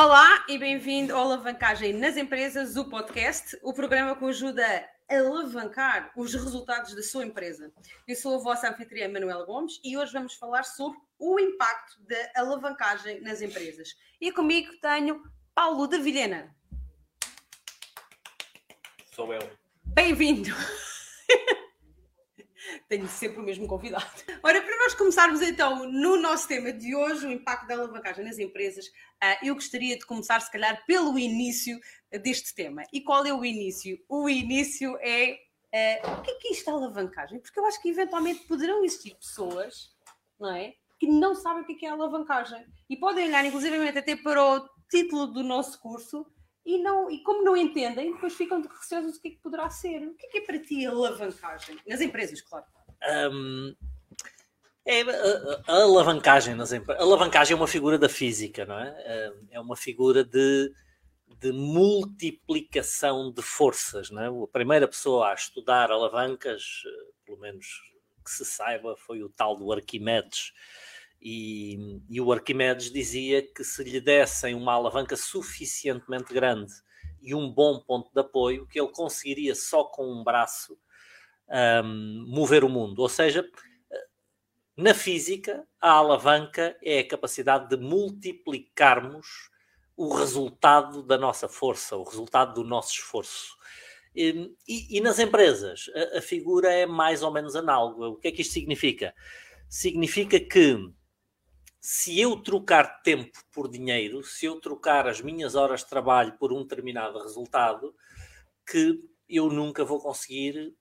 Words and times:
Olá 0.00 0.44
e 0.48 0.56
bem-vindo 0.56 1.12
ao 1.12 1.24
Alavancagem 1.24 1.92
nas 1.92 2.16
Empresas, 2.16 2.76
o 2.76 2.88
podcast, 2.88 3.58
o 3.64 3.74
programa 3.74 4.14
que 4.14 4.24
ajuda 4.26 4.64
a 5.10 5.18
alavancar 5.18 6.12
os 6.16 6.32
resultados 6.34 6.94
da 6.94 7.02
sua 7.02 7.26
empresa. 7.26 7.72
Eu 8.06 8.14
sou 8.14 8.36
a 8.36 8.38
vossa 8.38 8.70
anfitriã 8.70 9.08
Manuela 9.08 9.44
Gomes 9.44 9.80
e 9.82 9.98
hoje 9.98 10.12
vamos 10.12 10.34
falar 10.34 10.62
sobre 10.62 11.00
o 11.18 11.40
impacto 11.40 12.00
da 12.02 12.40
alavancagem 12.40 13.20
nas 13.22 13.42
empresas. 13.42 13.96
E 14.20 14.30
comigo 14.30 14.70
tenho 14.80 15.20
Paulo 15.52 15.88
de 15.88 15.98
Vilhena. 15.98 16.54
Sou 19.12 19.34
eu. 19.34 19.50
Bem-vindo! 19.84 20.50
Tenho 22.88 23.08
sempre 23.08 23.40
o 23.40 23.42
mesmo 23.42 23.66
convidado. 23.66 24.06
Ora, 24.42 24.60
para 24.60 24.76
nós 24.78 24.94
começarmos 24.94 25.42
então 25.42 25.90
no 25.90 26.16
nosso 26.16 26.48
tema 26.48 26.72
de 26.72 26.94
hoje, 26.94 27.26
o 27.26 27.30
impacto 27.30 27.66
da 27.66 27.74
alavancagem 27.74 28.24
nas 28.24 28.38
empresas, 28.38 28.86
ah, 29.20 29.38
eu 29.42 29.54
gostaria 29.54 29.96
de 29.98 30.06
começar, 30.06 30.40
se 30.40 30.50
calhar, 30.50 30.84
pelo 30.86 31.18
início 31.18 31.78
deste 32.22 32.54
tema. 32.54 32.82
E 32.92 33.00
qual 33.00 33.24
é 33.26 33.32
o 33.32 33.44
início? 33.44 33.98
O 34.08 34.28
início 34.28 34.96
é 35.00 35.38
uh, 35.74 36.18
o 36.18 36.22
que 36.22 36.30
é 36.30 36.34
que 36.34 36.48
é 36.48 36.52
isto 36.52 36.70
alavancagem? 36.70 37.40
Porque 37.40 37.58
eu 37.58 37.66
acho 37.66 37.80
que 37.80 37.90
eventualmente 37.90 38.46
poderão 38.46 38.84
existir 38.84 39.14
pessoas, 39.14 39.90
não 40.38 40.54
é? 40.54 40.74
Que 40.98 41.06
não 41.06 41.34
sabem 41.34 41.62
o 41.62 41.66
que 41.66 41.84
é, 41.84 41.88
é 41.88 41.92
alavancagem. 41.92 42.64
E 42.88 42.96
podem 42.96 43.26
olhar, 43.26 43.44
inclusivamente, 43.44 43.98
até 43.98 44.16
para 44.16 44.42
o 44.42 44.68
título 44.90 45.26
do 45.26 45.42
nosso 45.42 45.80
curso 45.80 46.26
e, 46.68 46.78
não, 46.82 47.10
e 47.10 47.22
como 47.22 47.42
não 47.42 47.56
entendem, 47.56 48.12
depois 48.12 48.34
ficam 48.34 48.60
receosos 48.60 49.14
do 49.14 49.20
que 49.22 49.28
é 49.28 49.30
que 49.30 49.38
poderá 49.38 49.70
ser. 49.70 50.06
O 50.06 50.14
que 50.14 50.26
é 50.26 50.28
que 50.28 50.38
é 50.38 50.40
para 50.42 50.58
ti 50.58 50.84
alavancagem? 50.84 51.78
Nas 51.86 52.02
empresas, 52.02 52.42
claro. 52.42 52.66
Um, 53.32 53.74
é, 54.84 55.00
a, 55.00 55.62
a, 55.66 55.82
alavancagem 55.82 56.54
nas 56.54 56.70
empresas. 56.70 57.02
Alavancagem 57.02 57.54
é 57.54 57.56
uma 57.56 57.66
figura 57.66 57.96
da 57.98 58.08
física, 58.08 58.66
não 58.66 58.78
é? 58.78 59.32
É 59.50 59.58
uma 59.58 59.76
figura 59.76 60.22
de, 60.22 60.70
de 61.40 61.52
multiplicação 61.52 63.32
de 63.32 63.40
forças, 63.40 64.10
não 64.10 64.22
é? 64.22 64.26
A 64.26 64.48
primeira 64.48 64.86
pessoa 64.86 65.30
a 65.30 65.34
estudar 65.34 65.90
alavancas, 65.90 66.82
eh, 66.84 67.12
pelo 67.24 67.38
menos 67.38 67.66
que 68.22 68.30
se 68.30 68.44
saiba, 68.44 68.94
foi 68.94 69.22
o 69.22 69.30
tal 69.30 69.56
do 69.56 69.72
Arquimedes. 69.72 70.52
E, 71.20 72.00
e 72.08 72.20
o 72.20 72.32
Arquimedes 72.32 72.92
dizia 72.92 73.42
que 73.42 73.64
se 73.64 73.82
lhe 73.82 74.00
dessem 74.00 74.54
uma 74.54 74.74
alavanca 74.74 75.16
suficientemente 75.16 76.32
grande 76.32 76.72
e 77.20 77.34
um 77.34 77.50
bom 77.50 77.80
ponto 77.80 78.12
de 78.12 78.20
apoio, 78.20 78.66
que 78.66 78.80
ele 78.80 78.92
conseguiria 78.92 79.54
só 79.54 79.84
com 79.84 80.06
um 80.06 80.22
braço 80.22 80.78
um, 81.84 82.24
mover 82.28 82.64
o 82.64 82.68
mundo. 82.68 83.00
Ou 83.00 83.08
seja, 83.08 83.44
na 84.76 84.94
física, 84.94 85.66
a 85.80 85.90
alavanca 85.90 86.76
é 86.80 87.00
a 87.00 87.08
capacidade 87.08 87.68
de 87.68 87.76
multiplicarmos 87.76 89.50
o 89.96 90.14
resultado 90.14 91.02
da 91.02 91.18
nossa 91.18 91.48
força, 91.48 91.96
o 91.96 92.04
resultado 92.04 92.54
do 92.54 92.62
nosso 92.62 92.92
esforço. 92.92 93.56
E, 94.14 94.54
e, 94.68 94.98
e 94.98 95.00
nas 95.00 95.18
empresas, 95.18 95.90
a, 96.14 96.18
a, 96.18 96.22
figura 96.22 96.72
é 96.72 96.86
mais 96.86 97.24
ou 97.24 97.32
menos 97.32 97.56
análoga. 97.56 98.06
O 98.06 98.16
que 98.16 98.28
é 98.28 98.30
que 98.30 98.42
isto 98.42 98.52
significa? 98.52 99.12
Significa 99.68 100.38
que 100.38 100.76
se 101.80 102.18
eu 102.20 102.36
trocar 102.42 103.02
tempo 103.02 103.38
por 103.52 103.68
dinheiro, 103.68 104.22
se 104.22 104.46
eu 104.46 104.60
trocar 104.60 105.06
as 105.06 105.20
minhas 105.20 105.54
horas 105.54 105.80
de 105.80 105.88
trabalho 105.88 106.36
por 106.38 106.52
um 106.52 106.62
determinado 106.62 107.18
resultado, 107.22 107.94
que 108.66 108.98
eu 109.28 109.48
nunca 109.48 109.84
vou 109.84 110.00
conseguir 110.00 110.74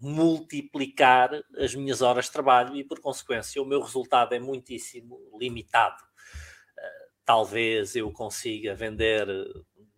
multiplicar 0.00 1.30
as 1.56 1.74
minhas 1.74 2.02
horas 2.02 2.26
de 2.26 2.32
trabalho 2.32 2.76
e, 2.76 2.82
por 2.82 3.00
consequência, 3.00 3.62
o 3.62 3.66
meu 3.66 3.80
resultado 3.80 4.34
é 4.34 4.38
muitíssimo 4.38 5.18
limitado. 5.38 6.02
Uh, 6.02 7.12
talvez 7.24 7.94
eu 7.94 8.10
consiga 8.12 8.74
vender 8.74 9.26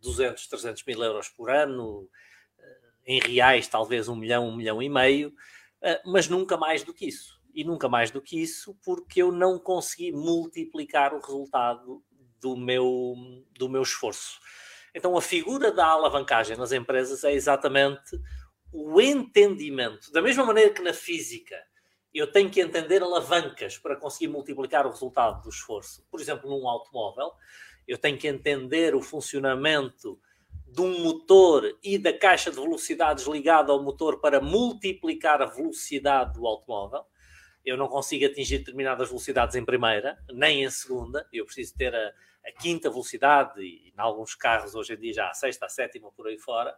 200, 0.00 0.46
300 0.46 0.84
mil 0.84 1.02
euros 1.02 1.28
por 1.30 1.50
ano, 1.50 2.08
em 3.06 3.20
reais, 3.20 3.68
talvez 3.68 4.08
um 4.08 4.16
milhão, 4.16 4.48
um 4.48 4.56
milhão 4.56 4.82
e 4.82 4.88
meio, 4.88 5.32
mas 6.04 6.28
nunca 6.28 6.56
mais 6.56 6.82
do 6.82 6.94
que 6.94 7.06
isso. 7.06 7.33
E 7.54 7.64
nunca 7.64 7.88
mais 7.88 8.10
do 8.10 8.20
que 8.20 8.42
isso, 8.42 8.76
porque 8.84 9.22
eu 9.22 9.30
não 9.30 9.58
consegui 9.58 10.10
multiplicar 10.12 11.14
o 11.14 11.20
resultado 11.20 12.02
do 12.40 12.56
meu, 12.56 13.14
do 13.56 13.68
meu 13.68 13.82
esforço. 13.82 14.40
Então, 14.94 15.16
a 15.16 15.22
figura 15.22 15.72
da 15.72 15.86
alavancagem 15.86 16.56
nas 16.56 16.72
empresas 16.72 17.24
é 17.24 17.32
exatamente 17.32 18.20
o 18.72 19.00
entendimento, 19.00 20.10
da 20.10 20.20
mesma 20.20 20.44
maneira 20.44 20.74
que 20.74 20.82
na 20.82 20.92
física 20.92 21.56
eu 22.12 22.30
tenho 22.30 22.50
que 22.50 22.60
entender 22.60 23.02
alavancas 23.02 23.78
para 23.78 23.96
conseguir 23.96 24.28
multiplicar 24.28 24.86
o 24.86 24.90
resultado 24.90 25.42
do 25.42 25.48
esforço. 25.48 26.06
Por 26.10 26.20
exemplo, 26.20 26.48
num 26.48 26.68
automóvel, 26.68 27.32
eu 27.86 27.98
tenho 27.98 28.16
que 28.16 28.28
entender 28.28 28.94
o 28.94 29.02
funcionamento 29.02 30.18
de 30.68 30.80
um 30.80 31.02
motor 31.02 31.76
e 31.82 31.98
da 31.98 32.12
caixa 32.12 32.50
de 32.50 32.56
velocidades 32.56 33.26
ligada 33.26 33.72
ao 33.72 33.82
motor 33.82 34.20
para 34.20 34.40
multiplicar 34.40 35.42
a 35.42 35.46
velocidade 35.46 36.34
do 36.34 36.46
automóvel. 36.46 37.04
Eu 37.64 37.76
não 37.76 37.88
consigo 37.88 38.26
atingir 38.26 38.58
determinadas 38.58 39.08
velocidades 39.08 39.56
em 39.56 39.64
primeira, 39.64 40.18
nem 40.30 40.64
em 40.64 40.70
segunda. 40.70 41.26
Eu 41.32 41.44
preciso 41.44 41.74
ter 41.76 41.94
a, 41.94 42.12
a 42.46 42.52
quinta 42.52 42.90
velocidade 42.90 43.60
e, 43.62 43.88
em 43.88 43.94
alguns 43.96 44.34
carros, 44.34 44.74
hoje 44.74 44.94
em 44.94 44.98
dia, 44.98 45.12
já 45.14 45.30
a 45.30 45.34
sexta, 45.34 45.66
a 45.66 45.68
sétima, 45.68 46.12
por 46.12 46.26
aí 46.26 46.38
fora 46.38 46.76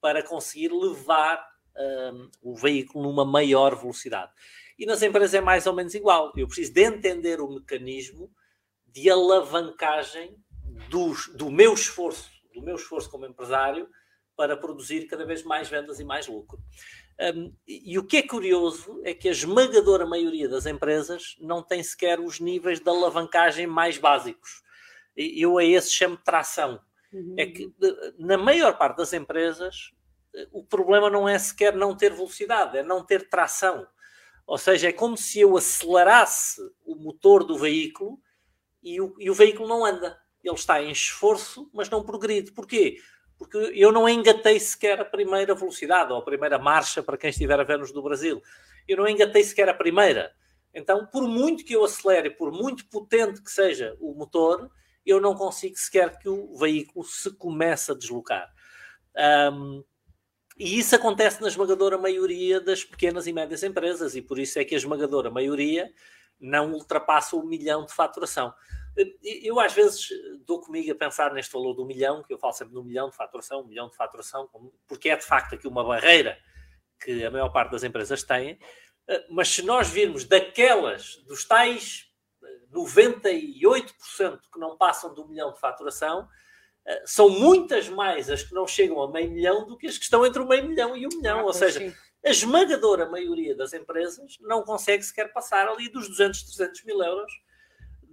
para 0.00 0.22
conseguir 0.22 0.72
levar 0.72 1.44
um, 1.76 2.30
o 2.42 2.54
veículo 2.54 3.04
numa 3.04 3.24
maior 3.24 3.74
velocidade. 3.76 4.32
E 4.78 4.86
nas 4.86 5.02
empresas 5.02 5.34
é 5.34 5.40
mais 5.40 5.66
ou 5.66 5.74
menos 5.74 5.94
igual. 5.94 6.32
Eu 6.36 6.46
preciso 6.46 6.72
de 6.72 6.82
entender 6.82 7.40
o 7.40 7.48
mecanismo 7.48 8.30
de 8.86 9.10
alavancagem 9.10 10.36
do, 10.88 11.12
do 11.34 11.50
meu 11.50 11.74
esforço, 11.74 12.30
do 12.54 12.62
meu 12.62 12.76
esforço 12.76 13.10
como 13.10 13.26
empresário, 13.26 13.88
para 14.36 14.56
produzir 14.56 15.06
cada 15.06 15.26
vez 15.26 15.42
mais 15.42 15.68
vendas 15.68 15.98
e 15.98 16.04
mais 16.04 16.28
lucro. 16.28 16.60
Um, 17.20 17.52
e, 17.66 17.98
o 17.98 18.04
que 18.04 18.18
é 18.18 18.22
curioso 18.22 19.00
é 19.04 19.12
que 19.12 19.28
a 19.28 19.32
esmagadora 19.32 20.06
maioria 20.06 20.48
das 20.48 20.66
empresas 20.66 21.36
não 21.40 21.62
tem 21.62 21.82
sequer 21.82 22.20
os 22.20 22.38
níveis 22.38 22.78
de 22.78 22.88
alavancagem 22.88 23.66
mais 23.66 23.98
básicos. 23.98 24.62
Eu 25.16 25.58
a 25.58 25.64
esse 25.64 25.90
chamo 25.90 26.16
de 26.16 26.22
tração. 26.22 26.80
Uhum. 27.12 27.34
É 27.36 27.46
que 27.46 27.74
na 28.18 28.38
maior 28.38 28.78
parte 28.78 28.98
das 28.98 29.12
empresas 29.12 29.90
o 30.52 30.62
problema 30.62 31.10
não 31.10 31.28
é 31.28 31.38
sequer 31.38 31.74
não 31.74 31.96
ter 31.96 32.12
velocidade, 32.12 32.78
é 32.78 32.82
não 32.82 33.04
ter 33.04 33.28
tração. 33.28 33.86
Ou 34.46 34.56
seja, 34.56 34.88
é 34.88 34.92
como 34.92 35.16
se 35.16 35.40
eu 35.40 35.56
acelerasse 35.56 36.60
o 36.84 36.94
motor 36.94 37.44
do 37.44 37.58
veículo 37.58 38.20
e 38.82 39.00
o, 39.00 39.14
e 39.18 39.30
o 39.30 39.34
veículo 39.34 39.68
não 39.68 39.84
anda. 39.84 40.18
Ele 40.42 40.54
está 40.54 40.82
em 40.82 40.90
esforço, 40.90 41.68
mas 41.74 41.90
não 41.90 42.04
progride. 42.04 42.52
Porquê? 42.52 42.98
Porque 43.38 43.56
eu 43.56 43.92
não 43.92 44.08
engatei 44.08 44.58
sequer 44.58 45.00
a 45.00 45.04
primeira 45.04 45.54
velocidade 45.54 46.12
ou 46.12 46.18
a 46.18 46.24
primeira 46.24 46.58
marcha 46.58 47.02
para 47.02 47.16
quem 47.16 47.30
estiver 47.30 47.58
a 47.58 47.64
ver-nos 47.64 47.92
do 47.92 48.02
Brasil. 48.02 48.42
Eu 48.86 48.96
não 48.96 49.08
engatei 49.08 49.44
sequer 49.44 49.68
a 49.68 49.74
primeira. 49.74 50.32
Então, 50.74 51.06
por 51.06 51.26
muito 51.26 51.64
que 51.64 51.74
eu 51.74 51.84
acelere, 51.84 52.30
por 52.30 52.52
muito 52.52 52.86
potente 52.88 53.42
que 53.42 53.50
seja 53.50 53.96
o 54.00 54.12
motor, 54.12 54.70
eu 55.06 55.20
não 55.20 55.34
consigo 55.34 55.76
sequer 55.76 56.18
que 56.18 56.28
o 56.28 56.56
veículo 56.56 57.04
se 57.04 57.30
comece 57.36 57.92
a 57.92 57.94
deslocar. 57.94 58.52
Um, 59.52 59.82
e 60.58 60.78
isso 60.78 60.94
acontece 60.94 61.40
na 61.40 61.48
esmagadora 61.48 61.96
maioria 61.96 62.60
das 62.60 62.84
pequenas 62.84 63.26
e 63.26 63.32
médias 63.32 63.62
empresas, 63.62 64.16
e 64.16 64.22
por 64.22 64.38
isso 64.38 64.58
é 64.58 64.64
que 64.64 64.74
a 64.74 64.78
esmagadora 64.78 65.30
maioria 65.30 65.90
não 66.40 66.72
ultrapassa 66.72 67.36
o 67.36 67.46
milhão 67.46 67.86
de 67.86 67.92
faturação. 67.92 68.52
Eu 69.44 69.60
às 69.60 69.72
vezes 69.72 70.08
dou 70.44 70.60
comigo 70.60 70.90
a 70.90 70.94
pensar 70.94 71.32
neste 71.32 71.52
valor 71.52 71.74
do 71.74 71.84
milhão, 71.84 72.22
que 72.22 72.32
eu 72.32 72.38
falo 72.38 72.52
sempre 72.52 72.74
no 72.74 72.84
milhão 72.84 73.08
de 73.08 73.16
faturação, 73.16 73.60
um 73.60 73.66
milhão 73.66 73.88
de 73.88 73.96
faturação, 73.96 74.48
porque 74.86 75.08
é 75.10 75.16
de 75.16 75.24
facto 75.24 75.54
aqui 75.54 75.68
uma 75.68 75.84
barreira 75.84 76.38
que 77.00 77.24
a 77.24 77.30
maior 77.30 77.50
parte 77.50 77.70
das 77.70 77.84
empresas 77.84 78.22
têm, 78.22 78.58
mas 79.30 79.48
se 79.48 79.62
nós 79.62 79.88
virmos 79.88 80.24
daquelas, 80.24 81.16
dos 81.26 81.44
tais 81.44 82.08
98% 82.72 84.40
que 84.52 84.58
não 84.58 84.76
passam 84.76 85.14
do 85.14 85.26
milhão 85.26 85.52
de 85.52 85.60
faturação, 85.60 86.28
eh, 86.84 87.02
são 87.06 87.28
muitas 87.30 87.88
mais 87.88 88.28
as 88.30 88.42
que 88.42 88.52
não 88.52 88.66
chegam 88.66 89.02
a 89.02 89.10
meio 89.10 89.30
milhão 89.30 89.66
do 89.66 89.76
que 89.76 89.86
as 89.86 89.96
que 89.96 90.04
estão 90.04 90.24
entre 90.26 90.42
o 90.42 90.46
meio 90.46 90.68
milhão 90.68 90.96
e 90.96 91.06
o 91.06 91.08
milhão. 91.08 91.40
Ah, 91.40 91.44
Ou 91.44 91.52
seja, 91.52 91.80
sim. 91.80 91.94
a 92.24 92.30
esmagadora 92.30 93.08
maioria 93.08 93.56
das 93.56 93.72
empresas 93.72 94.36
não 94.40 94.62
consegue 94.62 95.02
sequer 95.02 95.32
passar 95.32 95.68
ali 95.68 95.88
dos 95.88 96.08
200, 96.08 96.42
300 96.42 96.84
mil 96.84 97.02
euros 97.02 97.32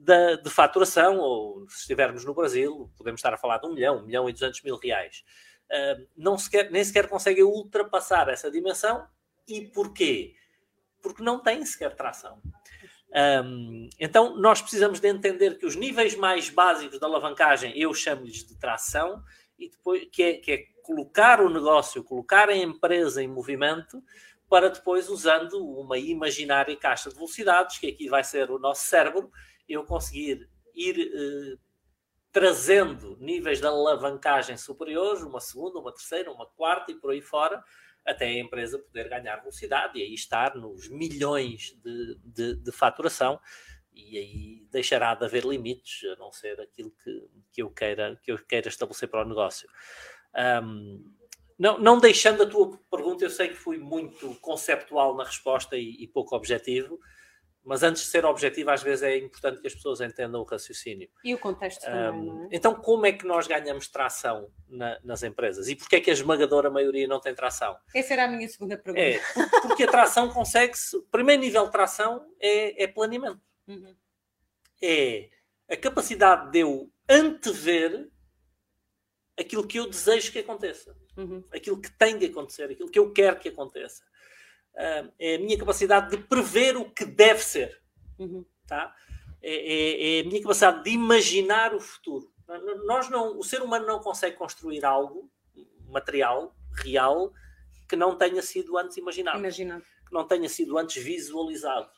de, 0.05 0.37
de 0.37 0.49
faturação, 0.49 1.17
ou 1.17 1.67
se 1.69 1.81
estivermos 1.81 2.23
no 2.23 2.33
Brasil, 2.33 2.91
podemos 2.95 3.19
estar 3.19 3.33
a 3.33 3.37
falar 3.37 3.57
de 3.57 3.65
um 3.65 3.73
milhão, 3.73 3.97
um 3.97 4.05
milhão 4.05 4.29
e 4.29 4.33
200 4.33 4.61
mil 4.61 4.77
reais. 4.77 5.23
Uh, 5.65 6.07
não 6.15 6.37
sequer, 6.37 6.69
nem 6.71 6.83
sequer 6.83 7.09
conseguem 7.09 7.43
ultrapassar 7.43 8.29
essa 8.29 8.51
dimensão. 8.51 9.07
E 9.47 9.61
porquê? 9.61 10.35
Porque 11.01 11.23
não 11.23 11.39
têm 11.39 11.65
sequer 11.65 11.95
tração. 11.95 12.39
Um, 13.43 13.89
então, 13.99 14.37
nós 14.37 14.61
precisamos 14.61 14.99
de 14.99 15.07
entender 15.07 15.57
que 15.57 15.65
os 15.65 15.75
níveis 15.75 16.15
mais 16.15 16.49
básicos 16.49 16.99
da 16.99 17.07
alavancagem, 17.07 17.73
eu 17.75 17.93
chamo-lhes 17.93 18.45
de 18.45 18.57
tração, 18.57 19.23
e 19.57 19.69
depois, 19.69 20.07
que, 20.11 20.21
é, 20.21 20.33
que 20.33 20.51
é 20.51 20.57
colocar 20.83 21.39
o 21.41 21.49
negócio, 21.49 22.03
colocar 22.03 22.49
a 22.49 22.55
empresa 22.55 23.23
em 23.23 23.27
movimento, 23.27 24.03
para 24.49 24.69
depois, 24.69 25.09
usando 25.09 25.53
uma 25.57 25.97
imaginária 25.97 26.75
caixa 26.75 27.09
de 27.09 27.15
velocidades, 27.15 27.79
que 27.79 27.87
aqui 27.87 28.07
vai 28.07 28.23
ser 28.23 28.51
o 28.51 28.59
nosso 28.59 28.85
cérebro, 28.85 29.31
eu 29.67 29.83
conseguir 29.83 30.49
ir 30.73 30.99
eh, 30.99 31.57
trazendo 32.31 33.17
níveis 33.19 33.59
de 33.59 33.67
alavancagem 33.67 34.57
superiores, 34.57 35.23
uma 35.23 35.39
segunda, 35.39 35.79
uma 35.79 35.93
terceira, 35.93 36.31
uma 36.31 36.45
quarta 36.45 36.91
e 36.91 36.95
por 36.95 37.11
aí 37.11 37.21
fora, 37.21 37.63
até 38.05 38.25
a 38.25 38.39
empresa 38.39 38.77
poder 38.77 39.09
ganhar 39.09 39.37
velocidade 39.37 39.97
e 39.97 40.03
aí 40.03 40.13
estar 40.13 40.55
nos 40.55 40.87
milhões 40.89 41.75
de, 41.83 42.17
de, 42.23 42.55
de 42.55 42.71
faturação 42.71 43.39
e 43.95 44.17
aí 44.17 44.67
deixará 44.69 45.15
de 45.15 45.25
haver 45.25 45.45
limites, 45.45 46.03
a 46.11 46.15
não 46.17 46.31
ser 46.31 46.59
aquilo 46.59 46.91
que, 47.03 47.29
que, 47.53 47.63
eu, 47.63 47.69
queira, 47.69 48.19
que 48.21 48.31
eu 48.31 48.37
queira 48.37 48.67
estabelecer 48.67 49.09
para 49.09 49.25
o 49.25 49.27
negócio. 49.27 49.69
Um, 50.61 51.13
não, 51.57 51.79
não 51.79 51.99
deixando 51.99 52.43
a 52.43 52.45
tua 52.45 52.77
pergunta, 52.91 53.23
eu 53.23 53.29
sei 53.29 53.47
que 53.47 53.55
fui 53.55 53.77
muito 53.77 54.35
conceptual 54.41 55.15
na 55.15 55.23
resposta 55.23 55.77
e, 55.77 56.03
e 56.03 56.07
pouco 56.07 56.35
objetivo, 56.35 56.99
mas 57.65 57.81
antes 57.81 58.03
de 58.03 58.09
ser 58.09 58.23
objetivo, 58.25 58.69
às 58.69 58.83
vezes 58.83 59.01
é 59.01 59.17
importante 59.17 59.59
que 59.59 59.65
as 59.65 59.73
pessoas 59.73 59.99
entendam 59.99 60.39
o 60.39 60.43
raciocínio. 60.43 61.09
E 61.23 61.33
o 61.33 61.39
contexto 61.39 61.81
também, 61.81 62.29
um, 62.29 62.45
é? 62.45 62.49
Então, 62.51 62.75
como 62.75 63.07
é 63.07 63.11
que 63.11 63.25
nós 63.25 63.47
ganhamos 63.47 63.87
tração 63.87 64.51
na, 64.69 64.99
nas 65.03 65.23
empresas? 65.23 65.67
E 65.67 65.75
porquê 65.75 65.95
é 65.95 65.99
que 65.99 66.11
a 66.11 66.13
esmagadora 66.13 66.69
maioria 66.69 67.07
não 67.07 67.19
tem 67.19 67.33
tração? 67.33 67.75
Essa 67.93 68.13
era 68.13 68.25
a 68.25 68.27
minha 68.27 68.47
segunda 68.47 68.77
pergunta. 68.77 69.03
É, 69.03 69.19
porque 69.63 69.83
a 69.83 69.87
tração 69.87 70.29
consegue-se... 70.29 70.95
O 70.95 71.01
primeiro 71.03 71.41
nível 71.41 71.65
de 71.65 71.71
tração 71.71 72.23
é, 72.39 72.83
é 72.83 72.87
planeamento. 72.87 73.41
Uhum. 73.67 73.95
É 74.79 75.29
a 75.67 75.75
capacidade 75.75 76.51
de 76.51 76.59
eu 76.59 76.91
antever 77.09 78.07
aquilo 79.35 79.65
que 79.65 79.79
eu 79.79 79.89
desejo 79.89 80.31
que 80.31 80.37
aconteça. 80.37 80.95
Uhum. 81.17 81.43
Aquilo 81.51 81.81
que 81.81 81.91
tem 81.91 82.15
de 82.19 82.27
acontecer, 82.27 82.65
aquilo 82.65 82.91
que 82.91 82.99
eu 82.99 83.11
quero 83.11 83.39
que 83.39 83.49
aconteça 83.49 84.03
uh, 84.75 85.11
é 85.17 85.35
a 85.35 85.39
minha 85.39 85.57
capacidade 85.57 86.15
de 86.15 86.23
prever 86.23 86.77
o 86.77 86.89
que 86.89 87.05
deve 87.05 87.41
ser. 87.41 87.81
Uhum. 88.19 88.45
Tá? 88.67 88.93
É, 89.41 89.53
é, 89.53 90.17
é, 90.17 90.21
a 90.21 90.23
minha 90.25 90.41
capacidade 90.41 90.83
de 90.83 90.91
imaginar 90.91 91.73
o 91.73 91.79
futuro. 91.79 92.31
Nós 92.85 93.09
não, 93.09 93.37
o 93.37 93.43
ser 93.43 93.61
humano 93.61 93.85
não 93.85 93.99
consegue 93.99 94.37
construir 94.37 94.85
algo 94.85 95.29
material, 95.89 96.55
real, 96.73 97.33
que 97.87 97.95
não 97.95 98.17
tenha 98.17 98.41
sido 98.41 98.77
antes 98.77 98.97
imaginado. 98.97 99.39
Imaginado. 99.39 99.83
Que 100.07 100.13
não 100.13 100.27
tenha 100.27 100.49
sido 100.49 100.77
antes 100.77 101.01
visualizado. 101.01 101.89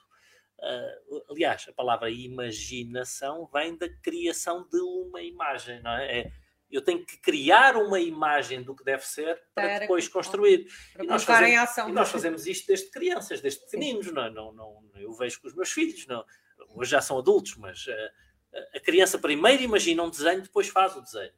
Uh, 0.60 1.24
aliás, 1.30 1.66
a 1.68 1.74
palavra 1.74 2.10
imaginação 2.10 3.48
vem 3.54 3.78
da 3.78 3.88
criação 4.02 4.68
de 4.68 4.80
uma 4.80 5.22
imagem, 5.22 5.82
não 5.82 5.92
é? 5.92 6.20
é 6.20 6.32
eu 6.70 6.82
tenho 6.82 7.06
que 7.06 7.18
criar 7.18 7.78
uma 7.78 8.00
imagem 8.00 8.62
do 8.62 8.76
que 8.76 8.84
deve 8.84 9.06
ser 9.06 9.42
para, 9.56 9.80
depois 9.80 10.08
construir. 10.08 10.68
Para 10.94 11.06
e, 11.06 11.08
nós 11.08 11.24
fazemos, 11.24 11.60
ação, 11.60 11.90
e 11.90 11.92
nós 11.92 12.10
fazemos 12.10 12.46
isto 12.46 12.68
desde 12.68 12.92
crianças, 12.92 13.42
desde 13.42 13.62
pequeninos. 13.62 14.12
Não, 14.12 14.24
é? 14.24 14.30
não, 14.30 14.52
não, 14.52 14.84
eu 14.96 15.14
vejo 15.14 15.42
com 15.42 15.48
os 15.48 15.56
meus 15.56 15.72
filhos, 15.72 16.06
não, 16.08 16.26
hoje 16.70 16.92
já 16.92 17.02
são 17.02 17.18
adultos, 17.18 17.56
mas 17.56 17.86
uh, 17.88 18.58
a 18.76 18.80
criança 18.80 19.18
primeiro 19.18 19.64
imagina 19.64 20.04
um 20.04 20.10
desenho, 20.10 20.42
depois 20.42 20.68
faz 20.68 20.96
o 20.96 21.02
desenho. 21.02 21.34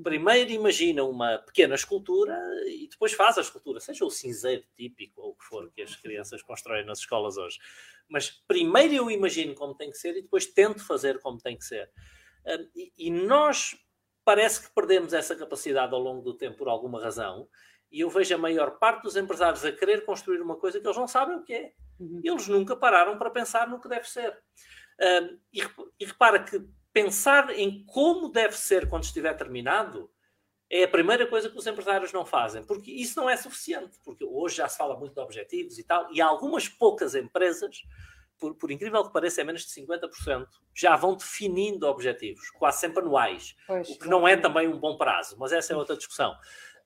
Primeiro 0.00 0.50
imagina 0.50 1.02
uma 1.02 1.38
pequena 1.38 1.74
escultura 1.74 2.38
e 2.68 2.86
depois 2.88 3.12
faz 3.14 3.36
a 3.36 3.40
escultura, 3.40 3.80
seja 3.80 4.04
o 4.04 4.10
cinzeiro 4.10 4.62
típico 4.76 5.20
ou 5.20 5.30
o 5.30 5.34
que 5.34 5.44
for 5.44 5.68
que 5.72 5.82
as 5.82 5.96
crianças 5.96 6.40
constroem 6.40 6.86
nas 6.86 7.00
escolas 7.00 7.36
hoje. 7.36 7.58
Mas 8.08 8.30
primeiro 8.30 8.94
eu 8.94 9.10
imagino 9.10 9.56
como 9.56 9.74
tem 9.74 9.90
que 9.90 9.98
ser 9.98 10.16
e 10.16 10.22
depois 10.22 10.46
tento 10.46 10.86
fazer 10.86 11.18
como 11.18 11.38
tem 11.38 11.58
que 11.58 11.64
ser. 11.64 11.90
E, 12.76 12.92
e 12.96 13.10
nós 13.10 13.76
parece 14.28 14.60
que 14.60 14.74
perdemos 14.74 15.14
essa 15.14 15.34
capacidade 15.34 15.94
ao 15.94 15.98
longo 15.98 16.20
do 16.20 16.34
tempo 16.34 16.58
por 16.58 16.68
alguma 16.68 17.02
razão. 17.02 17.48
E 17.90 18.00
eu 18.00 18.10
vejo 18.10 18.34
a 18.34 18.36
maior 18.36 18.72
parte 18.72 19.04
dos 19.04 19.16
empresários 19.16 19.64
a 19.64 19.72
querer 19.72 20.04
construir 20.04 20.42
uma 20.42 20.54
coisa 20.54 20.78
que 20.78 20.86
eles 20.86 20.98
não 20.98 21.08
sabem 21.08 21.38
o 21.38 21.42
que 21.42 21.54
é. 21.54 21.72
Uhum. 21.98 22.20
Eles 22.22 22.46
nunca 22.46 22.76
pararam 22.76 23.16
para 23.16 23.30
pensar 23.30 23.66
no 23.66 23.80
que 23.80 23.88
deve 23.88 24.06
ser. 24.06 24.38
Um, 25.00 25.38
e, 25.50 25.62
e 25.98 26.04
repara 26.04 26.44
que 26.44 26.62
pensar 26.92 27.58
em 27.58 27.86
como 27.86 28.28
deve 28.28 28.54
ser 28.54 28.86
quando 28.86 29.04
estiver 29.04 29.32
terminado 29.32 30.10
é 30.68 30.84
a 30.84 30.88
primeira 30.88 31.26
coisa 31.26 31.48
que 31.48 31.56
os 31.56 31.66
empresários 31.66 32.12
não 32.12 32.26
fazem, 32.26 32.62
porque 32.62 32.90
isso 32.90 33.18
não 33.18 33.30
é 33.30 33.36
suficiente, 33.38 33.98
porque 34.04 34.26
hoje 34.26 34.56
já 34.56 34.68
se 34.68 34.76
fala 34.76 34.98
muito 34.98 35.14
de 35.14 35.20
objetivos 35.20 35.78
e 35.78 35.84
tal, 35.84 36.06
e 36.12 36.20
algumas 36.20 36.68
poucas 36.68 37.14
empresas 37.14 37.80
por, 38.38 38.54
por, 38.54 38.70
incrível 38.70 39.04
que 39.04 39.12
pareça, 39.12 39.40
é 39.40 39.44
menos 39.44 39.62
de 39.62 39.80
50%, 39.80 40.46
já 40.74 40.96
vão 40.96 41.16
definindo 41.16 41.86
objetivos, 41.86 42.50
quase 42.50 42.80
sempre 42.80 43.00
anuais, 43.00 43.56
pois, 43.66 43.88
o 43.90 43.98
que 43.98 44.08
não 44.08 44.26
é 44.26 44.36
também 44.36 44.68
um 44.68 44.78
bom 44.78 44.96
prazo, 44.96 45.36
mas 45.38 45.52
essa 45.52 45.72
é 45.72 45.76
outra 45.76 45.96
discussão. 45.96 46.34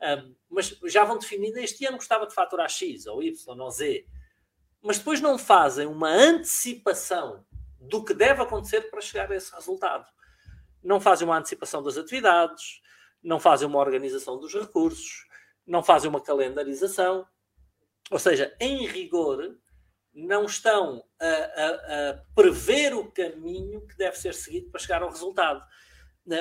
Um, 0.01 0.35
mas 0.51 0.77
já 0.87 1.05
vão 1.05 1.19
definindo, 1.19 1.59
este 1.59 1.87
ano 1.87 1.97
gostava 1.97 2.27
de 2.27 2.35
faturar 2.35 2.69
X, 2.69 3.07
ou 3.07 3.23
Y, 3.23 3.61
ou 3.61 3.71
Z, 3.71 4.07
mas 4.83 4.99
depois 4.99 5.21
não 5.21 5.39
fazem 5.39 5.87
uma 5.87 6.09
antecipação 6.09 7.45
do 7.79 8.05
que 8.05 8.15
deve 8.15 8.43
acontecer 8.43 8.91
para 8.91 9.01
chegar 9.01 9.31
a 9.31 9.37
esse 9.37 9.55
resultado. 9.55 10.07
Não 10.83 11.01
fazem 11.01 11.27
uma 11.27 11.39
antecipação 11.39 11.83
das 11.83 11.97
atividades, 11.97 12.81
não 13.23 13.39
fazem 13.39 13.69
uma 13.69 13.79
organização 13.79 14.39
dos 14.39 14.53
recursos, 14.53 15.27
não 15.65 15.83
fazem 15.83 16.11
uma 16.11 16.21
calendarização. 16.21 17.27
Ou 18.11 18.19
seja, 18.19 18.55
em 18.61 18.87
rigor, 18.87 19.57
não 20.15 20.45
estão 20.45 21.05
a, 21.19 21.27
a, 21.27 22.11
a, 22.11 22.15
prever 22.35 22.95
o 22.95 23.11
caminho 23.11 23.87
que 23.87 23.97
deve 23.97 24.17
ser 24.17 24.35
seguido 24.35 24.71
para 24.71 24.81
chegar 24.81 25.03
ao 25.03 25.11
resultado. 25.11 25.65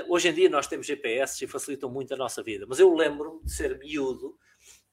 Hoje 0.07 0.29
em 0.29 0.33
dia 0.33 0.50
nós 0.50 0.68
temos 0.68 0.85
GPS 0.85 1.44
e 1.44 1.47
facilitam 1.47 1.89
muito 1.89 2.13
a 2.13 2.18
nossa 2.18 2.44
vida, 2.44 2.65
mas 2.68 2.79
eu 2.79 2.94
lembro-me 2.94 3.44
de 3.44 3.51
ser 3.51 3.77
miúdo 3.79 4.38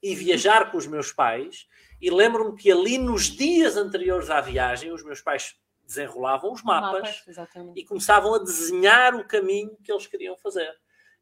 e 0.03 0.15
viajar 0.15 0.71
com 0.71 0.79
os 0.79 0.87
meus 0.87 1.13
pais 1.13 1.67
e 2.01 2.11
lembro-me 2.11 2.57
que 2.57 2.71
ali 2.71 2.97
nos 2.97 3.25
dias 3.25 3.77
anteriores 3.77 4.31
à 4.31 4.41
viagem 4.41 4.93
os 4.93 5.05
meus 5.05 5.21
pais 5.21 5.57
desenrolavam 5.85 6.53
os 6.53 6.63
mapas, 6.63 7.25
mapas 7.27 7.75
e 7.75 7.85
começavam 7.85 8.35
a 8.35 8.39
desenhar 8.39 9.15
o 9.15 9.27
caminho 9.27 9.77
que 9.83 9.91
eles 9.91 10.07
queriam 10.07 10.37
fazer. 10.37 10.71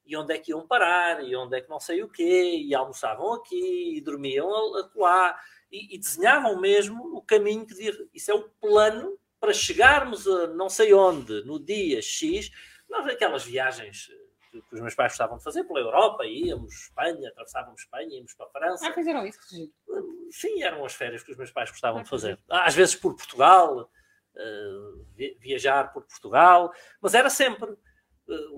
E 0.05 0.17
onde 0.17 0.35
é 0.35 0.39
que 0.39 0.53
iam 0.53 0.67
parar, 0.67 1.25
e 1.25 1.35
onde 1.35 1.57
é 1.57 1.61
que 1.61 1.69
não 1.69 1.81
sei 1.81 2.03
o 2.03 2.09
quê, 2.09 2.63
e 2.65 2.75
almoçavam 2.75 3.33
aqui, 3.33 3.97
e 3.97 4.01
dormiam 4.01 4.49
lá, 4.95 5.37
e, 5.71 5.95
e 5.95 5.99
desenhavam 5.99 6.61
mesmo 6.61 7.17
o 7.17 7.23
caminho 7.23 7.67
que 7.67 7.75
devia. 7.75 8.09
Isso 8.13 8.31
é 8.31 8.35
o 8.35 8.49
plano 8.61 9.19
para 9.41 9.53
chegarmos 9.53 10.27
a 10.27 10.49
não 10.49 10.69
sei 10.69 10.93
onde, 10.95 11.45
no 11.45 11.59
dia 11.59 12.01
X. 12.03 12.51
Nós, 12.89 13.07
aquelas 13.07 13.45
viagens 13.45 14.09
que 14.51 14.75
os 14.75 14.81
meus 14.81 14.95
pais 14.95 15.13
gostavam 15.13 15.37
de 15.37 15.45
fazer 15.45 15.65
pela 15.65 15.81
Europa, 15.81 16.25
íamos 16.25 16.73
Espanha, 16.73 17.29
atravessávamos 17.29 17.81
Espanha, 17.81 18.17
íamos 18.17 18.35
para 18.35 18.47
a 18.47 18.51
França. 18.51 18.89
Ah, 18.89 18.93
fizeram 18.93 19.27
isso, 19.27 19.39
Sim, 20.31 20.63
eram 20.63 20.85
as 20.85 20.95
férias 20.95 21.23
que 21.23 21.31
os 21.31 21.37
meus 21.37 21.51
pais 21.51 21.71
gostavam 21.71 22.01
ah, 22.01 22.03
de 22.03 22.09
fazer. 22.09 22.39
Às 22.49 22.75
vezes 22.75 22.95
por 22.95 23.15
Portugal, 23.15 23.91
uh, 24.37 25.39
viajar 25.39 25.93
por 25.93 26.05
Portugal, 26.05 26.73
mas 27.01 27.15
era 27.15 27.31
sempre 27.31 27.71
eh, 27.71 27.77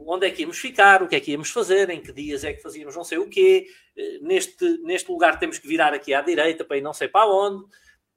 onde 0.06 0.26
é 0.26 0.30
que 0.30 0.42
íamos 0.42 0.58
ficar, 0.58 1.02
o 1.02 1.08
que 1.08 1.16
é 1.16 1.20
que 1.20 1.32
íamos 1.32 1.50
fazer, 1.50 1.90
em 1.90 2.00
que 2.00 2.12
dias 2.12 2.44
é 2.44 2.52
que 2.52 2.62
fazíamos 2.62 2.96
não 2.96 3.04
sei 3.04 3.18
o 3.18 3.28
quê, 3.28 3.66
eh, 3.96 4.18
neste, 4.20 4.78
neste 4.78 5.10
lugar 5.10 5.38
temos 5.38 5.58
que 5.58 5.68
virar 5.68 5.92
aqui 5.92 6.14
à 6.14 6.22
direita 6.22 6.64
para 6.64 6.78
ir 6.78 6.80
não 6.80 6.94
sei 6.94 7.08
para 7.08 7.26
onde. 7.26 7.64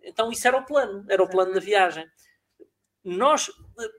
Então 0.02 0.32
isso 0.32 0.48
era 0.48 0.58
o 0.58 0.66
plano, 0.66 1.06
era 1.10 1.22
o 1.22 1.30
plano 1.30 1.54
da 1.54 1.60
viagem. 1.60 2.06
Nós, 3.04 3.50
eh, 3.80 3.90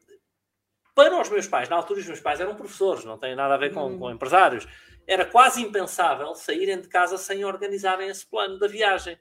para 0.95 1.21
os 1.21 1.29
meus 1.29 1.47
pais, 1.47 1.69
na 1.69 1.77
altura 1.77 2.01
os 2.01 2.07
meus 2.07 2.21
pais 2.21 2.41
eram 2.41 2.55
professores, 2.55 3.05
não 3.05 3.19
tem 3.19 3.35
nada 3.37 3.55
a 3.55 3.59
ver 3.59 3.73
com, 3.73 3.87
hum. 3.87 3.99
com 3.99 4.11
empresários, 4.11 4.67
era 5.07 5.25
quase 5.27 5.61
impensável 5.61 6.35
saírem 6.35 6.81
de 6.81 6.89
casa 6.89 7.19
sem 7.19 7.45
organizarem 7.45 8.09
esse 8.09 8.27
plano 8.27 8.59
da 8.59 8.69
viagem. 8.69 9.19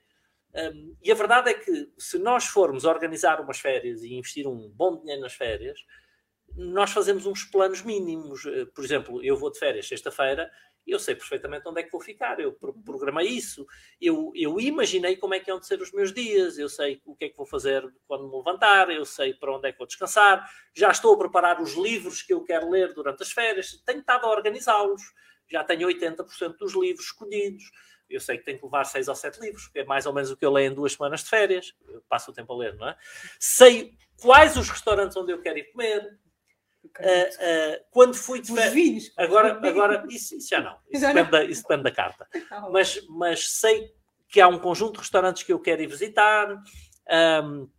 Um, 0.53 0.95
e 1.01 1.11
a 1.11 1.15
verdade 1.15 1.49
é 1.49 1.53
que 1.53 1.91
se 1.97 2.19
nós 2.19 2.45
formos 2.45 2.83
organizar 2.83 3.39
umas 3.39 3.59
férias 3.59 4.03
e 4.03 4.13
investir 4.13 4.47
um 4.47 4.69
bom 4.69 4.99
dinheiro 4.99 5.21
nas 5.21 5.33
férias, 5.33 5.79
nós 6.55 6.91
fazemos 6.91 7.25
uns 7.25 7.43
planos 7.43 7.81
mínimos. 7.81 8.45
Eh, 8.45 8.65
por 8.65 8.83
exemplo, 8.83 9.23
eu 9.23 9.35
vou 9.35 9.51
de 9.51 9.59
férias 9.59 9.87
sexta-feira 9.87 10.51
e 10.85 10.91
eu 10.91 10.99
sei 10.99 11.15
perfeitamente 11.15 11.67
onde 11.67 11.81
é 11.81 11.83
que 11.83 11.91
vou 11.91 12.01
ficar. 12.01 12.39
Eu 12.39 12.53
programei 12.85 13.27
isso. 13.27 13.65
Eu, 13.99 14.31
eu 14.35 14.59
imaginei 14.59 15.15
como 15.15 15.33
é 15.33 15.39
que 15.39 15.49
iam 15.49 15.59
de 15.59 15.67
ser 15.67 15.81
os 15.81 15.91
meus 15.91 16.13
dias. 16.13 16.57
Eu 16.57 16.69
sei 16.69 17.01
o 17.05 17.15
que 17.15 17.25
é 17.25 17.29
que 17.29 17.37
vou 17.37 17.45
fazer 17.45 17.83
quando 18.07 18.27
me 18.27 18.35
levantar. 18.35 18.89
Eu 18.89 19.05
sei 19.05 19.33
para 19.33 19.55
onde 19.55 19.67
é 19.67 19.71
que 19.71 19.77
vou 19.77 19.87
descansar. 19.87 20.47
Já 20.73 20.89
estou 20.89 21.13
a 21.13 21.17
preparar 21.17 21.61
os 21.61 21.73
livros 21.73 22.21
que 22.21 22.33
eu 22.33 22.43
quero 22.43 22.69
ler 22.69 22.93
durante 22.93 23.21
as 23.21 23.31
férias. 23.31 23.81
Tenho 23.85 23.99
estado 23.99 24.25
a 24.25 24.31
organizá-los. 24.31 25.01
Já 25.49 25.63
tenho 25.63 25.87
80% 25.87 26.57
dos 26.57 26.73
livros 26.73 27.05
escolhidos. 27.05 27.63
Eu 28.09 28.19
sei 28.19 28.37
que 28.37 28.43
tenho 28.43 28.57
que 28.57 28.65
levar 28.65 28.83
seis 28.83 29.07
ou 29.07 29.15
sete 29.15 29.39
livros, 29.39 29.67
que 29.67 29.79
é 29.79 29.85
mais 29.85 30.05
ou 30.05 30.13
menos 30.13 30.31
o 30.31 30.37
que 30.37 30.45
eu 30.45 30.51
leio 30.51 30.71
em 30.71 30.75
duas 30.75 30.93
semanas 30.93 31.23
de 31.23 31.29
férias. 31.29 31.73
Eu 31.87 32.03
passo 32.09 32.31
o 32.31 32.33
tempo 32.33 32.51
a 32.53 32.57
ler, 32.57 32.75
não 32.75 32.89
é? 32.89 32.97
Sei 33.39 33.93
quais 34.19 34.57
os 34.57 34.69
restaurantes 34.69 35.15
onde 35.15 35.31
eu 35.31 35.41
quero 35.41 35.57
ir 35.57 35.71
comer 35.71 36.19
Uh, 36.83 36.89
uh, 36.89 37.85
quando 37.91 38.15
fui 38.15 38.41
de 38.41 38.53
férias. 38.53 39.11
Agora, 39.15 39.53
agora 39.67 40.03
isso, 40.09 40.35
isso, 40.35 40.49
já 40.49 40.59
não. 40.59 40.77
Isso, 40.89 41.01
já 41.01 41.13
depende, 41.13 41.31
não. 41.31 41.39
Da, 41.39 41.43
isso 41.43 41.61
depende 41.61 41.83
da 41.83 41.91
carta. 41.91 42.27
Tá 42.49 42.69
mas, 42.69 42.99
mas 43.07 43.49
sei 43.59 43.93
que 44.27 44.41
há 44.41 44.47
um 44.47 44.57
conjunto 44.57 44.93
de 44.93 44.99
restaurantes 44.99 45.43
que 45.43 45.53
eu 45.53 45.59
quero 45.59 45.81
ir 45.81 45.87
visitar. 45.87 46.57
Um, 47.43 47.69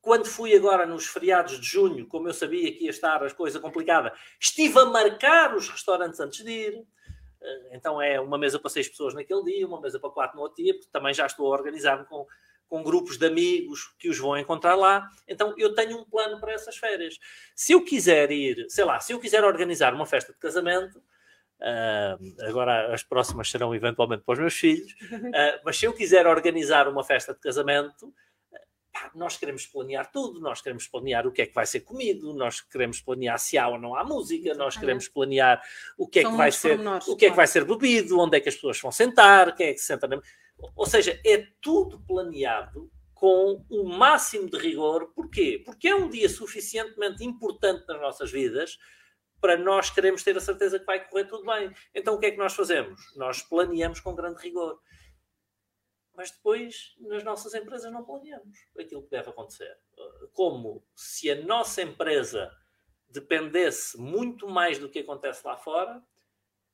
quando 0.00 0.26
fui 0.26 0.54
agora 0.54 0.86
nos 0.86 1.06
feriados 1.06 1.60
de 1.60 1.66
junho, 1.66 2.06
como 2.06 2.28
eu 2.28 2.34
sabia 2.34 2.72
que 2.72 2.84
ia 2.84 2.90
estar 2.90 3.22
as 3.22 3.32
coisas 3.32 3.60
complicadas, 3.60 4.12
estive 4.40 4.78
a 4.78 4.84
marcar 4.86 5.54
os 5.54 5.68
restaurantes 5.68 6.20
antes 6.20 6.44
de 6.44 6.50
ir. 6.50 6.78
Uh, 6.78 7.68
então 7.72 8.00
é 8.00 8.20
uma 8.20 8.36
mesa 8.36 8.58
para 8.58 8.70
seis 8.70 8.88
pessoas 8.88 9.14
naquele 9.14 9.42
dia, 9.44 9.66
uma 9.66 9.80
mesa 9.80 9.98
para 9.98 10.10
quatro 10.10 10.36
no 10.36 10.42
outro 10.42 10.62
dia, 10.62 10.74
porque 10.74 10.90
também 10.90 11.14
já 11.14 11.26
estou 11.26 11.46
a 11.46 11.56
organizar-me 11.56 12.04
com 12.06 12.26
com 12.68 12.82
grupos 12.82 13.16
de 13.16 13.26
amigos 13.26 13.94
que 13.98 14.08
os 14.08 14.18
vão 14.18 14.36
encontrar 14.36 14.74
lá. 14.74 15.08
Então 15.26 15.54
eu 15.56 15.74
tenho 15.74 15.98
um 15.98 16.04
plano 16.04 16.38
para 16.38 16.52
essas 16.52 16.76
férias. 16.76 17.18
Se 17.54 17.72
eu 17.72 17.84
quiser 17.84 18.30
ir, 18.30 18.66
sei 18.68 18.84
lá, 18.84 19.00
se 19.00 19.12
eu 19.12 19.18
quiser 19.18 19.42
organizar 19.42 19.94
uma 19.94 20.06
festa 20.06 20.32
de 20.32 20.38
casamento, 20.38 20.98
uh, 20.98 22.46
agora 22.46 22.94
as 22.94 23.02
próximas 23.02 23.50
serão 23.50 23.74
eventualmente 23.74 24.22
para 24.24 24.34
os 24.34 24.38
meus 24.38 24.54
filhos, 24.54 24.92
uh, 24.92 25.60
mas 25.64 25.78
se 25.78 25.86
eu 25.86 25.92
quiser 25.92 26.26
organizar 26.26 26.88
uma 26.88 27.02
festa 27.02 27.32
de 27.32 27.40
casamento, 27.40 28.12
nós 29.14 29.36
queremos 29.36 29.66
planear 29.66 30.10
tudo, 30.10 30.40
nós 30.40 30.60
queremos 30.60 30.86
planear 30.86 31.26
o 31.26 31.32
que 31.32 31.42
é 31.42 31.46
que 31.46 31.54
vai 31.54 31.66
ser 31.66 31.80
comido, 31.80 32.34
nós 32.34 32.60
queremos 32.60 33.00
planear 33.00 33.38
se 33.38 33.56
há 33.56 33.68
ou 33.68 33.78
não 33.78 33.94
há 33.94 34.04
música, 34.04 34.54
nós 34.54 34.76
queremos 34.76 35.08
planear 35.08 35.62
o 35.96 36.06
que 36.06 36.20
é 36.20 36.22
São 36.22 36.32
que 36.32 36.36
vai 36.36 36.52
ser, 36.52 36.80
o 37.06 37.16
que 37.16 37.26
é 37.26 37.30
que 37.30 37.36
vai 37.36 37.46
ser 37.46 37.64
bebido, 37.64 38.18
onde 38.18 38.36
é 38.36 38.40
que 38.40 38.48
as 38.48 38.54
pessoas 38.56 38.80
vão 38.80 38.90
sentar, 38.90 39.54
quem 39.54 39.68
é 39.68 39.72
que 39.72 39.78
se 39.78 39.86
senta 39.86 40.06
na... 40.06 40.20
Ou 40.74 40.86
seja, 40.86 41.20
é 41.24 41.46
tudo 41.60 42.00
planeado 42.06 42.90
com 43.14 43.64
o 43.68 43.84
máximo 43.84 44.48
de 44.48 44.58
rigor. 44.58 45.12
Porquê? 45.14 45.62
Porque 45.64 45.88
é 45.88 45.94
um 45.94 46.08
dia 46.08 46.28
suficientemente 46.28 47.24
importante 47.24 47.86
nas 47.86 48.00
nossas 48.00 48.30
vidas 48.30 48.78
para 49.40 49.56
nós 49.56 49.88
queremos 49.90 50.24
ter 50.24 50.36
a 50.36 50.40
certeza 50.40 50.80
que 50.80 50.84
vai 50.84 51.06
correr 51.08 51.24
tudo 51.24 51.44
bem. 51.44 51.72
Então 51.94 52.14
o 52.14 52.18
que 52.18 52.26
é 52.26 52.30
que 52.30 52.36
nós 52.36 52.54
fazemos? 52.54 53.00
Nós 53.16 53.40
planeamos 53.42 54.00
com 54.00 54.14
grande 54.14 54.42
rigor 54.42 54.80
mas 56.18 56.32
depois 56.32 56.96
nas 56.98 57.22
nossas 57.22 57.54
empresas 57.54 57.92
não 57.92 58.04
planeamos 58.04 58.58
aquilo 58.76 59.04
que 59.04 59.10
deve 59.10 59.30
acontecer. 59.30 59.78
Como 60.32 60.84
se 60.92 61.30
a 61.30 61.40
nossa 61.44 61.80
empresa 61.80 62.50
dependesse 63.08 63.96
muito 63.96 64.48
mais 64.48 64.80
do 64.80 64.88
que 64.90 64.98
acontece 64.98 65.46
lá 65.46 65.56
fora 65.56 66.02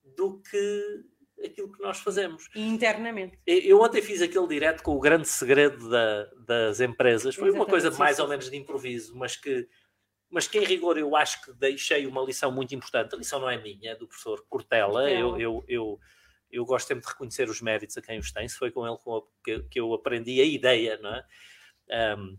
do 0.03 0.41
que 0.41 1.05
aquilo 1.43 1.73
que 1.73 1.83
nós 1.83 1.99
fazemos. 1.99 2.49
Internamente. 2.55 3.39
Eu 3.47 3.81
ontem 3.81 4.03
fiz 4.03 4.21
aquele 4.21 4.47
direto 4.47 4.83
com 4.83 4.95
o 4.95 5.01
grande 5.01 5.29
segredo 5.29 5.89
da, 5.89 6.25
das 6.47 6.81
empresas. 6.81 7.35
Foi 7.35 7.49
Exatamente, 7.49 7.57
uma 7.57 7.67
coisa 7.67 7.91
mais 7.99 8.17
sim, 8.17 8.23
ou 8.23 8.29
menos 8.29 8.51
de 8.51 8.57
improviso, 8.57 9.17
mas 9.17 9.37
que, 9.37 9.69
mas 10.31 10.47
que 10.47 10.59
em 10.59 10.65
rigor 10.65 10.99
eu 10.99 11.17
acho 11.17 11.43
que 11.45 11.53
deixei 11.53 12.07
uma 12.07 12.23
lição 12.23 12.53
muito 12.53 12.75
importante. 12.75 13.15
A 13.15 13.19
lição 13.19 13.41
não 13.41 13.51
é 13.51 13.61
minha, 13.61 13.93
é 13.93 13.97
do 13.97 14.07
professor 14.07 14.45
Cortella. 14.49 15.11
Eu, 15.11 15.39
eu, 15.39 15.65
eu 15.69 16.01
eu 16.55 16.65
gosto 16.65 16.87
sempre 16.87 17.05
de 17.05 17.11
reconhecer 17.11 17.49
os 17.49 17.61
méritos 17.61 17.97
a 17.97 18.03
quem 18.03 18.19
os 18.19 18.31
tem. 18.31 18.49
Se 18.49 18.57
foi 18.57 18.71
com 18.71 18.87
ele 18.87 18.97
que 19.69 19.81
eu 19.81 19.93
aprendi 19.93 20.41
a 20.41 20.45
ideia, 20.45 20.97
não 20.99 21.15
é? 21.15 22.17
Um, 22.17 22.39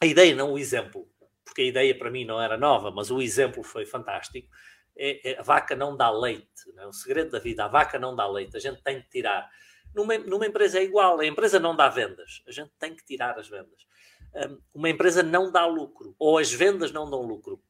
a 0.00 0.06
ideia, 0.06 0.34
não 0.34 0.52
o 0.52 0.58
exemplo, 0.58 1.08
porque 1.44 1.62
a 1.62 1.66
ideia 1.66 1.96
para 1.96 2.10
mim 2.10 2.24
não 2.24 2.42
era 2.42 2.56
nova, 2.56 2.90
mas 2.90 3.10
o 3.10 3.22
exemplo 3.22 3.62
foi 3.62 3.86
fantástico. 3.86 4.48
É, 4.96 5.32
é, 5.32 5.38
a 5.38 5.42
vaca 5.42 5.74
não 5.74 5.96
dá 5.96 6.10
leite, 6.10 6.70
não 6.74 6.84
é? 6.84 6.86
o 6.86 6.92
segredo 6.92 7.30
da 7.30 7.38
vida, 7.38 7.64
a 7.64 7.68
vaca 7.68 7.98
não 7.98 8.14
dá 8.14 8.26
leite, 8.26 8.56
a 8.56 8.60
gente 8.60 8.82
tem 8.82 9.00
que 9.00 9.08
tirar. 9.08 9.50
Numa, 9.94 10.18
numa 10.18 10.46
empresa 10.46 10.78
é 10.78 10.84
igual, 10.84 11.20
a 11.20 11.26
empresa 11.26 11.58
não 11.58 11.74
dá 11.74 11.88
vendas, 11.88 12.42
a 12.46 12.50
gente 12.50 12.72
tem 12.78 12.94
que 12.94 13.04
tirar 13.04 13.38
as 13.38 13.48
vendas. 13.48 13.86
Um, 14.34 14.60
uma 14.74 14.88
empresa 14.88 15.22
não 15.22 15.50
dá 15.50 15.66
lucro, 15.66 16.14
ou 16.18 16.38
as 16.38 16.52
vendas 16.52 16.90
não 16.90 17.08
dão 17.10 17.22
lucro. 17.22 17.62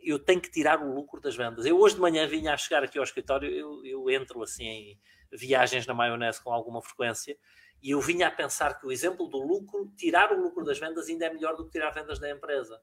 Eu 0.00 0.18
tenho 0.18 0.40
que 0.40 0.50
tirar 0.50 0.82
o 0.82 0.92
lucro 0.92 1.20
das 1.20 1.36
vendas. 1.36 1.64
Eu 1.64 1.78
hoje 1.78 1.94
de 1.94 2.00
manhã 2.00 2.26
vinha 2.26 2.52
a 2.52 2.56
chegar 2.56 2.82
aqui 2.82 2.98
ao 2.98 3.04
escritório, 3.04 3.48
eu, 3.48 3.84
eu 3.84 4.10
entro 4.10 4.42
assim 4.42 4.64
em 4.64 5.00
viagens 5.32 5.86
na 5.86 5.94
maionese 5.94 6.42
com 6.42 6.52
alguma 6.52 6.82
frequência, 6.82 7.36
e 7.82 7.90
eu 7.90 8.00
vinha 8.00 8.28
a 8.28 8.30
pensar 8.30 8.78
que 8.78 8.86
o 8.86 8.92
exemplo 8.92 9.26
do 9.28 9.38
lucro, 9.38 9.92
tirar 9.96 10.32
o 10.32 10.40
lucro 10.40 10.64
das 10.64 10.78
vendas 10.78 11.08
ainda 11.08 11.26
é 11.26 11.32
melhor 11.32 11.56
do 11.56 11.64
que 11.64 11.72
tirar 11.72 11.90
vendas 11.90 12.18
da 12.18 12.30
empresa. 12.30 12.80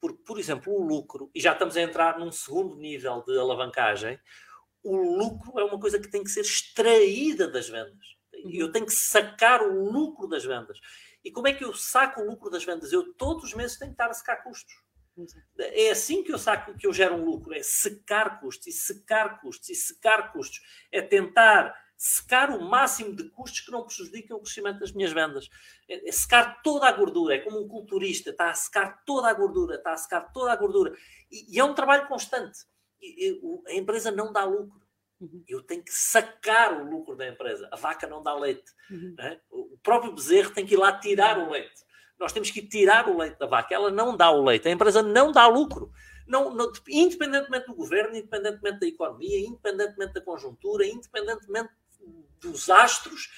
Porque, 0.00 0.22
por 0.24 0.38
exemplo, 0.38 0.72
o 0.72 0.82
lucro, 0.82 1.30
e 1.34 1.40
já 1.40 1.52
estamos 1.52 1.76
a 1.76 1.82
entrar 1.82 2.18
num 2.18 2.32
segundo 2.32 2.76
nível 2.76 3.22
de 3.26 3.38
alavancagem, 3.38 4.18
o 4.82 4.96
lucro 4.96 5.58
é 5.58 5.64
uma 5.64 5.78
coisa 5.78 6.00
que 6.00 6.08
tem 6.08 6.24
que 6.24 6.30
ser 6.30 6.40
extraída 6.40 7.46
das 7.46 7.68
vendas. 7.68 8.16
Eu 8.32 8.66
uhum. 8.66 8.72
tenho 8.72 8.86
que 8.86 8.92
sacar 8.92 9.62
o 9.62 9.90
lucro 9.90 10.26
das 10.26 10.44
vendas. 10.44 10.78
E 11.22 11.30
como 11.30 11.48
é 11.48 11.52
que 11.52 11.64
eu 11.64 11.74
saco 11.74 12.22
o 12.22 12.26
lucro 12.26 12.50
das 12.50 12.64
vendas? 12.64 12.92
Eu 12.92 13.12
todos 13.14 13.44
os 13.44 13.54
meses 13.54 13.78
tenho 13.78 13.90
que 13.90 13.94
estar 13.94 14.10
a 14.10 14.14
sacar 14.14 14.42
custos. 14.42 14.72
É 15.58 15.90
assim 15.90 16.22
que 16.22 16.32
eu 16.32 16.38
saco, 16.38 16.74
que 16.78 16.86
eu 16.86 16.92
gero 16.94 17.16
um 17.16 17.24
lucro, 17.24 17.52
é 17.52 17.62
secar 17.62 18.40
custos 18.40 18.68
e 18.68 18.72
secar 18.72 19.40
custos 19.40 19.68
e 19.68 19.74
secar 19.74 20.32
custos. 20.32 20.60
É 20.90 21.02
tentar 21.02 21.74
secar 22.00 22.48
o 22.48 22.64
máximo 22.64 23.14
de 23.14 23.24
custos 23.24 23.60
que 23.60 23.70
não 23.70 23.84
prejudiquem 23.84 24.34
o 24.34 24.40
crescimento 24.40 24.80
das 24.80 24.90
minhas 24.90 25.12
vendas. 25.12 25.50
É, 25.86 26.08
é 26.08 26.10
secar 26.10 26.62
toda 26.62 26.88
a 26.88 26.92
gordura, 26.92 27.34
é 27.34 27.40
como 27.40 27.60
um 27.60 27.68
culturista, 27.68 28.30
está 28.30 28.48
a 28.48 28.54
secar 28.54 29.04
toda 29.04 29.28
a 29.28 29.34
gordura, 29.34 29.74
está 29.74 29.92
a 29.92 29.96
secar 29.98 30.32
toda 30.32 30.50
a 30.50 30.56
gordura. 30.56 30.96
E, 31.30 31.54
e 31.54 31.60
é 31.60 31.64
um 31.64 31.74
trabalho 31.74 32.08
constante. 32.08 32.60
E, 33.02 33.28
e, 33.28 33.40
a 33.66 33.74
empresa 33.74 34.10
não 34.10 34.32
dá 34.32 34.44
lucro. 34.44 34.80
Uhum. 35.20 35.44
Eu 35.46 35.62
tenho 35.62 35.84
que 35.84 35.92
sacar 35.92 36.72
o 36.72 36.90
lucro 36.90 37.14
da 37.16 37.28
empresa. 37.28 37.68
A 37.70 37.76
vaca 37.76 38.06
não 38.06 38.22
dá 38.22 38.34
leite. 38.34 38.72
Uhum. 38.90 39.14
É? 39.18 39.38
O 39.50 39.76
próprio 39.82 40.14
bezerro 40.14 40.54
tem 40.54 40.64
que 40.64 40.72
ir 40.72 40.78
lá 40.78 40.98
tirar 40.98 41.38
o 41.38 41.50
leite. 41.50 41.84
Nós 42.18 42.32
temos 42.32 42.50
que 42.50 42.62
tirar 42.62 43.10
o 43.10 43.18
leite 43.18 43.38
da 43.38 43.46
vaca. 43.46 43.74
Ela 43.74 43.90
não 43.90 44.16
dá 44.16 44.30
o 44.30 44.42
leite. 44.42 44.66
A 44.66 44.70
empresa 44.70 45.02
não 45.02 45.32
dá 45.32 45.46
lucro. 45.46 45.92
Não, 46.26 46.54
não, 46.54 46.72
independentemente 46.88 47.66
do 47.66 47.74
governo, 47.74 48.16
independentemente 48.16 48.80
da 48.80 48.86
economia, 48.86 49.46
independentemente 49.46 50.14
da 50.14 50.20
conjuntura, 50.22 50.86
independentemente 50.86 51.70
dos 52.40 52.70
astros, 52.70 53.28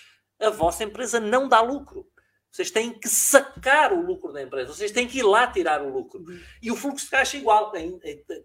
a 0.40 0.50
vossa 0.50 0.84
empresa 0.84 1.20
não 1.20 1.48
dá 1.48 1.60
lucro. 1.60 2.06
Vocês 2.50 2.70
têm 2.70 2.92
que 2.92 3.08
sacar 3.08 3.94
o 3.94 4.02
lucro 4.02 4.30
da 4.30 4.42
empresa, 4.42 4.74
vocês 4.74 4.92
têm 4.92 5.08
que 5.08 5.20
ir 5.20 5.22
lá 5.22 5.46
tirar 5.46 5.80
o 5.80 5.88
lucro. 5.88 6.22
E 6.60 6.70
o 6.70 6.76
fluxo 6.76 7.06
de 7.06 7.10
caixa 7.10 7.38
é 7.38 7.40
igual, 7.40 7.72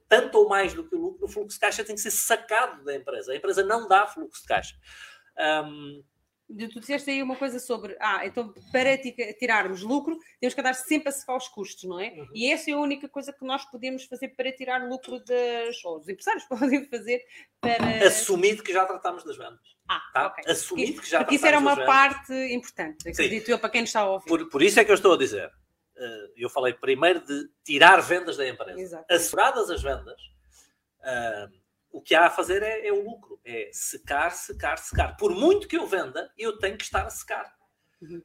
tanto 0.07 0.37
ou 0.37 0.47
mais 0.47 0.73
do 0.73 0.87
que 0.87 0.95
o 0.95 0.99
lucro, 0.99 1.25
o 1.25 1.27
fluxo 1.27 1.55
de 1.55 1.59
caixa 1.59 1.83
tem 1.83 1.93
que 1.93 2.01
ser 2.01 2.11
sacado 2.11 2.85
da 2.85 2.95
empresa. 2.95 3.33
A 3.33 3.35
empresa 3.35 3.63
não 3.63 3.85
dá 3.85 4.07
fluxo 4.07 4.41
de 4.41 4.47
caixa. 4.47 4.75
Um, 5.65 6.01
tu 6.47 6.79
disseste 6.79 7.09
aí 7.11 7.21
uma 7.21 7.35
coisa 7.35 7.59
sobre, 7.59 7.97
ah, 7.99 8.25
então 8.25 8.53
para 8.71 8.97
tirarmos 8.97 9.81
lucro, 9.81 10.17
temos 10.39 10.53
que 10.53 10.61
andar 10.61 10.73
sempre 10.73 11.09
a 11.09 11.11
secar 11.11 11.35
os 11.35 11.47
custos, 11.47 11.83
não 11.83 11.99
é? 11.99 12.09
Uhum. 12.11 12.27
E 12.33 12.51
essa 12.51 12.71
é 12.71 12.73
a 12.73 12.77
única 12.77 13.09
coisa 13.09 13.33
que 13.33 13.45
nós 13.45 13.65
podemos 13.65 14.05
fazer 14.05 14.29
para 14.29 14.51
tirar 14.51 14.87
lucro 14.87 15.19
das, 15.23 15.83
ou 15.83 15.99
os 15.99 16.07
empresários 16.07 16.45
podem 16.49 16.85
fazer 16.85 17.21
para... 17.59 18.07
Assumido 18.07 18.63
que 18.63 18.71
já 18.71 18.85
tratamos 18.85 19.23
das 19.23 19.37
vendas. 19.37 19.59
Ah, 19.89 20.01
tá? 20.13 20.27
ok. 20.27 20.51
Assumido 20.51 21.01
que 21.01 21.09
já 21.09 21.19
Porque 21.19 21.35
isso 21.35 21.45
era 21.45 21.59
uma 21.59 21.75
parte 21.75 22.33
importante, 22.53 23.09
acredito 23.09 23.45
Sim. 23.45 23.51
eu, 23.51 23.59
para 23.59 23.69
quem 23.69 23.81
nos 23.81 23.89
está 23.89 24.01
a 24.01 24.09
ouvir. 24.09 24.27
Por, 24.27 24.49
por 24.49 24.61
isso 24.61 24.79
é 24.79 24.85
que 24.85 24.91
eu 24.91 24.95
estou 24.95 25.13
a 25.13 25.17
dizer, 25.17 25.51
eh, 25.97 26.31
eu 26.37 26.49
falei 26.49 26.73
primeiro 26.73 27.19
de 27.25 27.49
tirar 27.63 27.99
vendas 28.01 28.37
da 28.37 28.47
empresa. 28.47 28.79
Exato. 28.79 29.05
Asseguradas 29.09 29.69
as 29.69 29.81
vendas, 29.81 30.21
uh, 31.01 31.51
o 31.91 32.01
que 32.01 32.15
há 32.15 32.27
a 32.27 32.29
fazer 32.29 32.61
é, 32.63 32.87
é, 32.87 32.91
o 32.91 33.03
lucro, 33.03 33.39
é 33.43 33.69
secar, 33.71 34.31
secar, 34.31 34.77
secar. 34.77 35.17
Por 35.17 35.33
muito 35.33 35.67
que 35.67 35.77
eu 35.77 35.87
venda, 35.87 36.31
eu 36.37 36.57
tenho 36.57 36.77
que 36.77 36.83
estar 36.83 37.05
a 37.05 37.09
secar. 37.09 37.55
Uhum. 38.01 38.21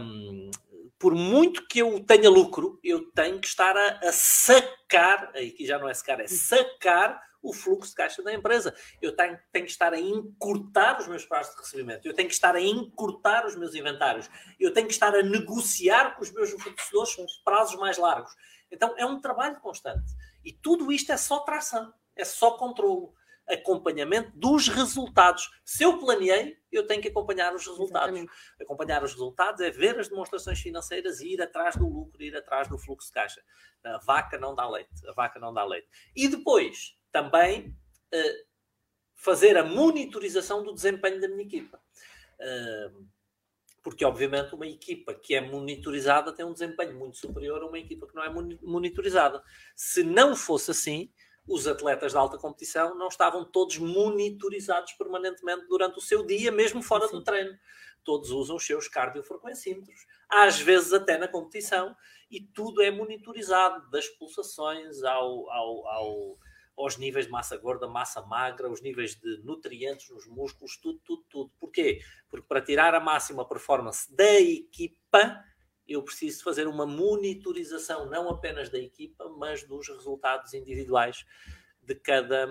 Um, 0.00 0.50
por 0.98 1.14
muito 1.14 1.66
que 1.68 1.80
eu 1.80 2.00
tenha 2.00 2.28
lucro, 2.30 2.80
eu 2.82 3.10
tenho 3.12 3.38
que 3.38 3.46
estar 3.46 3.76
a, 3.76 4.08
a 4.08 4.12
sacar, 4.12 5.30
aí 5.34 5.54
já 5.60 5.78
não 5.78 5.88
é 5.88 5.94
secar, 5.94 6.20
é 6.20 6.26
sacar 6.26 7.20
o 7.42 7.52
fluxo 7.52 7.90
de 7.90 7.96
caixa 7.96 8.22
da 8.22 8.32
empresa. 8.32 8.74
Eu 9.02 9.14
tenho, 9.14 9.38
tenho 9.52 9.66
que 9.66 9.70
estar 9.70 9.92
a 9.92 10.00
encurtar 10.00 10.98
os 10.98 11.06
meus 11.06 11.26
prazos 11.26 11.54
de 11.54 11.60
recebimento, 11.60 12.08
eu 12.08 12.14
tenho 12.14 12.28
que 12.28 12.34
estar 12.34 12.56
a 12.56 12.60
encurtar 12.60 13.46
os 13.46 13.54
meus 13.54 13.74
inventários, 13.74 14.30
eu 14.58 14.72
tenho 14.72 14.86
que 14.86 14.94
estar 14.94 15.14
a 15.14 15.22
negociar 15.22 16.16
com 16.16 16.22
os 16.22 16.32
meus 16.32 16.50
fornecedores 16.50 17.16
prazos 17.44 17.76
mais 17.76 17.98
largos. 17.98 18.34
Então 18.70 18.94
é 18.96 19.04
um 19.04 19.20
trabalho 19.20 19.60
constante. 19.60 20.10
E 20.44 20.52
tudo 20.52 20.90
isto 20.90 21.12
é 21.12 21.16
só 21.16 21.40
tração 21.40 21.92
é 22.16 22.24
só 22.24 22.52
controle, 22.52 23.08
acompanhamento 23.46 24.32
dos 24.34 24.68
resultados. 24.68 25.50
Se 25.64 25.82
eu 25.82 25.98
planeei, 25.98 26.56
eu 26.72 26.86
tenho 26.86 27.02
que 27.02 27.08
acompanhar 27.08 27.54
os 27.54 27.66
resultados. 27.66 28.08
Exatamente. 28.08 28.32
Acompanhar 28.60 29.04
os 29.04 29.12
resultados 29.12 29.60
é 29.60 29.70
ver 29.70 29.98
as 29.98 30.08
demonstrações 30.08 30.60
financeiras 30.60 31.20
e 31.20 31.34
ir 31.34 31.42
atrás 31.42 31.76
do 31.76 31.86
lucro, 31.86 32.22
ir 32.22 32.36
atrás 32.36 32.68
do 32.68 32.78
fluxo 32.78 33.08
de 33.08 33.14
caixa. 33.14 33.42
A 33.84 33.98
vaca 33.98 34.38
não 34.38 34.54
dá 34.54 34.68
leite. 34.68 35.06
A 35.08 35.12
vaca 35.12 35.38
não 35.38 35.52
dá 35.52 35.64
leite. 35.64 35.88
E 36.16 36.28
depois, 36.28 36.96
também, 37.12 37.76
uh, 38.12 38.46
fazer 39.14 39.56
a 39.56 39.64
monitorização 39.64 40.62
do 40.62 40.72
desempenho 40.72 41.20
da 41.20 41.28
minha 41.28 41.42
equipa. 41.42 41.80
Uh, 42.40 43.06
porque, 43.82 44.02
obviamente, 44.02 44.54
uma 44.54 44.66
equipa 44.66 45.12
que 45.12 45.34
é 45.34 45.42
monitorizada 45.42 46.32
tem 46.32 46.46
um 46.46 46.54
desempenho 46.54 46.98
muito 46.98 47.18
superior 47.18 47.62
a 47.62 47.66
uma 47.66 47.78
equipa 47.78 48.06
que 48.06 48.14
não 48.14 48.24
é 48.24 48.30
monitorizada. 48.62 49.42
Se 49.76 50.02
não 50.02 50.34
fosse 50.34 50.70
assim, 50.70 51.12
os 51.46 51.66
atletas 51.66 52.12
de 52.12 52.18
alta 52.18 52.38
competição 52.38 52.94
não 52.94 53.08
estavam 53.08 53.44
todos 53.44 53.78
monitorizados 53.78 54.92
permanentemente 54.94 55.66
durante 55.66 55.98
o 55.98 56.02
seu 56.02 56.24
dia, 56.24 56.50
mesmo 56.50 56.82
fora 56.82 57.06
Sim. 57.06 57.16
do 57.16 57.24
treino. 57.24 57.58
Todos 58.02 58.30
usam 58.30 58.56
os 58.56 58.66
seus 58.66 58.88
cardiofrequencímetros, 58.88 60.06
às 60.28 60.60
vezes 60.60 60.92
até 60.92 61.16
na 61.16 61.28
competição, 61.28 61.94
e 62.30 62.40
tudo 62.40 62.82
é 62.82 62.90
monitorizado, 62.90 63.88
das 63.90 64.08
pulsações 64.08 65.02
ao, 65.02 65.50
ao, 65.50 65.86
ao, 65.86 66.38
aos 66.76 66.96
níveis 66.96 67.26
de 67.26 67.32
massa 67.32 67.56
gorda, 67.56 67.88
massa 67.88 68.20
magra, 68.22 68.70
os 68.70 68.82
níveis 68.82 69.14
de 69.14 69.38
nutrientes 69.42 70.10
nos 70.10 70.26
músculos, 70.26 70.76
tudo, 70.76 71.00
tudo, 71.04 71.24
tudo. 71.28 71.52
Porquê? 71.58 72.00
Porque 72.28 72.46
para 72.46 72.60
tirar 72.60 72.94
a 72.94 73.00
máxima 73.00 73.46
performance 73.46 74.14
da 74.14 74.40
equipa, 74.40 75.42
eu 75.86 76.02
preciso 76.02 76.42
fazer 76.42 76.66
uma 76.66 76.86
monitorização 76.86 78.08
não 78.08 78.28
apenas 78.28 78.68
da 78.68 78.78
equipa, 78.78 79.28
mas 79.38 79.62
dos 79.64 79.88
resultados 79.88 80.54
individuais 80.54 81.24
de 81.82 81.94
cada, 81.94 82.46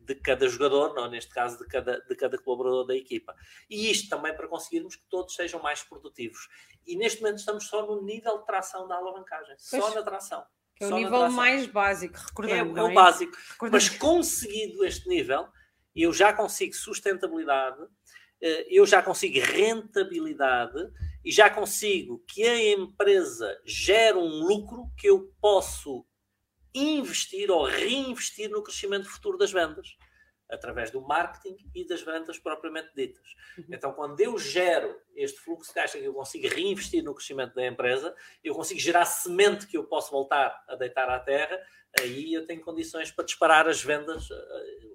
de 0.00 0.14
cada 0.16 0.48
jogador, 0.48 0.94
não, 0.94 1.08
neste 1.08 1.32
caso 1.32 1.58
de 1.58 1.66
cada, 1.66 2.00
de 2.00 2.14
cada 2.16 2.36
colaborador 2.38 2.86
da 2.86 2.96
equipa. 2.96 3.34
E 3.70 3.90
isto 3.90 4.08
também 4.08 4.34
para 4.34 4.48
conseguirmos 4.48 4.96
que 4.96 5.04
todos 5.08 5.34
sejam 5.34 5.62
mais 5.62 5.82
produtivos. 5.82 6.48
E 6.86 6.96
neste 6.96 7.22
momento 7.22 7.38
estamos 7.38 7.66
só 7.66 7.86
no 7.86 8.02
nível 8.02 8.38
de 8.38 8.46
tração 8.46 8.86
da 8.88 8.96
alavancagem, 8.96 9.56
pois, 9.70 9.84
só 9.84 9.94
na 9.94 10.02
tração. 10.02 10.44
Que 10.74 10.84
é 10.84 10.86
o 10.88 10.90
nível 10.90 11.30
mais 11.30 11.66
básico, 11.66 12.18
recordando. 12.18 12.76
É, 12.76 12.80
é 12.80 12.84
o 12.84 12.92
básico. 12.92 13.36
Recordando. 13.50 13.72
Mas 13.72 13.88
conseguido 13.88 14.84
este 14.84 15.08
nível, 15.08 15.46
eu 15.94 16.12
já 16.12 16.32
consigo 16.32 16.74
sustentabilidade, 16.74 17.80
eh, 18.40 18.66
eu 18.68 18.84
já 18.84 19.00
consigo 19.00 19.38
rentabilidade 19.40 20.90
e 21.24 21.32
já 21.32 21.48
consigo 21.48 22.22
que 22.26 22.42
a 22.42 22.72
empresa 22.72 23.60
gere 23.64 24.18
um 24.18 24.46
lucro 24.46 24.90
que 24.96 25.08
eu 25.08 25.32
posso 25.40 26.04
investir 26.74 27.50
ou 27.50 27.64
reinvestir 27.64 28.50
no 28.50 28.62
crescimento 28.62 29.08
futuro 29.08 29.38
das 29.38 29.52
vendas, 29.52 29.96
através 30.50 30.90
do 30.90 31.00
marketing 31.00 31.56
e 31.74 31.86
das 31.86 32.02
vendas 32.02 32.38
propriamente 32.38 32.90
ditas. 32.94 33.26
Uhum. 33.56 33.64
Então, 33.70 33.92
quando 33.92 34.20
eu 34.20 34.36
gero 34.38 34.94
este 35.14 35.40
fluxo 35.40 35.68
de 35.68 35.74
caixa 35.74 35.98
que 35.98 36.04
eu 36.04 36.12
consigo 36.12 36.48
reinvestir 36.48 37.02
no 37.02 37.14
crescimento 37.14 37.54
da 37.54 37.66
empresa, 37.66 38.14
eu 38.42 38.54
consigo 38.54 38.80
gerar 38.80 39.04
semente 39.04 39.66
que 39.66 39.76
eu 39.76 39.84
posso 39.84 40.10
voltar 40.10 40.64
a 40.68 40.74
deitar 40.76 41.08
à 41.08 41.18
terra, 41.18 41.58
aí 42.00 42.34
eu 42.34 42.44
tenho 42.44 42.60
condições 42.60 43.10
para 43.10 43.24
disparar 43.24 43.68
as 43.68 43.82
vendas, 43.82 44.28
eh, 44.30 44.94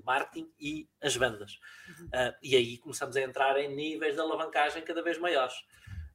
o 0.00 0.04
marketing 0.04 0.50
e 0.58 0.88
as 1.00 1.14
vendas. 1.14 1.58
Uhum. 1.88 2.06
Uh, 2.06 2.34
e 2.42 2.56
aí 2.56 2.78
começamos 2.78 3.16
a 3.16 3.20
entrar 3.20 3.58
em 3.58 3.74
níveis 3.74 4.14
de 4.14 4.20
alavancagem 4.20 4.82
cada 4.82 5.02
vez 5.02 5.18
maiores. 5.18 5.54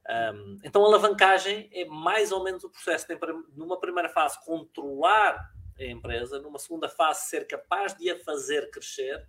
Um, 0.08 0.58
então, 0.62 0.84
a 0.84 0.86
alavancagem 0.86 1.68
é 1.72 1.84
mais 1.84 2.30
ou 2.30 2.44
menos 2.44 2.62
o 2.62 2.70
processo 2.70 3.08
de, 3.08 3.18
numa 3.56 3.78
primeira 3.78 4.08
fase, 4.08 4.38
controlar 4.44 5.52
a 5.78 5.84
empresa, 5.84 6.38
numa 6.40 6.58
segunda 6.58 6.88
fase, 6.88 7.28
ser 7.28 7.46
capaz 7.46 7.94
de 7.96 8.08
a 8.10 8.18
fazer 8.24 8.70
crescer, 8.70 9.26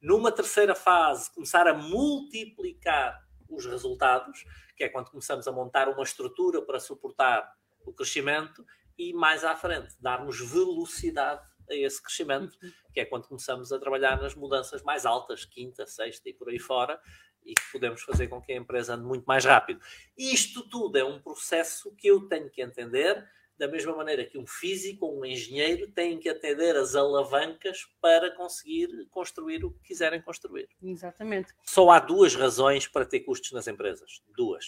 numa 0.00 0.30
terceira 0.30 0.74
fase, 0.74 1.32
começar 1.32 1.66
a 1.66 1.74
multiplicar 1.74 3.26
os 3.48 3.66
resultados, 3.66 4.44
que 4.76 4.84
é 4.84 4.88
quando 4.88 5.10
começamos 5.10 5.48
a 5.48 5.52
montar 5.52 5.88
uma 5.88 6.02
estrutura 6.02 6.62
para 6.62 6.78
suportar 6.78 7.52
o 7.84 7.92
crescimento, 7.92 8.64
e 8.96 9.12
mais 9.14 9.44
à 9.44 9.56
frente, 9.56 9.94
darmos 10.00 10.38
velocidade 10.38 11.42
a 11.70 11.76
esse 11.76 12.02
crescimento, 12.02 12.56
uhum. 12.62 12.72
que 12.92 13.00
é 13.00 13.04
quando 13.04 13.26
começamos 13.26 13.72
a 13.72 13.78
trabalhar 13.78 14.20
nas 14.20 14.34
mudanças 14.34 14.82
mais 14.82 15.06
altas, 15.06 15.44
quinta, 15.44 15.86
sexta 15.86 16.28
e 16.28 16.34
por 16.34 16.48
aí 16.48 16.58
fora, 16.58 17.00
e 17.44 17.54
que 17.54 17.72
podemos 17.72 18.02
fazer 18.02 18.28
com 18.28 18.40
que 18.40 18.52
a 18.52 18.56
empresa 18.56 18.94
ande 18.94 19.04
muito 19.04 19.24
mais 19.24 19.44
rápido. 19.44 19.80
Isto 20.16 20.68
tudo 20.68 20.96
é 20.96 21.04
um 21.04 21.20
processo 21.20 21.94
que 21.96 22.08
eu 22.08 22.28
tenho 22.28 22.50
que 22.50 22.62
entender, 22.62 23.26
da 23.56 23.68
mesma 23.68 23.94
maneira 23.94 24.24
que 24.24 24.38
um 24.38 24.46
físico 24.46 25.04
ou 25.04 25.20
um 25.20 25.24
engenheiro 25.24 25.90
tem 25.92 26.18
que 26.18 26.30
atender 26.30 26.76
as 26.76 26.94
alavancas 26.94 27.86
para 28.00 28.34
conseguir 28.34 29.06
construir 29.10 29.64
o 29.64 29.70
que 29.70 29.88
quiserem 29.88 30.22
construir. 30.22 30.66
Exatamente. 30.82 31.54
Só 31.66 31.90
há 31.90 32.00
duas 32.00 32.34
razões 32.34 32.88
para 32.88 33.04
ter 33.04 33.20
custos 33.20 33.52
nas 33.52 33.68
empresas. 33.68 34.22
Duas. 34.34 34.64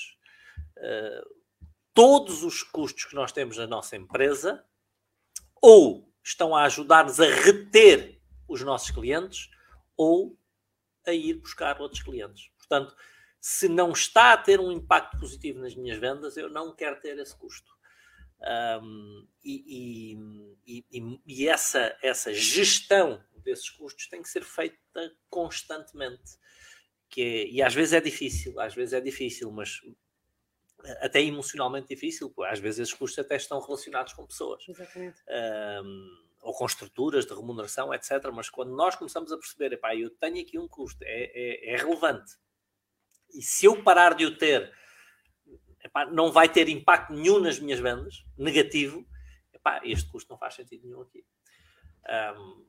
Uh, 0.77 1.43
todos 1.95 2.43
os 2.43 2.63
custos 2.63 3.07
que 3.07 3.15
nós 3.15 3.33
temos 3.33 3.57
na 3.57 3.67
nossa 3.67 3.97
empresa 3.97 4.63
ou 5.61 6.12
estão 6.23 6.55
a 6.55 6.65
ajudar-nos 6.65 7.21
a 7.21 7.27
reter 7.27 8.21
os 8.49 8.63
nossos 8.63 8.91
clientes 8.91 9.51
ou 9.97 10.39
a 11.07 11.13
ir 11.13 11.35
buscar 11.35 11.81
outros 11.81 12.03
clientes. 12.03 12.51
Portanto, 12.57 12.95
se 13.41 13.69
não 13.69 13.91
está 13.91 14.33
a 14.33 14.37
ter 14.37 14.61
um 14.61 14.71
impacto 14.71 15.19
positivo 15.19 15.61
nas 15.61 15.75
minhas 15.75 15.99
vendas, 15.99 16.37
eu 16.37 16.49
não 16.49 16.75
quero 16.75 17.01
ter 17.01 17.19
esse 17.19 17.37
custo. 17.37 17.73
Um, 18.81 19.27
e, 19.45 20.17
e, 20.67 20.85
e, 20.91 21.21
e, 21.27 21.49
essa, 21.49 21.97
essa 22.03 22.33
gestão 22.33 23.23
desses 23.37 23.71
custos 23.71 24.09
tem 24.09 24.23
que 24.23 24.29
ser 24.29 24.45
feita 24.45 25.13
constantemente. 25.29 26.39
Que 27.09 27.21
é, 27.21 27.47
e 27.49 27.63
às 27.63 27.75
vezes 27.75 27.95
é 27.95 28.01
difícil, 28.01 28.59
às 28.61 28.75
vezes 28.75 28.95
é 28.95 29.01
difícil, 29.01 29.51
mas 29.51 29.81
até 31.01 31.21
emocionalmente 31.21 31.89
difícil, 31.89 32.33
às 32.45 32.59
vezes 32.59 32.81
esses 32.81 32.95
custos 32.95 33.25
até 33.25 33.37
estão 33.37 33.61
relacionados 33.61 34.13
com 34.13 34.27
pessoas. 34.27 34.65
Um, 34.69 36.33
ou 36.43 36.53
com 36.53 36.67
estruturas 36.67 37.25
de 37.25 37.33
remuneração, 37.33 37.95
etc. 37.95 38.11
Mas 38.33 38.51
quando 38.51 38.75
nós 38.75 38.97
começamos 38.97 39.31
a 39.31 39.39
perceber, 39.39 39.75
epá, 39.75 39.95
eu 39.95 40.11
tenho 40.11 40.41
aqui 40.41 40.59
um 40.59 40.67
custo, 40.67 41.03
é, 41.05 41.31
é, 41.35 41.75
é 41.75 41.77
relevante, 41.77 42.33
e 43.33 43.43
se 43.43 43.65
eu 43.65 43.83
parar 43.83 44.15
de 44.15 44.27
o 44.27 44.37
ter, 44.37 44.73
epá, 45.83 46.05
não 46.07 46.31
vai 46.31 46.49
ter 46.49 46.69
impacto 46.69 47.13
nenhum 47.13 47.39
nas 47.39 47.59
minhas 47.59 47.81
vendas, 47.81 48.25
negativo, 48.37 49.07
epá, 49.53 49.81
este 49.85 50.11
custo 50.11 50.31
não 50.31 50.39
faz 50.39 50.55
sentido 50.55 50.85
nenhum 50.85 51.01
aqui. 51.01 51.25
Um, 52.37 52.67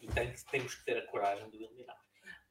e 0.00 0.06
tem, 0.08 0.32
temos 0.50 0.74
que 0.74 0.84
ter 0.84 0.98
a 0.98 1.06
coragem 1.06 1.50
de 1.50 1.58
o 1.58 1.62
eliminar. 1.62 1.98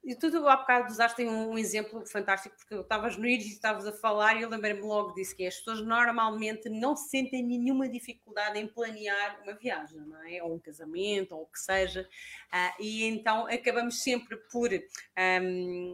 E 0.04 0.16
tu, 0.16 0.48
há 0.48 0.58
bocado 0.58 0.92
usaste 0.92 1.24
um, 1.24 1.58
exemplo 1.60 2.04
fantástico, 2.08 2.56
porque 2.58 2.74
estavas 2.74 3.18
no 3.18 3.28
IRS 3.28 3.50
e 3.50 3.52
estavas 3.52 3.86
a 3.86 3.92
falar 3.92 4.36
e 4.36 4.42
eu 4.42 4.50
lembrei-me 4.50 4.82
logo 4.82 5.14
disso, 5.14 5.36
que 5.36 5.44
é, 5.44 5.48
as 5.48 5.58
pessoas 5.58 5.82
normalmente 5.82 6.70
não 6.70 6.96
sentem 6.96 7.44
nenhuma 7.44 7.88
dificuldade 7.88 8.58
em 8.58 8.68
planear 8.68 9.40
uma 9.44 9.54
viagem, 9.54 10.00
não 10.00 10.20
é? 10.24 10.42
Ou 10.42 10.56
um 10.56 10.60
casamento, 10.60 11.36
ou 11.36 11.44
o 11.44 11.46
que 11.46 11.60
seja, 11.60 12.02
uh, 12.02 12.82
e 12.82 13.04
então 13.04 13.46
acabamos 13.46 14.02
sempre 14.02 14.38
por 14.52 14.72
um, 14.74 15.94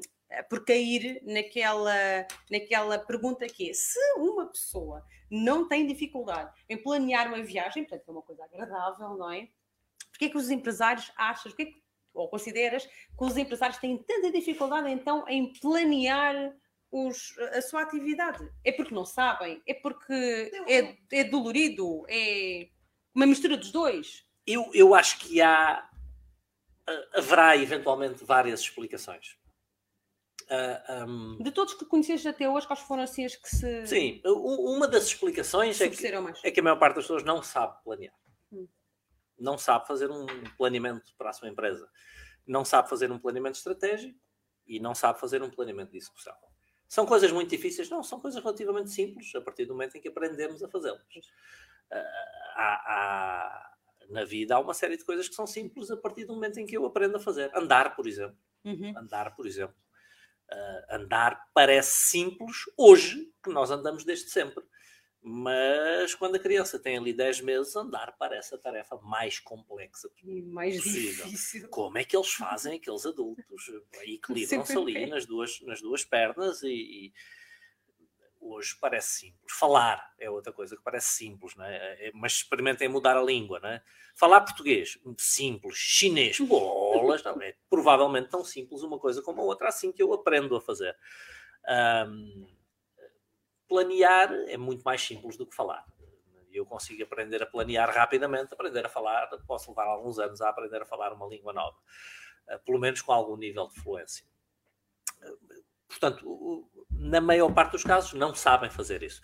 por 0.50 0.64
cair 0.66 1.22
naquela, 1.24 2.26
naquela 2.50 3.00
pergunta 3.00 3.46
que 3.48 3.70
é: 3.70 3.74
se 3.74 4.00
uma 4.18 4.48
pessoa 4.48 5.06
não 5.30 5.68
tem 5.68 5.86
dificuldade 5.86 6.52
em 6.70 6.78
planear 6.78 7.28
uma 7.28 7.44
viagem, 7.44 7.84
portanto 7.84 8.08
é 8.08 8.12
uma 8.12 8.22
coisa 8.22 8.46
agradável, 8.46 9.18
não 9.18 9.32
é? 9.32 9.50
Porquê 10.10 10.26
é 10.26 10.30
que 10.30 10.38
os 10.38 10.50
empresários 10.50 11.12
acham, 11.16 11.52
porquê 11.52 11.66
que, 11.66 11.87
ou 12.18 12.30
consideras 12.30 12.86
que 12.86 13.24
os 13.24 13.38
empresários 13.38 13.80
têm 13.80 13.98
tanta 13.98 14.32
dificuldade 14.32 14.90
então 14.90 15.28
em 15.28 15.54
planear 15.60 16.54
os, 16.92 17.38
a 17.54 17.62
sua 17.62 17.82
atividade? 17.82 18.48
É 18.64 18.72
porque 18.72 18.94
não 18.94 19.06
sabem? 19.06 19.62
É 19.68 19.74
porque 19.74 20.52
é, 20.68 20.98
é 21.12 21.24
dolorido? 21.24 22.06
É 22.10 22.68
uma 23.14 23.26
mistura 23.26 23.58
dos 23.58 23.72
dois? 23.72 24.26
Eu, 24.46 24.70
eu 24.74 24.96
acho 24.96 25.20
que 25.20 25.42
há 25.42 25.88
haverá 27.14 27.56
eventualmente 27.58 28.24
várias 28.24 28.62
explicações. 28.62 29.38
Uh, 30.44 30.80
ah, 30.88 31.06
um... 31.06 31.44
De 31.44 31.52
todos 31.52 31.74
que 31.74 31.86
conheces 31.86 32.26
até 32.26 32.50
hoje, 32.50 32.66
quais 32.66 32.82
foram 32.82 33.04
assim 33.04 33.26
as 33.26 33.36
que 33.36 33.50
se. 33.50 33.86
Sim, 33.86 34.22
uma 34.24 34.88
das 34.88 35.06
explicações 35.06 35.80
é 35.82 35.90
que, 35.90 36.08
é 36.44 36.52
que, 36.52 36.60
a 36.60 36.64
maior 36.64 36.80
parte 36.80 36.96
das 36.96 37.04
pessoas 37.04 37.24
não 37.24 37.44
sabe 37.44 37.76
planear. 37.84 38.14
Não 39.40 39.58
sabe 39.58 39.88
fazer 39.88 40.10
um 40.10 40.26
planeamento 40.58 41.14
para 41.18 41.30
a 41.30 41.34
sua 41.34 41.50
empresa. 41.50 41.90
Não 42.46 42.64
sabe 42.64 42.90
fazer 42.90 43.12
um 43.12 43.20
planeamento 43.20 43.58
estratégico 43.58 44.20
e 44.66 44.80
não 44.80 44.96
sabe 44.96 45.20
fazer 45.20 45.42
um 45.42 45.50
planeamento 45.50 45.92
de 45.92 45.98
execução. 45.98 46.36
São 46.88 47.06
coisas 47.06 47.32
muito 47.32 47.50
difíceis? 47.50 47.90
Não, 47.90 48.02
são 48.02 48.20
coisas 48.20 48.42
relativamente 48.42 48.92
simples 48.92 49.34
a 49.36 49.42
partir 49.42 49.66
do 49.66 49.74
momento 49.74 49.98
em 49.98 50.02
que 50.02 50.08
aprendemos 50.08 50.64
a 50.64 50.70
fazê-las. 50.70 51.02
Uh, 51.02 52.56
há, 52.56 53.74
na 54.10 54.24
vida 54.24 54.56
há 54.56 54.60
uma 54.60 54.74
série 54.74 54.98
de 54.98 55.04
coisas 55.04 55.28
que 55.28 55.36
são 55.36 55.46
simples 55.46 55.92
a 55.92 55.98
partir 55.98 56.26
do 56.26 56.34
momento 56.34 56.60
em 56.60 56.66
que 56.66 56.78
eu 56.78 56.86
aprendo 56.86 57.18
a 57.18 57.20
fazer. 57.20 57.52
Andar, 57.56 57.96
por 57.96 58.08
exemplo. 58.08 58.38
Uhum. 58.64 58.98
Andar, 58.98 59.36
por 59.36 59.46
exemplo 59.46 59.76
Uh, 60.50 60.96
andar 60.96 61.50
parece 61.54 62.10
simples 62.10 62.56
hoje, 62.78 63.30
que 63.44 63.52
nós 63.52 63.70
andamos 63.70 64.06
desde 64.06 64.30
sempre. 64.30 64.64
Mas 65.22 66.16
quando 66.16 66.36
a 66.36 66.40
criança 66.40 66.80
tem 66.80 66.98
ali 66.98 67.12
10 67.12 67.42
meses, 67.42 67.76
andar 67.76 68.16
parece 68.18 68.56
a 68.56 68.58
tarefa 68.58 68.98
mais 68.98 69.40
complexa 69.40 70.10
e 70.24 70.42
mais 70.42 70.78
possível. 70.78 71.26
difícil. 71.26 71.70
Como 71.70 71.98
é 71.98 72.04
que 72.04 72.16
eles 72.16 72.30
fazem, 72.30 72.76
aqueles 72.76 73.06
adultos? 73.06 73.46
Equilibram-se 74.06 74.78
ali 74.78 75.06
nas 75.08 75.26
duas, 75.26 75.60
nas 75.62 75.82
duas 75.82 76.06
pernas 76.06 76.62
e, 76.64 76.70
e 76.70 77.14
hoje 78.40 78.78
parece 78.80 79.20
simples. 79.20 79.54
Falar 79.58 80.14
é 80.20 80.30
outra 80.30 80.54
coisa 80.54 80.76
que 80.78 80.84
parece 80.84 81.14
simples, 81.14 81.56
não 81.56 81.66
é? 81.66 82.08
é 82.08 82.12
mas 82.14 82.34
experimentem 82.34 82.88
mudar 82.88 83.18
a 83.18 83.24
língua, 83.24 83.60
não 83.60 83.70
é? 83.70 83.84
Falar 84.16 84.42
português, 84.42 84.98
simples. 85.18 85.78
Chinês, 85.78 86.40
bolas, 86.40 87.24
não 87.24 87.42
é? 87.42 87.56
Provavelmente 87.70 88.30
tão 88.30 88.44
simples 88.44 88.82
uma 88.82 89.00
coisa 89.00 89.22
como 89.22 89.42
a 89.42 89.46
outra, 89.46 89.68
assim 89.68 89.92
que 89.92 90.02
eu 90.02 90.14
aprendo 90.14 90.56
a 90.56 90.62
fazer. 90.62 90.96
Um, 92.08 92.48
planear 93.68 94.32
é 94.48 94.58
muito 94.58 94.84
mais 94.84 95.02
simples 95.02 95.38
do 95.38 95.46
que 95.46 95.56
falar. 95.56 95.86
Eu 96.52 96.66
consigo 96.66 97.04
aprender 97.04 97.44
a 97.44 97.46
planear 97.46 97.94
rapidamente, 97.94 98.54
aprender 98.54 98.86
a 98.86 98.90
falar, 98.90 99.28
posso 99.46 99.70
levar 99.70 99.86
alguns 99.86 100.18
anos 100.18 100.42
a 100.42 100.50
aprender 100.50 100.82
a 100.82 100.86
falar 100.86 101.14
uma 101.14 101.28
língua 101.28 101.54
nova, 101.54 101.78
uh, 102.50 102.60
pelo 102.66 102.80
menos 102.80 103.02
com 103.02 103.12
algum 103.12 103.38
nível 103.38 103.68
de 103.68 103.80
fluência. 103.80 104.26
Portanto, 105.88 106.70
na 106.90 107.22
maior 107.22 107.54
parte 107.54 107.72
dos 107.72 107.84
casos, 107.84 108.14
não 108.14 108.34
sabem 108.36 108.70
fazer 108.70 109.04
isso. 109.04 109.22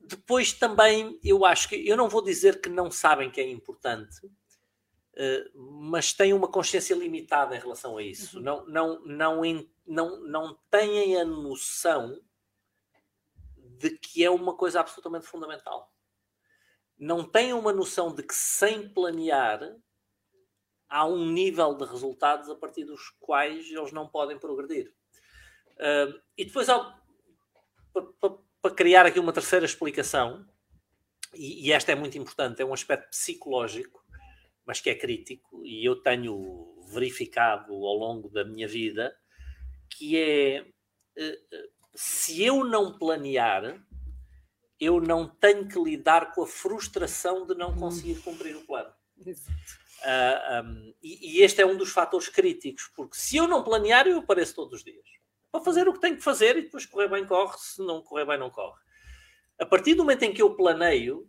Depois 0.00 0.52
também, 0.52 1.18
eu 1.22 1.44
acho 1.44 1.68
que, 1.68 1.88
eu 1.88 1.96
não 1.96 2.08
vou 2.08 2.22
dizer 2.22 2.60
que 2.60 2.68
não 2.68 2.90
sabem 2.90 3.30
que 3.30 3.40
é 3.40 3.48
importante, 3.48 4.20
eh, 5.16 5.50
mas 5.54 6.12
têm 6.12 6.32
uma 6.32 6.48
consciência 6.48 6.94
limitada 6.94 7.56
em 7.56 7.60
relação 7.60 7.96
a 7.96 8.02
isso. 8.02 8.38
Uhum. 8.38 8.42
Não, 8.42 8.66
não, 8.66 9.00
não, 9.04 9.42
não, 9.86 10.20
não 10.26 10.58
têm 10.70 11.20
a 11.20 11.24
noção 11.24 12.20
de 13.78 13.96
que 13.96 14.24
é 14.24 14.30
uma 14.30 14.56
coisa 14.56 14.80
absolutamente 14.80 15.26
fundamental. 15.26 15.92
Não 16.98 17.22
têm 17.22 17.52
uma 17.52 17.72
noção 17.72 18.12
de 18.12 18.22
que 18.22 18.34
sem 18.34 18.88
planear 18.88 19.60
há 20.88 21.06
um 21.06 21.30
nível 21.30 21.74
de 21.74 21.84
resultados 21.84 22.48
a 22.48 22.56
partir 22.56 22.84
dos 22.84 23.10
quais 23.20 23.70
eles 23.70 23.92
não 23.92 24.08
podem 24.08 24.38
progredir. 24.38 24.92
Uh, 25.76 26.20
e 26.36 26.44
depois, 26.44 26.66
para 28.60 28.74
criar 28.74 29.06
aqui 29.06 29.20
uma 29.20 29.32
terceira 29.32 29.64
explicação, 29.64 30.44
e, 31.34 31.68
e 31.68 31.72
esta 31.72 31.92
é 31.92 31.94
muito 31.94 32.18
importante, 32.18 32.60
é 32.60 32.64
um 32.64 32.72
aspecto 32.72 33.10
psicológico, 33.10 34.02
mas 34.66 34.80
que 34.80 34.90
é 34.90 34.94
crítico, 34.94 35.64
e 35.64 35.84
eu 35.84 36.02
tenho 36.02 36.74
verificado 36.90 37.72
ao 37.72 37.94
longo 37.94 38.28
da 38.28 38.44
minha 38.44 38.66
vida, 38.66 39.16
que 39.90 40.16
é 40.16 40.62
uh, 40.62 41.77
se 42.00 42.44
eu 42.44 42.62
não 42.62 42.96
planear, 42.96 43.84
eu 44.78 45.00
não 45.00 45.26
tenho 45.26 45.66
que 45.66 45.76
lidar 45.82 46.32
com 46.32 46.44
a 46.44 46.46
frustração 46.46 47.44
de 47.44 47.56
não 47.56 47.74
conseguir 47.74 48.20
cumprir 48.20 48.54
o 48.56 48.64
plano. 48.64 48.90
Uh, 49.18 49.34
ah, 50.04 50.62
um, 50.64 50.94
e, 51.02 51.38
e, 51.38 51.42
este 51.42 51.60
é 51.60 51.66
um 51.66 51.76
dos 51.76 51.90
fatores 51.90 52.28
críticos, 52.28 52.88
porque 52.94 53.16
se 53.16 53.36
eu 53.36 53.48
não 53.48 53.64
planear, 53.64 54.06
eu 54.06 54.18
apareço 54.18 54.54
todos 54.54 54.74
os 54.74 54.84
dias 54.84 55.04
para 55.50 55.60
fazer 55.60 55.88
o 55.88 55.92
que 55.92 56.00
tenho 56.00 56.16
que 56.16 56.22
fazer 56.22 56.56
e 56.56 56.62
depois 56.62 56.86
correr 56.86 57.08
bem, 57.08 57.26
corre, 57.26 57.58
se 57.58 57.82
não 57.84 58.00
correr 58.00 58.26
bem, 58.26 58.38
não 58.38 58.48
corre. 58.50 58.80
A 59.58 59.66
partir 59.66 59.96
do 59.96 60.04
momento 60.04 60.22
em 60.22 60.32
que 60.32 60.40
eu 60.40 60.54
planeio, 60.54 61.28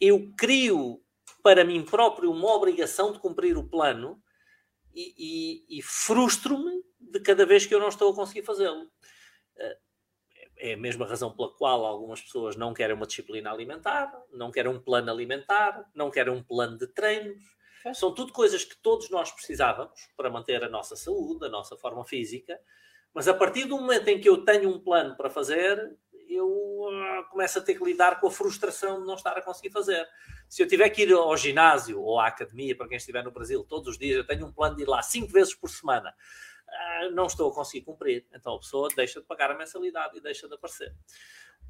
eu 0.00 0.32
crio 0.36 1.00
para 1.40 1.64
mim 1.64 1.84
próprio 1.84 2.32
uma 2.32 2.52
obrigação 2.52 3.12
de 3.12 3.20
cumprir 3.20 3.56
o 3.56 3.68
plano 3.68 4.20
e, 4.92 5.14
e, 5.70 5.78
e 5.78 5.82
frustro-me 5.82 6.82
de 6.98 7.20
cada 7.20 7.46
vez 7.46 7.64
que 7.64 7.72
eu 7.72 7.78
não 7.78 7.88
estou 7.88 8.10
a 8.10 8.16
conseguir 8.16 8.42
fazê-lo. 8.42 8.90
Ah, 9.58 9.76
é 10.60 10.74
a 10.74 10.76
mesma 10.76 11.06
razão 11.06 11.34
pela 11.34 11.52
qual 11.54 11.84
algumas 11.84 12.20
pessoas 12.20 12.56
não 12.56 12.74
querem 12.74 12.96
uma 12.96 13.06
disciplina 13.06 13.50
alimentar, 13.50 14.12
não 14.32 14.50
querem 14.50 14.70
um 14.70 14.80
plano 14.80 15.10
alimentar, 15.10 15.84
não 15.94 16.10
querem 16.10 16.32
um 16.32 16.42
plano 16.42 16.76
de 16.76 16.86
treinos. 16.88 17.42
São 17.94 18.12
tudo 18.12 18.32
coisas 18.32 18.64
que 18.64 18.76
todos 18.76 19.08
nós 19.08 19.30
precisávamos 19.30 20.00
para 20.16 20.28
manter 20.28 20.62
a 20.64 20.68
nossa 20.68 20.96
saúde, 20.96 21.46
a 21.46 21.48
nossa 21.48 21.76
forma 21.76 22.04
física, 22.04 22.58
mas 23.14 23.28
a 23.28 23.34
partir 23.34 23.64
do 23.64 23.76
momento 23.78 24.08
em 24.08 24.20
que 24.20 24.28
eu 24.28 24.44
tenho 24.44 24.68
um 24.68 24.80
plano 24.80 25.16
para 25.16 25.30
fazer, 25.30 25.96
eu 26.28 26.46
uh, 26.46 27.24
começo 27.30 27.58
a 27.58 27.62
ter 27.62 27.74
que 27.74 27.84
lidar 27.84 28.20
com 28.20 28.26
a 28.26 28.30
frustração 28.30 29.00
de 29.00 29.06
não 29.06 29.14
estar 29.14 29.36
a 29.36 29.42
conseguir 29.42 29.70
fazer. 29.70 30.06
Se 30.48 30.62
eu 30.62 30.68
tiver 30.68 30.88
que 30.90 31.02
ir 31.02 31.12
ao 31.12 31.36
ginásio 31.36 32.00
ou 32.00 32.20
à 32.20 32.26
academia, 32.26 32.76
para 32.76 32.88
quem 32.88 32.96
estiver 32.96 33.24
no 33.24 33.30
Brasil, 33.30 33.64
todos 33.64 33.88
os 33.88 33.98
dias, 33.98 34.16
eu 34.16 34.26
tenho 34.26 34.46
um 34.46 34.52
plano 34.52 34.76
de 34.76 34.82
ir 34.82 34.88
lá 34.88 35.02
cinco 35.02 35.32
vezes 35.32 35.54
por 35.54 35.70
semana, 35.70 36.14
uh, 36.68 37.10
não 37.12 37.26
estou 37.26 37.50
a 37.50 37.54
conseguir 37.54 37.84
cumprir. 37.84 38.26
Então 38.32 38.54
a 38.54 38.58
pessoa 38.58 38.88
deixa 38.94 39.20
de 39.20 39.26
pagar 39.26 39.50
a 39.50 39.56
mensalidade 39.56 40.16
e 40.16 40.20
deixa 40.20 40.48
de 40.48 40.54
aparecer. 40.54 40.94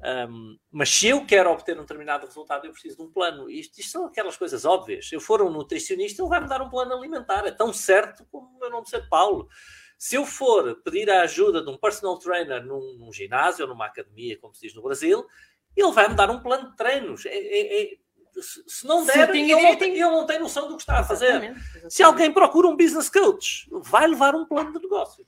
Um, 0.01 0.57
mas 0.71 0.89
se 0.89 1.07
eu 1.07 1.25
quero 1.25 1.51
obter 1.51 1.77
um 1.77 1.81
determinado 1.81 2.25
resultado, 2.25 2.65
eu 2.65 2.71
preciso 2.71 2.97
de 2.97 3.03
um 3.03 3.11
plano. 3.11 3.49
Isto, 3.49 3.79
isto 3.79 3.91
são 3.91 4.05
aquelas 4.05 4.37
coisas 4.37 4.63
óbvias. 4.65 5.09
Se 5.09 5.15
eu 5.15 5.19
for 5.19 5.41
um 5.41 5.49
nutricionista, 5.49 6.21
ele 6.21 6.29
vai 6.29 6.39
me 6.39 6.47
dar 6.47 6.61
um 6.61 6.69
plano 6.69 6.93
alimentar. 6.93 7.45
É 7.45 7.51
tão 7.51 7.73
certo 7.73 8.25
como 8.31 8.47
o 8.47 8.59
meu 8.59 8.69
nome 8.69 8.87
ser 8.87 9.07
Paulo. 9.09 9.49
Se 9.97 10.15
eu 10.15 10.25
for 10.25 10.81
pedir 10.81 11.09
a 11.09 11.23
ajuda 11.23 11.61
de 11.61 11.69
um 11.69 11.77
personal 11.77 12.17
trainer 12.17 12.65
num, 12.65 12.97
num 12.97 13.11
ginásio 13.11 13.65
ou 13.65 13.69
numa 13.69 13.87
academia, 13.87 14.39
como 14.39 14.55
se 14.55 14.61
diz 14.61 14.73
no 14.73 14.81
Brasil, 14.81 15.27
ele 15.75 15.91
vai 15.91 16.07
me 16.07 16.15
dar 16.15 16.29
um 16.29 16.41
plano 16.41 16.71
de 16.71 16.77
treinos. 16.77 17.25
É, 17.25 17.35
é, 17.35 17.83
é, 17.83 17.97
se 18.41 18.85
não 18.85 19.05
der, 19.05 19.29
ele 19.29 19.53
não, 19.53 19.75
tem, 19.75 19.91
ele 19.91 20.01
não 20.01 20.25
tem 20.25 20.39
noção 20.39 20.67
do 20.67 20.75
que 20.75 20.83
está 20.83 20.99
a 20.99 21.03
fazer. 21.03 21.27
Exatamente, 21.27 21.59
exatamente. 21.59 21.93
Se 21.93 22.03
alguém 22.03 22.31
procura 22.31 22.67
um 22.67 22.77
business 22.77 23.09
coach, 23.09 23.67
vai 23.71 24.07
levar 24.07 24.35
um 24.35 24.45
plano 24.45 24.71
de 24.73 24.79
negócios. 24.79 25.27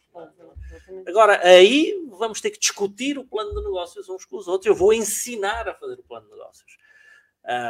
Agora, 1.08 1.40
aí 1.46 1.94
vamos 2.10 2.42
ter 2.42 2.52
que 2.52 2.60
discutir 2.60 3.18
o 3.18 3.24
plano 3.24 3.54
de 3.56 3.64
negócios 3.64 4.08
uns 4.10 4.26
com 4.26 4.38
os 4.38 4.48
outros. 4.48 4.68
Eu 4.68 4.76
vou 4.76 4.94
ensinar 4.94 5.68
a 5.68 5.74
fazer 5.74 6.00
o 6.00 6.04
plano 6.04 6.26
de 6.26 6.32
negócios. 6.32 6.78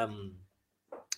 Um, 0.09 0.35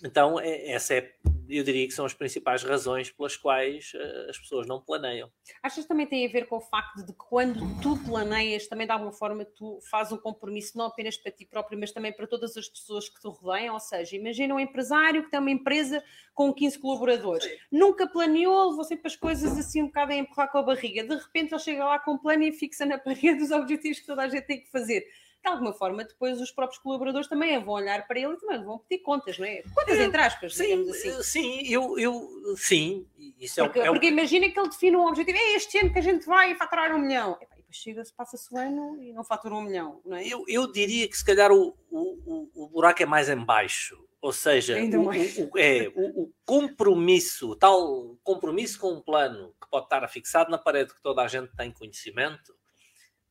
então, 0.04 0.38
é, 0.38 0.70
essa 0.70 0.94
é 0.94 1.14
eu 1.48 1.64
diria 1.64 1.86
que 1.86 1.92
são 1.92 2.04
as 2.04 2.14
principais 2.14 2.62
razões 2.62 3.10
pelas 3.10 3.36
quais 3.36 3.92
uh, 3.94 4.30
as 4.30 4.38
pessoas 4.38 4.66
não 4.66 4.80
planeiam. 4.80 5.30
Achas 5.62 5.84
que 5.84 5.88
também 5.88 6.06
tem 6.06 6.26
a 6.26 6.30
ver 6.30 6.46
com 6.46 6.56
o 6.56 6.60
facto 6.60 7.04
de 7.04 7.12
que 7.12 7.18
quando 7.18 7.60
tu 7.80 7.96
planeias, 8.04 8.66
também 8.66 8.86
de 8.86 8.92
alguma 8.92 9.12
forma 9.12 9.44
tu 9.44 9.78
fazes 9.90 10.12
um 10.12 10.18
compromisso 10.18 10.76
não 10.76 10.86
apenas 10.86 11.16
para 11.16 11.32
ti 11.32 11.46
próprio, 11.46 11.78
mas 11.78 11.92
também 11.92 12.12
para 12.12 12.26
todas 12.26 12.56
as 12.56 12.68
pessoas 12.68 13.08
que 13.08 13.20
te 13.20 13.28
rodeiam? 13.28 13.74
Ou 13.74 13.80
seja, 13.80 14.16
imagina 14.16 14.54
um 14.54 14.60
empresário 14.60 15.24
que 15.24 15.30
tem 15.30 15.40
uma 15.40 15.50
empresa 15.50 16.02
com 16.34 16.52
15 16.52 16.78
colaboradores, 16.78 17.44
Sim. 17.44 17.56
nunca 17.70 18.06
planeou, 18.08 18.70
levou 18.70 18.84
sempre 18.84 19.06
as 19.06 19.14
coisas 19.14 19.56
assim 19.56 19.82
um 19.82 19.86
bocado 19.86 20.12
a 20.12 20.16
empurrar 20.16 20.50
com 20.50 20.58
a 20.58 20.62
barriga, 20.62 21.04
de 21.04 21.14
repente 21.14 21.52
ele 21.52 21.60
chega 21.60 21.84
lá 21.84 21.98
com 21.98 22.14
um 22.14 22.18
plano 22.18 22.42
e 22.42 22.52
fixa 22.52 22.84
na 22.84 22.98
parede 22.98 23.42
os 23.42 23.50
objetivos 23.50 24.00
que 24.00 24.06
toda 24.06 24.22
a 24.22 24.28
gente 24.28 24.44
tem 24.44 24.60
que 24.60 24.70
fazer 24.70 25.06
de 25.44 25.50
alguma 25.50 25.74
forma, 25.74 26.04
depois 26.04 26.40
os 26.40 26.50
próprios 26.50 26.82
colaboradores 26.82 27.28
também 27.28 27.62
vão 27.62 27.74
olhar 27.74 28.06
para 28.06 28.18
ele 28.18 28.32
e 28.32 28.36
também 28.38 28.64
vão 28.64 28.78
pedir 28.78 29.02
contas, 29.02 29.38
não 29.38 29.46
é? 29.46 29.62
Contas 29.74 29.98
entre 29.98 30.20
aspas, 30.20 30.56
sim, 30.56 30.88
assim. 30.90 31.08
Eh, 31.08 31.22
sim, 31.22 31.60
eu, 31.68 31.98
eu 31.98 32.56
sim. 32.56 33.06
Isso 33.38 33.60
é 33.60 33.64
porque, 33.64 33.80
é, 33.80 33.86
porque 33.86 34.06
imagina 34.08 34.48
que 34.50 34.58
ele 34.58 34.68
define 34.70 34.96
um 34.96 35.06
objetivo, 35.06 35.36
é 35.36 35.54
este 35.54 35.78
ano 35.78 35.92
que 35.92 35.98
a 35.98 36.02
gente 36.02 36.24
vai 36.24 36.54
faturar 36.54 36.94
um 36.94 36.98
milhão. 36.98 37.36
E 37.42 37.46
depois 37.46 37.76
chega-se, 37.76 38.12
passa-se 38.14 38.52
o 38.54 38.56
ano 38.56 39.02
e 39.02 39.12
não 39.12 39.22
fatura 39.22 39.54
um 39.54 39.60
milhão, 39.60 40.00
não 40.04 40.16
é? 40.16 40.26
Eu, 40.26 40.44
eu 40.48 40.72
diria 40.72 41.06
que 41.06 41.16
se 41.16 41.24
calhar 41.24 41.52
o, 41.52 41.76
o, 41.90 42.48
o 42.54 42.68
buraco 42.68 43.02
é 43.02 43.06
mais 43.06 43.28
em 43.28 43.44
baixo. 43.44 44.02
Ou 44.22 44.32
seja, 44.32 44.78
o, 44.78 45.08
o, 45.08 45.58
é, 45.58 45.92
o, 45.94 46.22
o, 46.22 46.32
compromisso, 46.46 47.54
tal 47.56 48.16
compromisso 48.22 48.80
com 48.80 48.94
um 48.94 49.02
plano 49.02 49.54
que 49.60 49.68
pode 49.68 49.84
estar 49.84 50.02
afixado 50.02 50.50
na 50.50 50.56
parede 50.56 50.94
que 50.94 51.02
toda 51.02 51.20
a 51.20 51.28
gente 51.28 51.54
tem 51.54 51.70
conhecimento, 51.70 52.56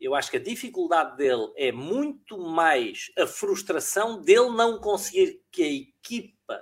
eu 0.04 0.14
acho 0.14 0.30
que 0.30 0.38
a 0.38 0.44
dificuldade 0.44 1.18
dele 1.18 1.52
é 1.56 1.72
muito 1.72 2.38
mais 2.38 3.12
a 3.18 3.26
frustração 3.26 4.22
dele 4.22 4.50
não 4.50 4.80
conseguir 4.80 5.42
que 5.52 5.64
a 5.64 5.72
equipa 5.72 6.62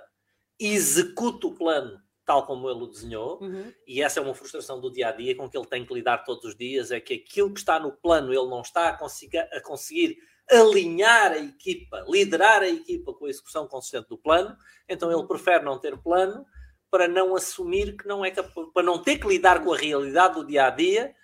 execute 0.58 1.46
o 1.46 1.54
plano 1.54 2.00
tal 2.24 2.46
como 2.46 2.70
ele 2.70 2.84
o 2.84 2.86
desenhou, 2.86 3.40
uhum. 3.42 3.72
e 3.86 4.00
essa 4.00 4.20
é 4.20 4.22
uma 4.22 4.34
frustração 4.34 4.80
do 4.80 4.92
dia 4.92 5.08
a 5.08 5.12
dia 5.12 5.36
com 5.36 5.48
que 5.48 5.56
ele 5.56 5.66
tem 5.66 5.84
que 5.84 5.92
lidar 5.92 6.18
todos 6.18 6.44
os 6.44 6.56
dias, 6.56 6.90
é 6.90 7.00
que 7.00 7.14
aquilo 7.14 7.52
que 7.52 7.60
está 7.60 7.80
no 7.80 7.92
plano 7.92 8.32
ele 8.32 8.48
não 8.48 8.60
está 8.60 8.88
a 8.90 8.96
conseguir, 8.96 9.38
a 9.38 9.60
conseguir 9.60 10.16
alinhar 10.50 11.32
a 11.32 11.38
equipa, 11.38 12.04
liderar 12.08 12.62
a 12.62 12.68
equipa 12.68 13.12
com 13.12 13.26
a 13.26 13.28
execução 13.28 13.66
consistente 13.66 14.08
do 14.08 14.18
plano, 14.18 14.56
então 14.88 15.10
ele 15.10 15.26
prefere 15.26 15.64
não 15.64 15.78
ter 15.78 15.96
plano 15.98 16.46
para 16.90 17.08
não 17.08 17.34
assumir 17.34 17.96
que 17.96 18.06
não 18.06 18.24
é 18.24 18.30
capaz, 18.30 18.68
para 18.72 18.82
não 18.82 19.02
ter 19.02 19.18
que 19.18 19.26
lidar 19.26 19.64
com 19.64 19.72
a 19.72 19.76
realidade 19.76 20.34
do 20.34 20.46
dia 20.46 20.66
a 20.66 20.70
dia 20.70 21.14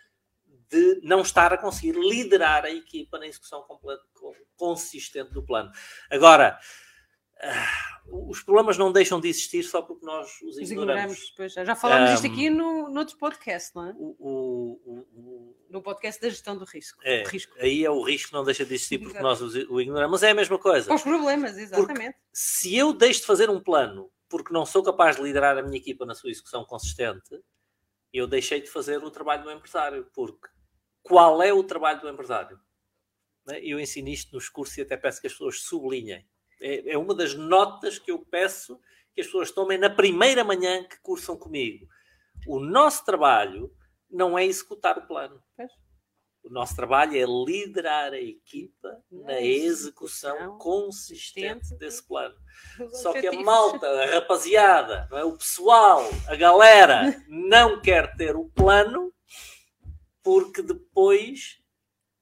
de 0.71 1.01
não 1.03 1.23
estar 1.23 1.53
a 1.53 1.59
conseguir 1.59 1.93
liderar 1.93 2.65
a 2.65 2.71
equipa 2.71 3.19
na 3.19 3.27
execução 3.27 3.65
consistente 4.57 5.33
do 5.33 5.43
plano. 5.43 5.71
Agora, 6.11 6.59
uh, 7.43 8.29
os 8.31 8.43
problemas 8.43 8.77
não 8.77 8.93
deixam 8.93 9.21
de 9.21 9.29
existir 9.29 9.63
só 9.63 9.83
porque 9.83 10.05
nós 10.05 10.41
os 10.43 10.59
ignoramos. 10.59 11.33
Pois, 11.37 11.53
já 11.53 11.75
falámos 11.75 12.11
um, 12.11 12.13
disto 12.15 12.27
aqui 12.27 12.51
no, 12.51 12.89
no 12.89 13.01
outro 13.01 13.17
podcast, 13.17 13.75
não 13.75 13.87
é? 13.87 13.95
O, 13.97 14.17
o, 14.19 15.03
o, 15.15 15.57
no 15.71 15.83
podcast 15.83 16.21
da 16.21 16.29
gestão 16.29 16.57
do 16.57 16.65
risco. 16.65 16.99
É, 17.05 17.25
risco. 17.25 17.55
Aí 17.59 17.85
é 17.85 17.91
o 17.91 18.03
risco 18.03 18.29
que 18.29 18.35
não 18.35 18.45
deixa 18.45 18.65
de 18.65 18.75
existir 18.75 18.99
porque 18.99 19.21
nós 19.21 19.41
o 19.41 19.81
ignoramos. 19.81 20.13
Mas 20.13 20.23
é 20.23 20.31
a 20.31 20.35
mesma 20.35 20.59
coisa. 20.59 20.93
Os 20.93 21.03
problemas, 21.03 21.57
exatamente. 21.57 22.13
Porque 22.13 22.19
se 22.33 22.77
eu 22.77 22.93
deixo 22.93 23.21
de 23.21 23.27
fazer 23.27 23.51
um 23.51 23.61
plano 23.61 24.11
porque 24.29 24.53
não 24.53 24.67
sou 24.67 24.83
capaz 24.83 25.17
de 25.17 25.23
liderar 25.23 25.57
a 25.57 25.63
minha 25.63 25.79
equipa 25.79 26.05
na 26.05 26.15
sua 26.15 26.31
execução 26.31 26.65
consistente, 26.65 27.41
eu 28.13 28.27
deixei 28.27 28.61
de 28.61 28.69
fazer 28.69 29.03
o 29.03 29.11
trabalho 29.11 29.45
do 29.45 29.51
empresário, 29.51 30.07
porque 30.15 30.49
qual 31.03 31.43
é 31.43 31.53
o 31.53 31.65
trabalho 31.65 32.01
do 32.01 32.09
empresário. 32.09 32.59
Né? 33.47 33.61
Eu 33.63 33.81
ensino 33.81 34.09
isto 34.09 34.35
nos 34.35 34.49
cursos 34.49 34.77
e 34.79 34.83
até 34.83 34.97
peço 34.97 35.21
que 35.21 35.27
as 35.27 35.33
pessoas 35.33 35.61
sublinhem. 35.63 36.27
É, 36.61 36.93
é 36.93 36.99
uma 36.99 37.15
das 37.15 37.35
notas 37.35 37.99
que 37.99 38.11
eu 38.11 38.19
peço 38.19 38.79
que 39.15 39.21
as 39.21 39.27
pessoas 39.27 39.51
tomem 39.51 39.79
na 39.79 39.91
primeira 39.91 40.45
manhã 40.45 40.85
que 40.85 41.01
cursam 41.01 41.37
comigo. 41.37 41.87
O 42.47 42.61
nosso 42.61 43.05
trabalho 43.05 43.73
não 44.11 44.39
é 44.39 44.45
executar 44.45 44.99
o 44.99 45.07
plano. 45.07 45.43
O 46.45 46.51
nosso 46.51 46.75
trabalho 46.75 47.17
é 47.17 47.25
liderar 47.27 48.13
a 48.13 48.21
equipa 48.21 49.03
na 49.11 49.41
execução 49.41 50.57
consistente 50.57 51.75
desse 51.77 52.07
plano. 52.07 52.35
Só 52.93 53.13
que 53.13 53.27
a 53.27 53.33
malta, 53.33 53.87
a 53.87 54.07
rapaziada, 54.07 55.09
é? 55.13 55.25
o 55.25 55.37
pessoal, 55.37 56.09
a 56.27 56.37
galera 56.37 57.23
não 57.29 57.81
quer 57.83 58.17
ter 58.17 58.35
o 58.37 58.49
plano 58.49 59.13
porque 60.29 60.61
depois, 60.61 61.59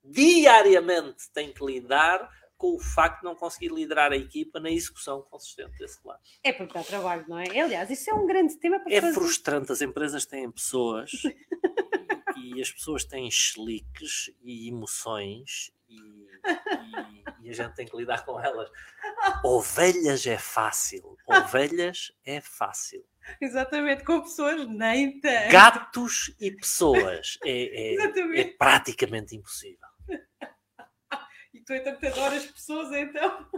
diariamente, 0.04 1.28
tem 1.34 1.52
que 1.52 1.64
lidar 1.66 2.30
com 2.56 2.76
o 2.76 2.78
facto 2.78 3.18
de 3.18 3.24
não 3.24 3.34
conseguir 3.34 3.72
liderar 3.72 4.12
a 4.12 4.16
equipa 4.16 4.60
na 4.60 4.70
execução 4.70 5.22
consistente 5.22 5.76
desse 5.76 6.00
plano. 6.00 6.20
É 6.44 6.52
porque 6.52 6.72
dá 6.72 6.84
trabalho, 6.84 7.24
não 7.28 7.36
é? 7.36 7.58
Aliás, 7.58 7.90
isso 7.90 8.08
é 8.08 8.14
um 8.14 8.24
grande 8.24 8.56
tema 8.60 8.78
para 8.78 8.94
É 8.94 9.00
fazer. 9.00 9.12
frustrante, 9.14 9.72
as 9.72 9.82
empresas 9.82 10.24
têm 10.24 10.48
pessoas 10.52 11.10
e, 12.38 12.62
as 12.62 12.70
pessoas 12.70 13.04
têm 13.04 13.28
cheliques 13.28 14.30
e 14.40 14.68
emoções 14.68 15.72
e, 15.88 15.94
e, 15.94 17.46
e, 17.48 17.50
a 17.50 17.52
gente 17.52 17.74
tem 17.74 17.86
que 17.86 17.96
lidar 17.96 18.24
com 18.24 18.40
elas. 18.40 18.70
Ovelhas 19.44 20.26
é 20.26 20.38
fácil, 20.38 21.16
ovelhas 21.26 22.12
é 22.24 22.40
fácil. 22.40 23.04
Exatamente, 23.40 24.04
com 24.04 24.22
pessoas 24.22 24.66
nem 24.68 25.20
tanto. 25.20 25.50
Gatos 25.50 26.34
e 26.40 26.50
pessoas 26.50 27.38
é, 27.44 27.94
é, 27.94 28.40
é 28.40 28.44
praticamente 28.44 29.34
impossível. 29.34 29.88
e 31.52 31.60
tu 31.60 31.72
então 31.72 31.96
adoras 32.02 32.46
pessoas 32.46 32.92
então? 32.92 33.48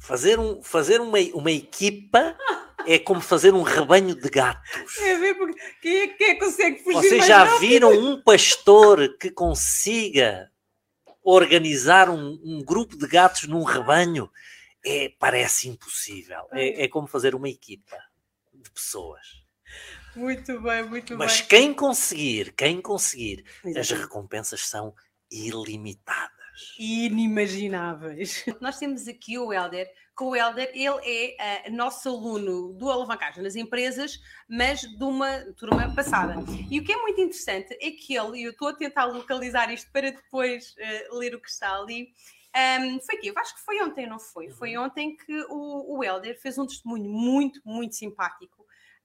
Fazer, 0.00 0.38
um, 0.38 0.62
fazer 0.62 1.00
uma, 1.00 1.18
uma 1.34 1.50
equipa 1.50 2.36
é 2.86 2.98
como 2.98 3.20
fazer 3.20 3.52
um 3.52 3.62
rebanho 3.62 4.14
de 4.14 4.28
gatos. 4.30 4.98
É 4.98 5.18
quem 5.82 6.00
é 6.00 6.06
que 6.08 6.34
consegue 6.36 6.82
fugir 6.82 6.94
Vocês 6.94 7.26
já 7.26 7.58
viram 7.58 7.92
um 7.92 8.22
pastor 8.22 9.18
que 9.18 9.30
consiga 9.30 10.50
organizar 11.30 12.08
um, 12.08 12.40
um, 12.42 12.62
grupo 12.64 12.96
de 12.96 13.06
gatos 13.06 13.44
num 13.44 13.62
rebanho? 13.62 14.30
É, 14.84 15.12
parece 15.18 15.68
impossível. 15.68 16.46
É, 16.52 16.84
é 16.84 16.88
como 16.88 17.06
fazer 17.06 17.34
uma 17.34 17.48
equipa 17.48 17.96
de 18.54 18.70
pessoas. 18.70 19.42
Muito 20.16 20.60
bem, 20.60 20.82
muito 20.84 21.16
Mas 21.16 21.32
bem. 21.32 21.40
Mas 21.40 21.40
quem 21.42 21.74
conseguir, 21.74 22.52
quem 22.52 22.80
conseguir, 22.80 23.44
Exatamente. 23.64 23.78
as 23.78 23.90
recompensas 23.90 24.66
são 24.66 24.94
ilimitadas. 25.30 26.32
Inimagináveis. 26.78 28.44
Nós 28.60 28.78
temos 28.78 29.06
aqui 29.06 29.38
o 29.38 29.52
Helder, 29.52 29.88
que 30.18 30.24
o 30.24 30.34
Helder, 30.34 30.72
ele 30.74 31.00
é 31.04 31.68
uh, 31.68 31.72
nosso 31.72 32.08
aluno 32.08 32.72
do 32.72 32.90
Alavancagem 32.90 33.40
nas 33.40 33.54
Empresas, 33.54 34.20
mas 34.48 34.80
de 34.80 35.04
uma 35.04 35.38
turma 35.56 35.94
passada. 35.94 36.34
E 36.68 36.80
o 36.80 36.84
que 36.84 36.92
é 36.92 36.96
muito 36.96 37.20
interessante 37.20 37.78
é 37.80 37.92
que 37.92 38.16
ele, 38.16 38.40
e 38.40 38.42
eu 38.42 38.50
estou 38.50 38.66
a 38.66 38.74
tentar 38.74 39.04
localizar 39.04 39.72
isto 39.72 39.88
para 39.92 40.10
depois 40.10 40.72
uh, 40.72 41.18
ler 41.18 41.36
o 41.36 41.40
que 41.40 41.48
está 41.48 41.72
ali, 41.76 42.12
um, 42.80 43.00
foi 43.00 43.16
que 43.18 43.28
eu 43.28 43.34
acho 43.36 43.54
que 43.54 43.60
foi 43.60 43.80
ontem, 43.80 44.08
não 44.08 44.18
foi? 44.18 44.50
Foi 44.50 44.76
uhum. 44.76 44.86
ontem 44.86 45.16
que 45.16 45.40
o, 45.48 45.98
o 45.98 46.02
Helder 46.02 46.36
fez 46.40 46.58
um 46.58 46.66
testemunho 46.66 47.08
muito, 47.08 47.60
muito 47.64 47.94
simpático 47.94 48.57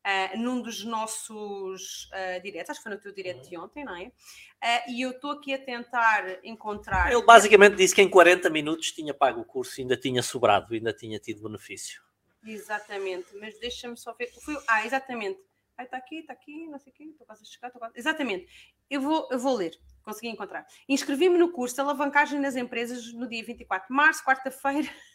uh, 0.04 0.38
num 0.38 0.62
dos 0.62 0.84
nossos 0.84 2.06
uh, 2.06 2.42
diretos, 2.42 2.72
acho 2.72 2.80
que 2.80 2.84
foi 2.84 2.94
no 2.94 3.02
teu 3.02 3.14
direto 3.14 3.48
de 3.48 3.58
ontem, 3.58 3.84
não 3.84 3.96
é? 3.96 4.06
Uh, 4.08 4.92
e 4.92 5.02
eu 5.02 5.12
estou 5.12 5.32
aqui 5.32 5.54
a 5.54 5.60
tentar 5.60 6.40
encontrar. 6.44 7.12
Ele 7.12 7.24
basicamente 7.24 7.76
disse 7.76 7.96
que 7.96 8.02
em 8.02 8.10
40 8.10 8.50
minutos 8.50 8.92
tinha 8.92 9.14
pago 9.14 9.42
o 9.42 9.46
curso 9.46 9.80
ainda 9.80 9.98
tinha 9.98 10.22
sobrado, 10.22 10.74
ainda 10.74 10.94
tinha 10.94 11.20
tido 11.20 11.44
benefício. 11.44 12.02
Exatamente, 12.46 13.28
mas 13.40 13.58
deixa-me 13.60 13.98
só 13.98 14.14
ver. 14.14 14.28
Foi... 14.28 14.58
Ah, 14.68 14.86
exatamente. 14.86 15.40
Ai, 15.78 15.86
está 15.86 15.98
aqui, 15.98 16.20
está 16.20 16.34
aqui, 16.34 16.68
não 16.68 16.78
sei 16.78 16.92
o 16.92 16.96
quê, 16.96 17.04
estou 17.06 17.26
quase 17.26 17.42
a 17.42 17.46
chegar, 17.46 17.68
estou 17.68 17.80
quase... 17.80 17.98
Exatamente. 17.98 18.48
Eu 18.90 19.02
vou, 19.02 19.28
eu 19.32 19.40
vou 19.40 19.56
ler, 19.56 19.76
consegui 20.04 20.28
encontrar. 20.28 20.68
Inscrevi-me 20.88 21.38
no 21.38 21.52
curso 21.52 21.76
de 21.76 21.82
alavancagem 21.82 22.40
nas 22.40 22.56
empresas 22.56 23.12
no 23.14 23.28
dia 23.28 23.44
24 23.44 23.88
de 23.88 23.94
março, 23.94 24.24
quarta-feira. 24.24 24.88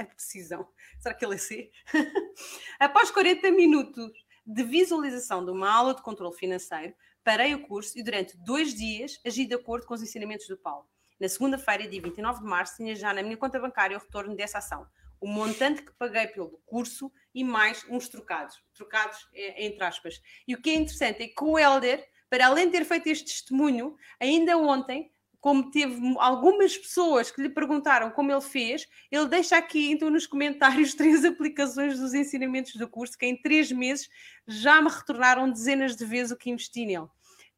É 0.00 0.04
precisão. 0.04 0.68
Será 1.00 1.12
que 1.12 1.24
ele 1.24 1.34
é 1.34 1.38
C? 1.38 1.72
Após 2.78 3.10
40 3.10 3.50
minutos 3.50 4.12
de 4.48 4.62
visualização 4.62 5.44
de 5.44 5.50
uma 5.50 5.70
aula 5.70 5.94
de 5.94 6.02
controle 6.02 6.34
financeiro, 6.34 6.94
parei 7.22 7.54
o 7.54 7.66
curso 7.66 7.98
e 7.98 8.02
durante 8.02 8.34
dois 8.38 8.74
dias 8.74 9.20
agi 9.26 9.44
de 9.44 9.54
acordo 9.54 9.86
com 9.86 9.92
os 9.92 10.02
ensinamentos 10.02 10.48
do 10.48 10.56
Paulo. 10.56 10.88
Na 11.20 11.28
segunda-feira, 11.28 11.86
dia 11.86 12.00
29 12.00 12.40
de 12.40 12.46
março, 12.46 12.76
tinha 12.76 12.96
já 12.96 13.12
na 13.12 13.22
minha 13.22 13.36
conta 13.36 13.60
bancária 13.60 13.94
o 13.96 14.00
retorno 14.00 14.34
dessa 14.34 14.56
ação. 14.56 14.86
O 15.20 15.26
montante 15.26 15.82
que 15.82 15.92
paguei 15.98 16.28
pelo 16.28 16.62
curso 16.64 17.12
e 17.34 17.44
mais 17.44 17.84
uns 17.90 18.08
trocados. 18.08 18.56
Trocados 18.72 19.28
é, 19.34 19.66
entre 19.66 19.84
aspas. 19.84 20.18
E 20.46 20.54
o 20.54 20.62
que 20.62 20.70
é 20.70 20.74
interessante 20.74 21.22
é 21.22 21.28
que 21.28 21.44
o 21.44 21.58
Helder, 21.58 22.02
para 22.30 22.46
além 22.46 22.66
de 22.66 22.72
ter 22.72 22.86
feito 22.86 23.08
este 23.08 23.26
testemunho, 23.26 23.96
ainda 24.18 24.56
ontem 24.56 25.12
como 25.40 25.70
teve 25.70 26.00
algumas 26.18 26.76
pessoas 26.76 27.30
que 27.30 27.40
lhe 27.40 27.48
perguntaram 27.48 28.10
como 28.10 28.32
ele 28.32 28.40
fez, 28.40 28.86
ele 29.10 29.26
deixa 29.26 29.56
aqui 29.56 29.90
então 29.90 30.10
nos 30.10 30.26
comentários 30.26 30.94
três 30.96 31.24
aplicações 31.24 31.98
dos 31.98 32.14
ensinamentos 32.14 32.74
do 32.74 32.88
curso 32.88 33.16
que 33.16 33.26
em 33.26 33.36
três 33.40 33.70
meses 33.70 34.08
já 34.46 34.82
me 34.82 34.90
retornaram 34.90 35.50
dezenas 35.50 35.96
de 35.96 36.04
vezes 36.04 36.32
o 36.32 36.36
que 36.36 36.50
investi 36.50 36.84
nele. 36.84 37.08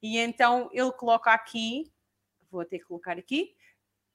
E 0.03 0.19
então 0.19 0.69
ele 0.73 0.93
coloca 0.93 1.31
aqui, 1.31 1.91
vou 2.51 2.65
que 2.65 2.79
colocar 2.81 3.19
aqui, 3.19 3.55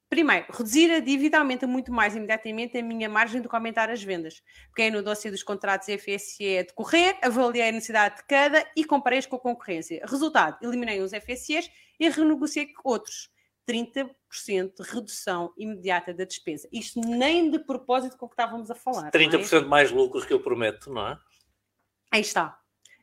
Primeiro, 0.08 0.46
reduzir 0.52 0.92
a 0.92 1.00
dívida 1.00 1.40
aumenta 1.40 1.66
muito 1.66 1.92
mais 1.92 2.16
imediatamente 2.16 2.78
a 2.78 2.84
minha 2.84 3.10
margem 3.10 3.42
do 3.42 3.50
que 3.50 3.56
aumentar 3.56 3.90
as 3.90 4.04
vendas. 4.04 4.42
Peguei 4.74 4.92
no 4.92 5.02
dossiê 5.02 5.32
dos 5.32 5.42
contratos 5.42 5.88
FSE 5.88 6.60
a 6.60 6.62
decorrer, 6.62 7.18
avaliei 7.24 7.68
a 7.68 7.72
necessidade 7.72 8.18
de 8.18 8.24
cada 8.24 8.66
e 8.76 8.86
comparei-os 8.86 9.26
com 9.26 9.36
a 9.36 9.40
concorrência. 9.40 10.06
Resultado, 10.08 10.58
eliminei 10.62 11.02
os 11.02 11.12
FSEs 11.12 11.72
e 12.00 12.08
renegociei 12.08 12.72
outros. 12.84 13.32
30% 13.68 14.10
de 14.76 14.90
redução 14.90 15.54
imediata 15.58 16.14
da 16.14 16.24
despesa. 16.24 16.68
Isto 16.72 17.00
nem 17.00 17.50
de 17.50 17.60
propósito 17.60 18.18
com 18.18 18.26
o 18.26 18.30
que 18.30 18.34
estávamos 18.34 18.70
a 18.70 18.76
falar. 18.76 19.12
30% 19.12 19.64
é? 19.64 19.66
mais 19.66 19.92
lucros 19.92 20.26
que 20.26 20.34
eu 20.34 20.40
prometo, 20.40 20.92
não 20.92 21.08
é? 21.08 21.20
Aí 22.12 22.22
está. 22.22 22.60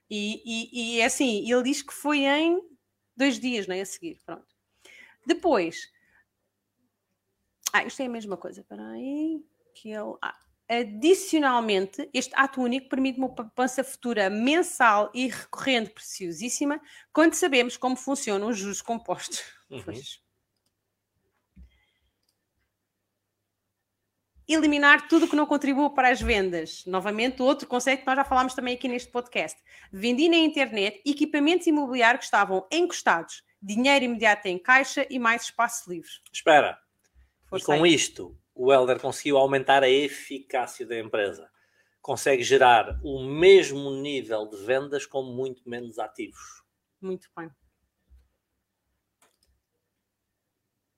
E, 0.08 0.42
e, 0.44 0.96
e 0.96 1.00
é 1.00 1.04
assim, 1.04 1.50
ele 1.50 1.62
diz 1.62 1.82
que 1.82 1.92
foi 1.92 2.24
em 2.24 2.60
dois 3.16 3.38
dias, 3.38 3.66
não 3.66 3.74
é? 3.74 3.80
A 3.80 3.86
seguir, 3.86 4.20
pronto. 4.24 4.46
Depois, 5.26 5.90
ah, 7.72 7.84
isto 7.84 8.02
é 8.02 8.06
a 8.06 8.10
mesma 8.10 8.36
coisa, 8.36 8.60
espera 8.60 8.86
aí, 8.88 9.44
que 9.74 9.90
ele... 9.90 10.16
Ah, 10.22 10.36
Adicionalmente, 10.68 12.08
este 12.14 12.32
ato 12.34 12.62
único 12.62 12.88
permite 12.88 13.18
uma 13.18 13.28
poupança 13.28 13.84
futura 13.84 14.30
mensal 14.30 15.10
e 15.12 15.28
recorrente 15.28 15.90
preciosíssima 15.90 16.80
quando 17.12 17.34
sabemos 17.34 17.76
como 17.76 17.94
funcionam 17.94 18.48
os 18.48 18.56
juros 18.56 18.80
compostos. 18.80 19.42
Uhum. 19.68 19.82
Eliminar 24.54 25.08
tudo 25.08 25.28
que 25.28 25.36
não 25.36 25.46
contribua 25.46 25.90
para 25.94 26.10
as 26.10 26.20
vendas. 26.20 26.84
Novamente, 26.86 27.42
outro 27.42 27.66
conceito 27.66 28.00
que 28.00 28.06
nós 28.06 28.16
já 28.16 28.24
falámos 28.24 28.54
também 28.54 28.74
aqui 28.74 28.88
neste 28.88 29.10
podcast. 29.10 29.60
Vendi 29.92 30.28
na 30.28 30.36
internet 30.36 31.00
equipamentos 31.04 31.66
imobiliários 31.66 32.20
que 32.20 32.24
estavam 32.24 32.66
encostados, 32.70 33.42
dinheiro 33.60 34.04
imediato 34.04 34.48
em 34.48 34.58
caixa 34.58 35.06
e 35.08 35.18
mais 35.18 35.42
espaço 35.42 35.90
livre. 35.90 36.10
Espera. 36.32 36.78
e 37.52 37.60
com 37.62 37.86
isto, 37.86 38.36
o 38.54 38.72
Helder 38.72 39.00
conseguiu 39.00 39.38
aumentar 39.38 39.82
a 39.82 39.88
eficácia 39.88 40.86
da 40.86 40.98
empresa. 40.98 41.50
Consegue 42.00 42.42
gerar 42.42 42.98
o 43.02 43.22
mesmo 43.22 43.90
nível 43.90 44.46
de 44.46 44.56
vendas 44.56 45.06
com 45.06 45.22
muito 45.22 45.68
menos 45.68 45.98
ativos. 45.98 46.62
Muito 47.00 47.28
bem. 47.36 47.50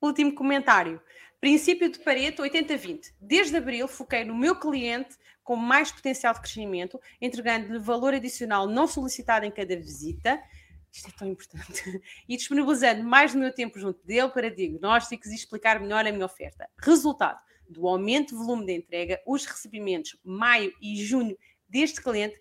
Último 0.01 0.35
comentário. 0.35 1.01
Princípio 1.45 1.91
de 1.91 1.99
Pareto 1.99 2.43
80-20. 2.43 3.13
Desde 3.21 3.55
abril 3.55 3.87
foquei 3.87 4.25
no 4.25 4.35
meu 4.35 4.59
cliente 4.59 5.15
com 5.43 5.55
mais 5.57 5.93
potencial 5.93 6.33
de 6.33 6.41
crescimento, 6.41 6.99
entregando-lhe 7.21 7.79
valor 7.79 8.15
adicional 8.15 8.67
não 8.67 8.87
solicitado 8.87 9.45
em 9.45 9.51
cada 9.51 9.77
visita. 9.77 10.43
Isto 10.91 11.11
é 11.11 11.13
tão 11.19 11.29
importante. 11.29 12.01
E 12.27 12.39
disponibilizando 12.39 13.05
mais 13.05 13.35
do 13.35 13.39
meu 13.39 13.53
tempo 13.53 13.79
junto 13.79 14.03
dele 14.07 14.31
para 14.31 14.51
diagnósticos 14.51 15.31
e 15.31 15.35
explicar 15.35 15.79
melhor 15.81 16.07
a 16.07 16.13
minha 16.13 16.25
oferta. 16.25 16.67
Resultado 16.79 17.39
do 17.69 17.87
aumento 17.87 18.31
de 18.31 18.37
volume 18.37 18.65
de 18.65 18.77
entrega, 18.77 19.21
os 19.27 19.45
recebimentos 19.45 20.19
maio 20.25 20.73
e 20.81 20.97
junho 20.97 21.37
deste 21.69 22.03
cliente 22.03 22.41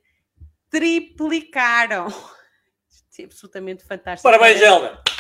triplicaram. 0.70 2.08
Isto 2.88 3.20
é 3.20 3.26
absolutamente 3.26 3.84
fantástico. 3.84 4.24
Parabéns, 4.24 4.62
Helder! 4.62 5.13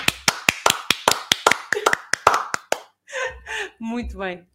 Muito 3.83 4.17
bem. 4.17 4.47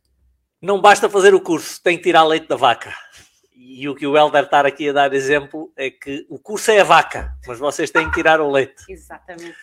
Não 0.58 0.80
basta 0.80 1.06
fazer 1.06 1.34
o 1.34 1.40
curso, 1.40 1.82
tem 1.82 1.98
que 1.98 2.04
tirar 2.04 2.24
leite 2.24 2.48
da 2.48 2.56
vaca. 2.56 2.94
E 3.54 3.86
o 3.86 3.94
que 3.94 4.06
o 4.06 4.16
Helder 4.16 4.44
está 4.44 4.60
aqui 4.60 4.88
a 4.88 4.92
dar 4.94 5.12
exemplo 5.12 5.70
é 5.76 5.90
que 5.90 6.26
o 6.30 6.38
curso 6.38 6.70
é 6.70 6.80
a 6.80 6.84
vaca, 6.84 7.36
mas 7.46 7.58
vocês 7.58 7.90
têm 7.90 8.08
que 8.08 8.14
tirar 8.14 8.40
o 8.40 8.50
leite. 8.50 8.82
Exatamente. 8.88 9.54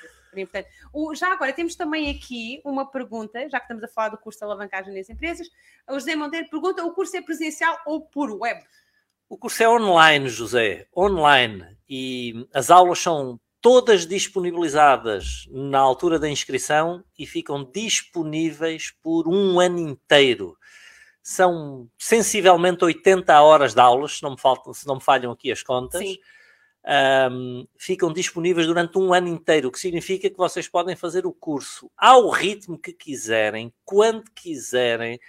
O, 0.93 1.15
já 1.15 1.33
agora 1.33 1.51
temos 1.51 1.75
também 1.75 2.11
aqui 2.11 2.61
uma 2.63 2.91
pergunta, 2.91 3.39
já 3.49 3.57
que 3.57 3.63
estamos 3.63 3.83
a 3.83 3.87
falar 3.87 4.09
do 4.09 4.19
curso 4.19 4.37
de 4.37 4.45
alavancagem 4.45 4.93
das 4.93 5.09
empresas. 5.09 5.47
O 5.89 5.93
José 5.93 6.15
Monteiro 6.15 6.47
pergunta: 6.47 6.85
o 6.85 6.93
curso 6.93 7.17
é 7.17 7.21
presencial 7.23 7.75
ou 7.87 8.01
por 8.01 8.29
web? 8.29 8.63
O 9.27 9.35
curso 9.35 9.63
é 9.63 9.67
online, 9.67 10.29
José, 10.29 10.85
online. 10.95 11.65
E 11.89 12.47
as 12.53 12.69
aulas 12.69 12.99
são 12.99 13.39
todas 13.65 14.05
disponibilizadas 14.05 15.47
na 15.49 15.79
altura 15.79 16.19
da 16.19 16.29
inscrição 16.29 17.03
e 17.17 17.25
ficam 17.25 17.63
disponíveis 17.63 18.91
por 19.01 19.27
um 19.27 19.59
ano 19.59 19.79
inteiro. 19.79 20.55
São 21.23 21.89
sensivelmente 21.97 22.85
80 22.85 23.41
horas 23.41 23.73
de 23.73 23.81
aulas, 23.81 24.17
se 24.17 24.21
não 24.21 24.33
me, 24.33 24.39
faltam, 24.39 24.71
se 24.71 24.85
não 24.85 24.97
me 24.97 25.01
falham 25.01 25.31
aqui 25.31 25.51
as 25.51 25.63
contas. 25.63 26.03
Um, 27.31 27.65
ficam 27.75 28.13
disponíveis 28.13 28.67
durante 28.67 28.99
um 28.99 29.11
ano 29.11 29.29
inteiro, 29.29 29.69
o 29.69 29.71
que 29.71 29.79
significa 29.79 30.29
que 30.29 30.37
vocês 30.37 30.67
podem 30.67 30.95
fazer 30.95 31.25
o 31.25 31.33
curso 31.33 31.89
ao 31.97 32.29
ritmo 32.29 32.77
que 32.77 32.93
quiserem, 32.93 33.73
quando 33.83 34.29
quiserem, 34.35 35.19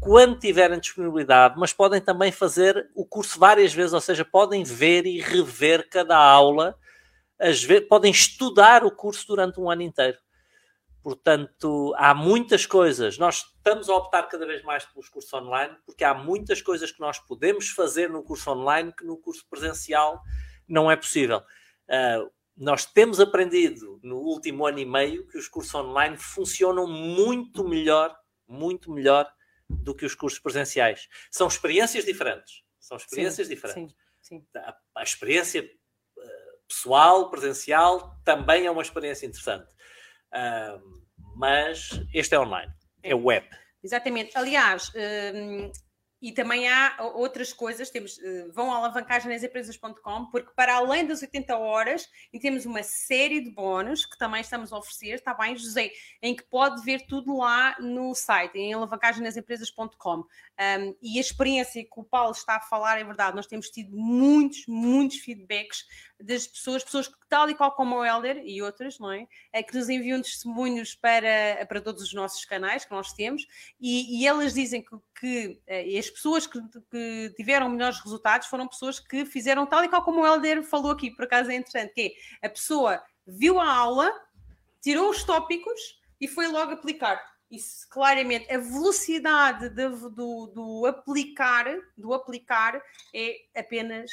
quando 0.00 0.40
tiverem 0.40 0.80
disponibilidade, 0.80 1.54
mas 1.56 1.72
podem 1.72 2.00
também 2.00 2.32
fazer 2.32 2.90
o 2.92 3.06
curso 3.06 3.38
várias 3.38 3.72
vezes, 3.72 3.92
ou 3.92 4.00
seja, 4.00 4.24
podem 4.24 4.64
ver 4.64 5.06
e 5.06 5.20
rever 5.20 5.88
cada 5.88 6.18
aula 6.18 6.76
vezes, 7.62 7.88
podem 7.88 8.10
estudar 8.10 8.84
o 8.84 8.90
curso 8.90 9.26
durante 9.26 9.60
um 9.60 9.70
ano 9.70 9.82
inteiro. 9.82 10.18
Portanto, 11.02 11.94
há 11.98 12.14
muitas 12.14 12.64
coisas. 12.64 13.18
Nós 13.18 13.44
estamos 13.56 13.90
a 13.90 13.94
optar 13.94 14.22
cada 14.22 14.46
vez 14.46 14.62
mais 14.62 14.86
pelos 14.86 15.08
cursos 15.10 15.32
online, 15.34 15.76
porque 15.84 16.02
há 16.02 16.14
muitas 16.14 16.62
coisas 16.62 16.90
que 16.90 17.00
nós 17.00 17.18
podemos 17.18 17.68
fazer 17.68 18.08
no 18.08 18.22
curso 18.22 18.50
online 18.50 18.90
que 18.90 19.04
no 19.04 19.18
curso 19.18 19.46
presencial 19.50 20.22
não 20.66 20.90
é 20.90 20.96
possível. 20.96 21.42
Uh, 21.88 22.32
nós 22.56 22.86
temos 22.86 23.20
aprendido 23.20 24.00
no 24.02 24.16
último 24.16 24.66
ano 24.66 24.78
e 24.78 24.86
meio 24.86 25.26
que 25.26 25.36
os 25.36 25.48
cursos 25.48 25.74
online 25.74 26.16
funcionam 26.16 26.86
muito 26.86 27.68
melhor, 27.68 28.16
muito 28.48 28.90
melhor 28.90 29.30
do 29.68 29.94
que 29.94 30.06
os 30.06 30.14
cursos 30.14 30.38
presenciais. 30.38 31.08
São 31.30 31.48
experiências 31.48 32.04
diferentes. 32.04 32.62
São 32.78 32.96
experiências 32.96 33.46
sim, 33.46 33.54
diferentes. 33.54 33.96
Sim 34.22 34.46
A, 34.56 34.76
a, 34.94 35.02
experiência 35.02 35.68
pessoal, 36.68 37.30
presencial, 37.30 38.16
também 38.24 38.66
é 38.66 38.70
uma 38.70 38.82
experiência 38.82 39.26
interessante. 39.26 39.70
Uh, 40.32 41.04
mas 41.36 41.90
este 42.12 42.34
é 42.34 42.40
online, 42.40 42.72
é 43.02 43.14
web. 43.14 43.46
Exatamente. 43.82 44.36
Aliás, 44.36 44.90
e 46.24 46.32
também 46.32 46.66
há 46.66 46.96
outras 47.16 47.52
coisas, 47.52 47.90
temos, 47.90 48.16
uh, 48.16 48.50
vão 48.50 48.72
à 48.72 48.76
alavancagem 48.76 49.30
nas 49.30 49.42
empresas.com, 49.42 50.30
porque 50.30 50.50
para 50.56 50.76
além 50.76 51.06
das 51.06 51.20
80 51.20 51.54
horas, 51.54 52.08
e 52.32 52.40
temos 52.40 52.64
uma 52.64 52.82
série 52.82 53.42
de 53.42 53.50
bónus 53.50 54.06
que 54.06 54.16
também 54.16 54.40
estamos 54.40 54.72
a 54.72 54.78
oferecer, 54.78 55.16
está 55.16 55.34
bem, 55.34 55.54
José, 55.54 55.90
em 56.22 56.34
que 56.34 56.42
pode 56.44 56.82
ver 56.82 57.04
tudo 57.06 57.36
lá 57.36 57.76
no 57.78 58.14
site, 58.14 58.56
em 58.56 58.72
alavancagemnasempresas.com. 58.72 60.20
Um, 60.20 60.96
e 61.02 61.18
a 61.18 61.20
experiência 61.20 61.84
que 61.84 62.00
o 62.00 62.04
Paulo 62.04 62.32
está 62.32 62.56
a 62.56 62.60
falar 62.60 62.98
é 62.98 63.04
verdade, 63.04 63.36
nós 63.36 63.46
temos 63.46 63.68
tido 63.68 63.94
muitos, 63.94 64.64
muitos 64.66 65.18
feedbacks 65.18 65.84
das 66.20 66.46
pessoas, 66.46 66.84
pessoas 66.84 67.08
que, 67.08 67.14
tal 67.28 67.50
e 67.50 67.54
qual 67.54 67.72
como 67.72 67.96
o 67.96 68.04
Helder 68.04 68.42
e 68.44 68.62
outras, 68.62 68.98
não 68.98 69.10
é? 69.10 69.26
é 69.52 69.62
que 69.62 69.74
nos 69.74 69.88
enviam 69.88 70.22
testemunhos 70.22 70.94
para, 70.94 71.66
para 71.68 71.80
todos 71.80 72.02
os 72.02 72.14
nossos 72.14 72.44
canais 72.44 72.84
que 72.84 72.92
nós 72.92 73.12
temos, 73.12 73.46
e, 73.80 74.20
e 74.20 74.26
elas 74.26 74.54
dizem 74.54 74.82
que, 74.82 74.96
que 75.20 75.60
uh, 75.68 75.98
as 75.98 76.10
pessoas 76.10 76.46
que, 76.46 76.60
que, 76.90 77.34
tiveram 77.36 77.68
melhores 77.68 78.00
resultados 78.00 78.48
foram 78.48 78.68
pessoas 78.68 79.00
que 79.00 79.24
fizeram 79.24 79.66
tal 79.66 79.84
e 79.84 79.88
qual 79.88 80.04
como 80.04 80.20
o 80.20 80.26
Helder 80.26 80.62
falou 80.62 80.92
aqui, 80.92 81.10
por 81.10 81.24
acaso 81.24 81.50
é 81.50 81.56
interessante, 81.56 81.92
que 81.92 82.14
é, 82.42 82.46
a 82.46 82.50
pessoa 82.50 83.02
viu 83.26 83.58
a 83.58 83.68
aula, 83.68 84.12
tirou 84.80 85.10
os 85.10 85.24
tópicos 85.24 86.00
e 86.20 86.28
foi 86.28 86.46
logo 86.46 86.72
aplicar. 86.72 87.33
Isso 87.50 87.88
claramente, 87.88 88.52
a 88.52 88.58
velocidade 88.58 89.68
do, 89.68 90.10
do, 90.10 90.46
do, 90.46 90.86
aplicar, 90.86 91.66
do 91.96 92.12
aplicar 92.12 92.82
é 93.14 93.36
apenas 93.54 94.10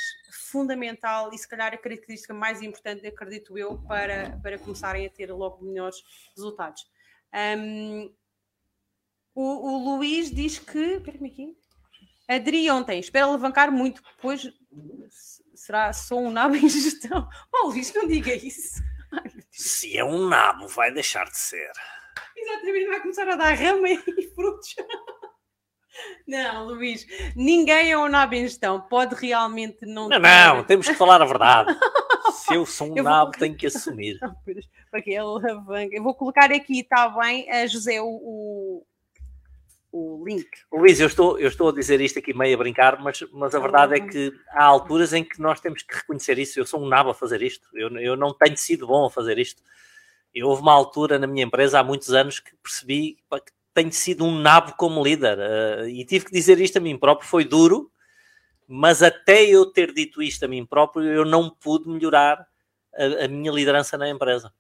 fundamental 0.52 1.34
e 1.34 1.38
se 1.38 1.48
calhar 1.48 1.74
a 1.74 1.78
característica 1.78 2.34
mais 2.34 2.62
importante, 2.62 3.08
acredito 3.08 3.58
eu, 3.58 3.78
para, 3.88 4.38
para 4.44 4.60
começarem 4.60 5.06
a 5.06 5.10
ter 5.10 5.32
logo 5.32 5.64
melhores 5.64 5.98
resultados. 6.36 6.86
Um, 7.34 8.14
o, 9.34 9.44
o 9.44 9.96
Luís 9.96 10.30
diz 10.30 10.60
que. 10.60 10.78
Espera-me 10.78 11.30
aqui. 11.30 11.58
Adri 12.28 12.70
ontem, 12.70 13.00
espero 13.00 13.28
alavancar 13.28 13.72
muito, 13.72 14.02
pois 14.22 14.50
será 15.54 15.92
só 15.92 16.18
um 16.18 16.32
nabo 16.32 16.56
em 16.56 16.70
gestão. 16.70 17.28
Oh, 17.54 17.68
Luís, 17.68 17.94
não 17.94 18.08
diga 18.08 18.34
isso. 18.34 18.82
Se 19.50 19.98
é 19.98 20.04
um 20.04 20.28
nabo, 20.28 20.68
vai 20.68 20.94
deixar 20.94 21.26
de 21.26 21.38
ser. 21.38 21.72
Exatamente, 22.52 22.88
vai 22.88 23.00
começar 23.00 23.30
a 23.30 23.36
dar 23.36 23.54
rama 23.54 23.90
e 23.90 23.98
frutos. 24.36 24.76
Não, 26.28 26.68
Luís, 26.68 27.06
ninguém 27.36 27.92
é 27.92 27.98
um 27.98 28.08
nabo 28.08 28.36
em 28.36 28.44
gestão. 28.44 28.82
Pode 28.82 29.16
realmente 29.16 29.86
não. 29.86 30.08
Não, 30.08 30.22
ter... 30.22 30.28
não, 30.28 30.64
temos 30.64 30.88
que 30.88 30.96
falar 30.96 31.22
a 31.22 31.26
verdade. 31.26 31.76
Se 32.34 32.56
eu 32.56 32.66
sou 32.66 32.92
um 32.92 32.98
eu 32.98 33.04
nabo, 33.04 33.32
vou... 33.32 33.40
tenho 33.40 33.56
que 33.56 33.68
assumir. 33.68 34.18
Porque. 34.90 35.12
Eu 35.12 36.04
vou 36.04 36.16
colocar 36.16 36.52
aqui, 36.52 36.80
está 36.80 37.10
bem, 37.10 37.50
a 37.52 37.68
José, 37.68 38.02
o, 38.02 38.06
o, 38.08 38.86
o 39.92 40.24
link. 40.26 40.48
Luís, 40.72 41.00
eu 41.00 41.08
estou, 41.08 41.38
eu 41.38 41.48
estou 41.48 41.70
a 41.70 41.74
dizer 41.74 42.00
isto 42.00 42.20
aqui 42.20 42.34
meio 42.34 42.56
a 42.56 42.58
brincar, 42.58 43.02
mas, 43.02 43.22
mas 43.34 43.54
a 43.54 43.60
verdade 43.60 43.96
é 43.96 44.00
que 44.00 44.34
há 44.50 44.64
alturas 44.64 45.12
em 45.14 45.24
que 45.24 45.42
nós 45.42 45.60
temos 45.60 45.84
que 45.84 45.94
reconhecer 45.94 46.40
isso. 46.40 46.60
Eu 46.60 46.66
sou 46.66 46.82
um 46.82 46.88
nabo 46.88 47.10
a 47.10 47.16
fazer 47.16 47.42
isto. 47.42 47.68
Eu, 47.74 47.90
eu 48.00 48.16
não 48.16 48.34
tenho 48.34 48.58
sido 48.58 48.88
bom 48.88 49.06
a 49.06 49.12
fazer 49.12 49.38
isto. 49.38 49.62
Eu 50.34 50.48
houve 50.48 50.62
uma 50.62 50.74
altura 50.74 51.20
na 51.20 51.28
minha 51.28 51.44
empresa 51.44 51.80
há 51.80 51.84
muitos 51.84 52.14
anos 52.14 52.40
que 52.40 52.56
percebi 52.58 53.18
que 53.30 53.52
tenho 53.74 53.92
sido 53.92 54.26
um 54.26 54.40
nabo 54.40 54.74
como 54.78 55.04
líder 55.04 55.38
uh, 55.38 55.88
e 55.88 56.06
tive 56.06 56.26
que 56.26 56.32
dizer 56.32 56.60
isto 56.60 56.78
a 56.78 56.82
mim 56.82 56.98
próprio. 56.98 57.28
Foi 57.28 57.44
duro, 57.44 57.92
mas 58.68 59.04
até 59.04 59.44
eu 59.44 59.66
ter 59.66 59.94
dito 59.94 60.22
isto 60.22 60.46
a 60.46 60.48
mim 60.48 60.66
próprio, 60.66 61.04
eu 61.06 61.26
não 61.26 61.50
pude 61.50 61.90
melhorar 61.90 62.48
a, 62.94 63.26
a 63.26 63.28
minha 63.28 63.52
liderança 63.52 63.98
na 63.98 64.10
empresa. 64.10 64.54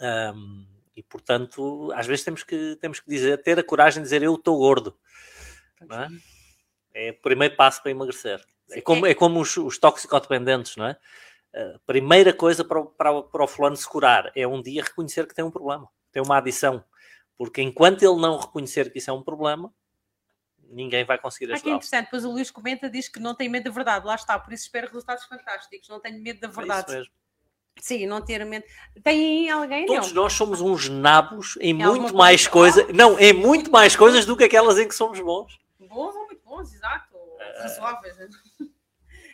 Um, 0.00 0.66
e 0.96 1.02
portanto, 1.02 1.92
às 1.94 2.06
vezes 2.06 2.24
temos 2.24 2.42
que, 2.42 2.76
temos 2.80 3.00
que 3.00 3.08
dizer, 3.08 3.42
ter 3.42 3.58
a 3.58 3.62
coragem 3.62 4.02
de 4.02 4.06
dizer 4.06 4.22
eu 4.22 4.34
estou 4.34 4.58
gordo. 4.58 4.96
É? 6.92 7.08
é? 7.08 7.10
o 7.10 7.22
primeiro 7.22 7.54
passo 7.54 7.82
para 7.82 7.90
emagrecer. 7.90 8.44
É 8.70 8.80
como, 8.80 9.06
é 9.06 9.14
como 9.14 9.40
os, 9.40 9.56
os 9.56 9.78
toxicodependentes, 9.78 10.76
não 10.76 10.86
é? 10.86 10.98
A 11.54 11.78
primeira 11.86 12.32
coisa 12.32 12.64
para 12.64 12.80
o, 12.80 12.86
para, 12.86 13.22
para 13.22 13.44
o 13.44 13.48
fulano 13.48 13.76
se 13.76 13.88
curar 13.88 14.30
é 14.36 14.46
um 14.46 14.62
dia 14.62 14.82
reconhecer 14.82 15.26
que 15.26 15.34
tem 15.34 15.44
um 15.44 15.50
problema, 15.50 15.88
tem 16.12 16.22
uma 16.22 16.38
adição. 16.38 16.84
Porque 17.36 17.62
enquanto 17.62 18.02
ele 18.02 18.20
não 18.20 18.38
reconhecer 18.38 18.90
que 18.90 18.98
isso 18.98 19.10
é 19.10 19.12
um 19.12 19.22
problema, 19.22 19.72
ninguém 20.70 21.04
vai 21.04 21.18
conseguir 21.18 21.52
ajudar. 21.52 21.58
Ah, 21.58 21.62
que 21.62 21.70
interessante. 21.70 22.04
Depois 22.06 22.24
o 22.24 22.30
Luís 22.30 22.50
comenta, 22.50 22.90
diz 22.90 23.08
que 23.08 23.20
não 23.20 23.34
tem 23.34 23.48
medo 23.48 23.64
da 23.64 23.70
verdade. 23.70 24.06
Lá 24.06 24.14
está, 24.14 24.38
por 24.38 24.52
isso 24.52 24.64
espero 24.64 24.88
resultados 24.88 25.24
fantásticos. 25.24 25.88
Não 25.88 26.00
tenho 26.00 26.20
medo 26.22 26.40
da 26.40 26.48
verdade. 26.48 26.80
É 26.80 26.82
isso 26.82 26.98
mesmo. 26.98 27.18
Sim, 27.80 28.06
não 28.06 28.20
ter 28.20 28.44
medo. 28.44 28.64
Tem 29.02 29.48
alguém? 29.50 29.86
Todos 29.86 30.12
não. 30.12 30.22
nós 30.22 30.32
somos 30.32 30.60
uns 30.60 30.88
nabos 30.88 31.56
em 31.60 31.70
é 31.70 31.86
muito 31.86 32.14
mais 32.14 32.46
coisas. 32.46 32.84
Coisa? 32.84 32.96
Não, 32.96 33.18
em 33.18 33.32
muito 33.32 33.70
mais 33.70 33.94
coisas 33.94 34.26
do 34.26 34.36
que 34.36 34.44
aquelas 34.44 34.78
em 34.78 34.88
que 34.88 34.94
somos 34.94 35.20
bons. 35.20 35.58
Bons 35.78 36.14
ou 36.14 36.26
muito 36.26 36.42
bons, 36.44 36.74
exato. 36.74 37.16
É... 37.38 37.62
Razoáveis. 37.62 38.16
Né? 38.18 38.28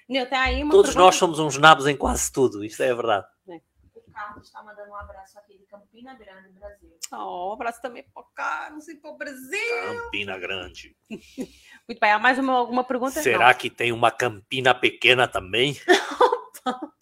Não, 0.08 0.26
tá 0.26 0.42
aí 0.42 0.60
Todos 0.60 0.90
pergunta... 0.90 0.98
nós 0.98 1.14
somos 1.16 1.38
uns 1.38 1.56
nabos 1.58 1.86
em 1.86 1.96
quase 1.96 2.30
tudo, 2.30 2.64
isto 2.64 2.82
é 2.82 2.94
verdade. 2.94 3.26
É. 3.48 3.60
O 3.94 4.12
Carlos 4.12 4.46
está 4.46 4.62
mandando 4.62 4.90
um 4.90 4.96
abraço 4.96 5.38
aqui 5.38 5.58
de 5.58 5.64
Campina 5.66 6.14
Grande, 6.14 6.50
Brasil. 6.52 6.96
Oh, 7.12 7.50
um 7.50 7.52
abraço 7.54 7.80
também 7.80 8.04
para 8.12 8.22
o 8.22 8.26
Carlos 8.34 8.86
e 8.88 8.96
para 8.96 9.10
o 9.10 9.16
Brasil. 9.16 10.02
Campina 10.02 10.38
Grande. 10.38 10.96
Muito 11.88 12.00
bem, 12.00 12.12
há 12.12 12.18
mais 12.18 12.38
uma, 12.38 12.52
alguma 12.52 12.84
pergunta? 12.84 13.22
Será 13.22 13.48
Não. 13.48 13.54
que 13.54 13.70
tem 13.70 13.92
uma 13.92 14.10
Campina 14.10 14.74
pequena 14.74 15.26
também? 15.26 15.76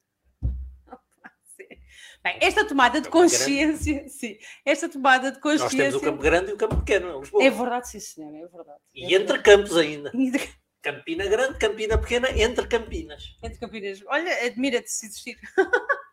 Bem, 2.22 2.38
esta 2.40 2.64
tomada 2.64 3.00
de 3.00 3.08
consciência, 3.08 4.08
sim, 4.08 4.38
esta 4.64 4.88
tomada 4.88 5.32
de 5.32 5.40
consciência. 5.40 5.64
Nós 5.64 5.74
temos 5.74 5.94
o 5.96 6.00
campo 6.00 6.22
grande 6.22 6.50
e 6.52 6.54
o 6.54 6.56
campo 6.56 6.76
pequeno, 6.76 7.18
Lisboa. 7.18 7.42
É 7.42 7.50
verdade, 7.50 7.88
sim, 7.88 7.98
senhor, 7.98 8.32
é 8.32 8.46
verdade. 8.46 8.78
É 8.94 9.00
e 9.08 9.14
entre 9.16 9.38
campos 9.40 9.76
ainda. 9.76 10.12
Campina 10.82 11.26
Grande, 11.26 11.58
Campina 11.58 11.96
Pequena, 11.96 12.28
entre 12.30 12.66
Campinas. 12.66 13.36
Entre 13.42 13.58
Campinas. 13.58 14.02
Olha, 14.06 14.44
admira-te 14.44 14.90
se 14.90 15.06
existir. 15.06 15.38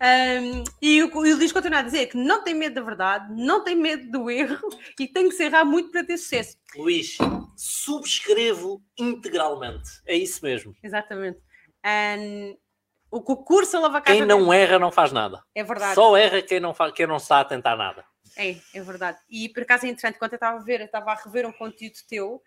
um, 0.00 0.64
e 0.82 1.02
o, 1.02 1.16
o 1.16 1.20
Luís 1.20 1.50
continua 1.50 1.78
a 1.78 1.82
dizer 1.82 2.06
que 2.08 2.16
não 2.16 2.44
tem 2.44 2.54
medo 2.54 2.74
da 2.74 2.82
verdade, 2.82 3.32
não 3.32 3.64
tem 3.64 3.74
medo 3.74 4.10
do 4.10 4.30
erro 4.30 4.68
e 5.00 5.08
tem 5.08 5.28
que 5.28 5.34
se 5.34 5.44
errar 5.44 5.64
muito 5.64 5.90
para 5.90 6.04
ter 6.04 6.18
sucesso. 6.18 6.58
Luís, 6.76 7.16
subscrevo 7.56 8.82
integralmente. 8.98 9.88
É 10.06 10.14
isso 10.14 10.44
mesmo. 10.44 10.76
Exatamente. 10.82 11.40
Um, 11.84 12.56
o 13.10 13.22
concurso 13.22 13.78
alavancagem. 13.78 14.20
Quem 14.20 14.28
não 14.28 14.52
erra 14.52 14.78
não 14.78 14.92
faz 14.92 15.10
nada. 15.10 15.42
É 15.54 15.64
verdade. 15.64 15.94
Só 15.94 16.14
erra 16.16 16.42
quem 16.42 16.60
não, 16.60 16.74
faz, 16.74 16.92
quem 16.92 17.06
não 17.06 17.16
está 17.16 17.40
a 17.40 17.44
tentar 17.44 17.76
nada. 17.76 18.04
É, 18.36 18.56
é 18.74 18.80
verdade. 18.82 19.18
E 19.30 19.48
por 19.48 19.62
acaso 19.62 19.86
é 19.86 19.88
interessante, 19.88 20.18
quando 20.18 20.32
eu 20.32 20.36
estava 20.36 20.58
a 20.58 20.62
ver, 20.62 20.80
eu 20.80 20.86
estava 20.86 21.12
a 21.12 21.14
rever 21.14 21.46
um 21.46 21.52
conteúdo 21.52 21.96
teu 22.06 22.42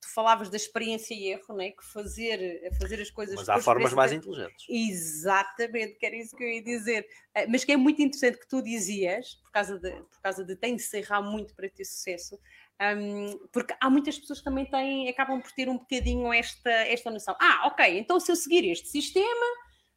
tu 0.00 0.08
falavas 0.14 0.48
da 0.48 0.56
experiência 0.56 1.14
e 1.14 1.28
erro, 1.28 1.54
né? 1.54 1.70
que 1.70 1.84
fazer, 1.84 2.70
fazer 2.80 3.00
as 3.00 3.10
coisas. 3.10 3.34
Mas 3.34 3.48
há 3.48 3.58
formas 3.60 3.92
mais 3.92 4.12
inteligentes. 4.12 4.64
Exatamente, 4.68 5.98
que 5.98 6.06
era 6.06 6.16
isso 6.16 6.36
que 6.36 6.44
eu 6.44 6.48
ia 6.48 6.62
dizer. 6.62 7.06
Eh, 7.34 7.46
mas 7.46 7.64
que 7.64 7.72
é 7.72 7.76
muito 7.76 8.00
interessante 8.00 8.38
que 8.38 8.48
tu 8.48 8.62
dizias, 8.62 9.34
por 9.42 9.50
causa 9.50 9.78
de, 9.78 9.90
por 9.90 10.20
causa 10.22 10.44
de 10.44 10.56
tem 10.56 10.76
de 10.76 10.82
se 10.82 10.98
errar 10.98 11.22
muito 11.22 11.54
para 11.54 11.68
ter 11.68 11.84
sucesso. 11.84 12.38
Um, 12.80 13.48
porque 13.52 13.74
há 13.80 13.90
muitas 13.90 14.16
pessoas 14.18 14.38
que 14.38 14.44
também 14.44 14.64
têm, 14.64 15.08
acabam 15.08 15.40
por 15.40 15.50
ter 15.50 15.68
um 15.68 15.78
bocadinho 15.78 16.32
esta, 16.32 16.70
esta 16.70 17.10
noção. 17.10 17.36
Ah, 17.40 17.66
ok, 17.66 17.98
então 17.98 18.20
se 18.20 18.30
eu 18.30 18.36
seguir 18.36 18.70
este 18.70 18.88
sistema 18.88 19.46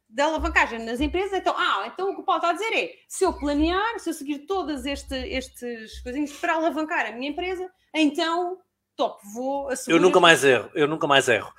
da 0.08 0.24
alavancagem 0.24 0.80
nas 0.80 1.00
empresas, 1.00 1.32
então, 1.32 1.54
ah, 1.56 1.84
então 1.86 2.10
o 2.10 2.14
que 2.14 2.20
o 2.22 2.24
Paulo 2.24 2.42
está 2.42 2.50
a 2.50 2.52
dizer 2.52 2.74
é, 2.76 2.92
se 3.08 3.24
eu 3.24 3.32
planear, 3.38 3.98
se 4.00 4.10
eu 4.10 4.14
seguir 4.14 4.40
todas 4.46 4.84
este, 4.84 5.14
estes 5.14 6.02
coisinhas 6.02 6.32
para 6.32 6.54
alavancar 6.54 7.06
a 7.06 7.12
minha 7.12 7.30
empresa, 7.30 7.70
então 7.94 8.58
top, 8.96 9.20
vou 9.34 9.68
assumir. 9.68 9.96
Eu 9.96 10.00
nunca 10.00 10.20
mais 10.20 10.44
erro, 10.44 10.70
eu 10.74 10.88
nunca 10.88 11.06
mais 11.06 11.28
erro. 11.28 11.52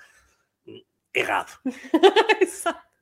Errado. 1.13 1.51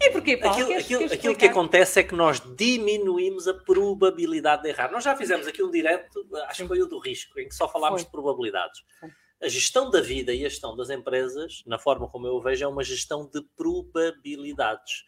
E 0.00 0.10
porquê, 0.10 0.36
Paulo? 0.36 0.54
Aquilo, 0.54 0.68
queres, 0.68 0.84
aquilo, 0.84 0.98
queres 1.00 1.12
aquilo 1.12 1.36
que 1.36 1.46
acontece 1.46 2.00
é 2.00 2.02
que 2.02 2.14
nós 2.14 2.42
diminuímos 2.56 3.46
a 3.46 3.54
probabilidade 3.54 4.62
de 4.62 4.70
errar. 4.70 4.90
Nós 4.90 5.04
já 5.04 5.16
fizemos 5.16 5.46
aqui 5.46 5.62
um 5.62 5.70
direto, 5.70 6.26
acho 6.48 6.62
que 6.62 6.68
foi 6.68 6.82
o 6.82 6.86
do 6.86 6.98
risco, 6.98 7.38
em 7.38 7.48
que 7.48 7.54
só 7.54 7.68
falámos 7.68 8.00
foi. 8.00 8.06
de 8.06 8.10
probabilidades. 8.10 8.82
Foi. 8.98 9.10
A 9.42 9.48
gestão 9.48 9.90
da 9.90 10.00
vida 10.00 10.32
e 10.32 10.44
a 10.44 10.48
gestão 10.48 10.76
das 10.76 10.90
empresas, 10.90 11.62
na 11.66 11.78
forma 11.78 12.08
como 12.08 12.26
eu 12.26 12.40
vejo, 12.40 12.64
é 12.64 12.68
uma 12.68 12.82
gestão 12.82 13.28
de 13.32 13.42
probabilidades. 13.56 15.04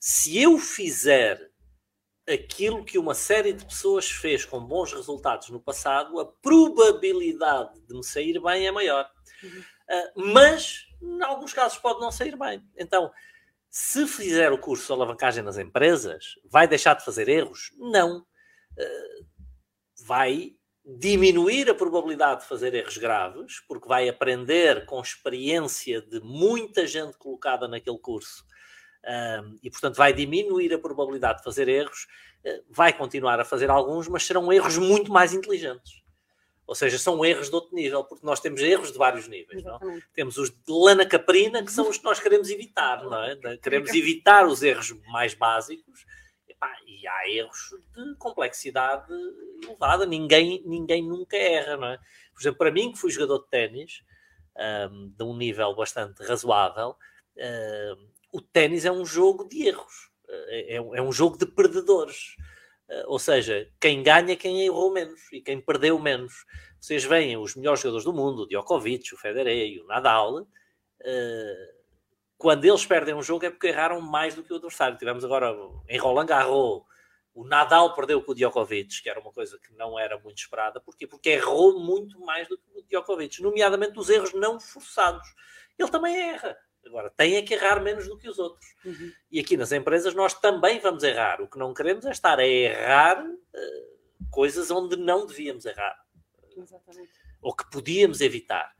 Se 0.00 0.40
eu 0.40 0.58
fizer 0.58 1.50
aquilo 2.28 2.84
que 2.84 2.98
uma 2.98 3.14
série 3.14 3.52
de 3.52 3.64
pessoas 3.64 4.10
fez 4.10 4.44
com 4.44 4.60
bons 4.60 4.92
resultados 4.92 5.48
no 5.48 5.60
passado, 5.60 6.20
a 6.20 6.26
probabilidade 6.26 7.80
de 7.80 7.94
me 7.94 8.04
sair 8.04 8.40
bem 8.40 8.66
é 8.66 8.70
maior. 8.70 9.10
Uhum. 9.42 9.60
Uh, 9.60 10.32
mas, 10.32 10.86
em 11.00 11.22
alguns 11.22 11.52
casos, 11.52 11.78
pode 11.78 12.00
não 12.00 12.12
sair 12.12 12.36
bem. 12.36 12.62
Então, 12.76 13.10
se 13.70 14.06
fizer 14.06 14.52
o 14.52 14.58
curso 14.58 14.86
de 14.86 14.92
alavancagem 14.92 15.42
nas 15.42 15.58
empresas, 15.58 16.34
vai 16.44 16.68
deixar 16.68 16.94
de 16.94 17.04
fazer 17.04 17.28
erros? 17.28 17.72
Não. 17.78 18.18
Uh, 18.18 19.26
vai 20.04 20.52
diminuir 20.84 21.68
a 21.68 21.74
probabilidade 21.74 22.42
de 22.42 22.48
fazer 22.48 22.74
erros 22.74 22.96
graves, 22.96 23.60
porque 23.68 23.88
vai 23.88 24.08
aprender 24.08 24.86
com 24.86 25.00
experiência 25.00 26.00
de 26.00 26.20
muita 26.20 26.86
gente 26.86 27.16
colocada 27.18 27.68
naquele 27.68 27.98
curso 27.98 28.44
um, 29.04 29.58
e, 29.62 29.70
portanto, 29.70 29.96
vai 29.96 30.12
diminuir 30.12 30.72
a 30.74 30.78
probabilidade 30.78 31.38
de 31.38 31.44
fazer 31.44 31.68
erros, 31.68 32.06
uh, 32.44 32.64
vai 32.70 32.92
continuar 32.92 33.40
a 33.40 33.44
fazer 33.44 33.70
alguns, 33.70 34.08
mas 34.08 34.24
serão 34.24 34.52
erros 34.52 34.76
muito 34.76 35.12
mais 35.12 35.32
inteligentes. 35.32 36.02
Ou 36.66 36.74
seja, 36.74 36.98
são 36.98 37.24
erros 37.24 37.48
de 37.48 37.54
outro 37.54 37.74
nível, 37.74 38.04
porque 38.04 38.26
nós 38.26 38.40
temos 38.40 38.60
erros 38.60 38.92
de 38.92 38.98
vários 38.98 39.26
níveis. 39.26 39.64
Não? 39.64 39.80
Temos 40.12 40.36
os 40.36 40.50
de 40.50 40.56
lana 40.68 41.06
caprina, 41.06 41.64
que 41.64 41.72
são 41.72 41.88
os 41.88 41.96
que 41.96 42.04
nós 42.04 42.20
queremos 42.20 42.50
evitar. 42.50 43.02
É? 43.26 43.56
Queremos 43.56 43.94
evitar 43.94 44.46
os 44.46 44.62
erros 44.62 44.92
mais 45.06 45.32
básicos 45.32 46.04
e 46.86 47.06
há 47.06 47.28
erros 47.30 47.74
de 47.96 48.14
complexidade 48.16 49.06
elevada. 49.64 50.04
Ninguém, 50.04 50.62
ninguém 50.66 51.02
nunca 51.02 51.36
erra, 51.36 51.76
não 51.76 51.88
é? 51.88 51.98
Por 52.34 52.42
exemplo, 52.42 52.58
para 52.58 52.70
mim, 52.70 52.92
que 52.92 52.98
fui 52.98 53.10
jogador 53.10 53.38
de 53.38 53.48
ténis, 53.48 54.02
um, 54.90 55.08
de 55.16 55.24
um 55.24 55.36
nível 55.36 55.74
bastante 55.74 56.22
razoável, 56.22 56.96
um, 57.36 58.08
o 58.32 58.40
ténis 58.40 58.84
é 58.84 58.92
um 58.92 59.04
jogo 59.04 59.48
de 59.48 59.66
erros. 59.66 60.10
É, 60.28 60.74
é, 60.74 60.76
é 60.76 61.02
um 61.02 61.12
jogo 61.12 61.38
de 61.38 61.46
perdedores. 61.46 62.36
Uh, 62.88 63.04
ou 63.06 63.18
seja, 63.18 63.70
quem 63.80 64.02
ganha 64.02 64.32
é 64.32 64.36
quem 64.36 64.64
errou 64.64 64.92
menos 64.92 65.20
e 65.32 65.40
quem 65.40 65.60
perdeu 65.60 65.98
menos. 65.98 66.44
Vocês 66.80 67.04
veem 67.04 67.36
os 67.36 67.54
melhores 67.54 67.80
jogadores 67.80 68.04
do 68.04 68.12
mundo, 68.12 68.42
o 68.42 68.48
Djokovic, 68.48 69.14
o 69.14 69.18
Federer, 69.18 69.82
o 69.82 69.86
Nadal, 69.86 70.42
uh, 70.42 71.78
quando 72.38 72.64
eles 72.64 72.86
perdem 72.86 73.14
um 73.14 73.22
jogo 73.22 73.44
é 73.44 73.50
porque 73.50 73.66
erraram 73.66 74.00
mais 74.00 74.34
do 74.34 74.42
que 74.42 74.52
o 74.52 74.56
adversário. 74.56 74.96
Tivemos 74.96 75.24
agora 75.24 75.54
em 75.88 75.98
Roland 75.98 76.26
Garros, 76.26 76.82
o 77.34 77.44
Nadal 77.44 77.94
perdeu 77.94 78.22
com 78.22 78.32
o 78.32 78.34
Djokovic, 78.34 79.02
que 79.02 79.10
era 79.10 79.20
uma 79.20 79.32
coisa 79.32 79.58
que 79.58 79.72
não 79.74 79.98
era 79.98 80.18
muito 80.18 80.38
esperada. 80.38 80.80
Porquê? 80.80 81.06
Porque 81.06 81.30
errou 81.30 81.80
muito 81.80 82.18
mais 82.20 82.48
do 82.48 82.56
que 82.56 82.64
o 82.78 82.82
Djokovic, 82.82 83.42
nomeadamente 83.42 83.98
os 83.98 84.08
erros 84.08 84.32
não 84.34 84.58
forçados. 84.58 85.26
Ele 85.78 85.90
também 85.90 86.16
erra. 86.16 86.56
Agora, 86.88 87.10
tem 87.10 87.36
é 87.36 87.42
que 87.42 87.54
errar 87.54 87.80
menos 87.80 88.08
do 88.08 88.16
que 88.16 88.28
os 88.28 88.38
outros. 88.38 88.74
Uhum. 88.84 89.12
E 89.30 89.38
aqui 89.38 89.56
nas 89.56 89.72
empresas 89.72 90.14
nós 90.14 90.34
também 90.34 90.80
vamos 90.80 91.02
errar. 91.02 91.40
O 91.40 91.48
que 91.48 91.58
não 91.58 91.74
queremos 91.74 92.04
é 92.06 92.10
estar 92.10 92.38
a 92.38 92.46
errar 92.46 93.22
uh, 93.22 94.28
coisas 94.30 94.70
onde 94.70 94.96
não 94.96 95.26
devíamos 95.26 95.64
errar. 95.64 95.96
Exatamente. 96.56 97.12
Ou 97.40 97.54
que 97.54 97.70
podíamos 97.70 98.20
evitar. 98.20 98.74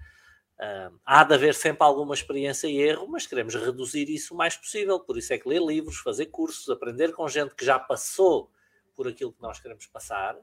Uh, 0.58 0.98
há 1.04 1.22
de 1.22 1.34
haver 1.34 1.54
sempre 1.54 1.84
alguma 1.84 2.14
experiência 2.14 2.66
e 2.66 2.78
erro, 2.78 3.06
mas 3.06 3.26
queremos 3.26 3.54
reduzir 3.54 4.10
isso 4.10 4.34
o 4.34 4.36
mais 4.36 4.56
possível. 4.56 4.98
Por 4.98 5.16
isso 5.16 5.32
é 5.32 5.38
que 5.38 5.48
ler 5.48 5.62
livros, 5.62 5.98
fazer 5.98 6.26
cursos, 6.26 6.68
aprender 6.68 7.12
com 7.12 7.28
gente 7.28 7.54
que 7.54 7.64
já 7.64 7.78
passou 7.78 8.50
por 8.96 9.06
aquilo 9.06 9.32
que 9.32 9.42
nós 9.42 9.60
queremos 9.60 9.86
passar 9.86 10.34
uh, 10.34 10.42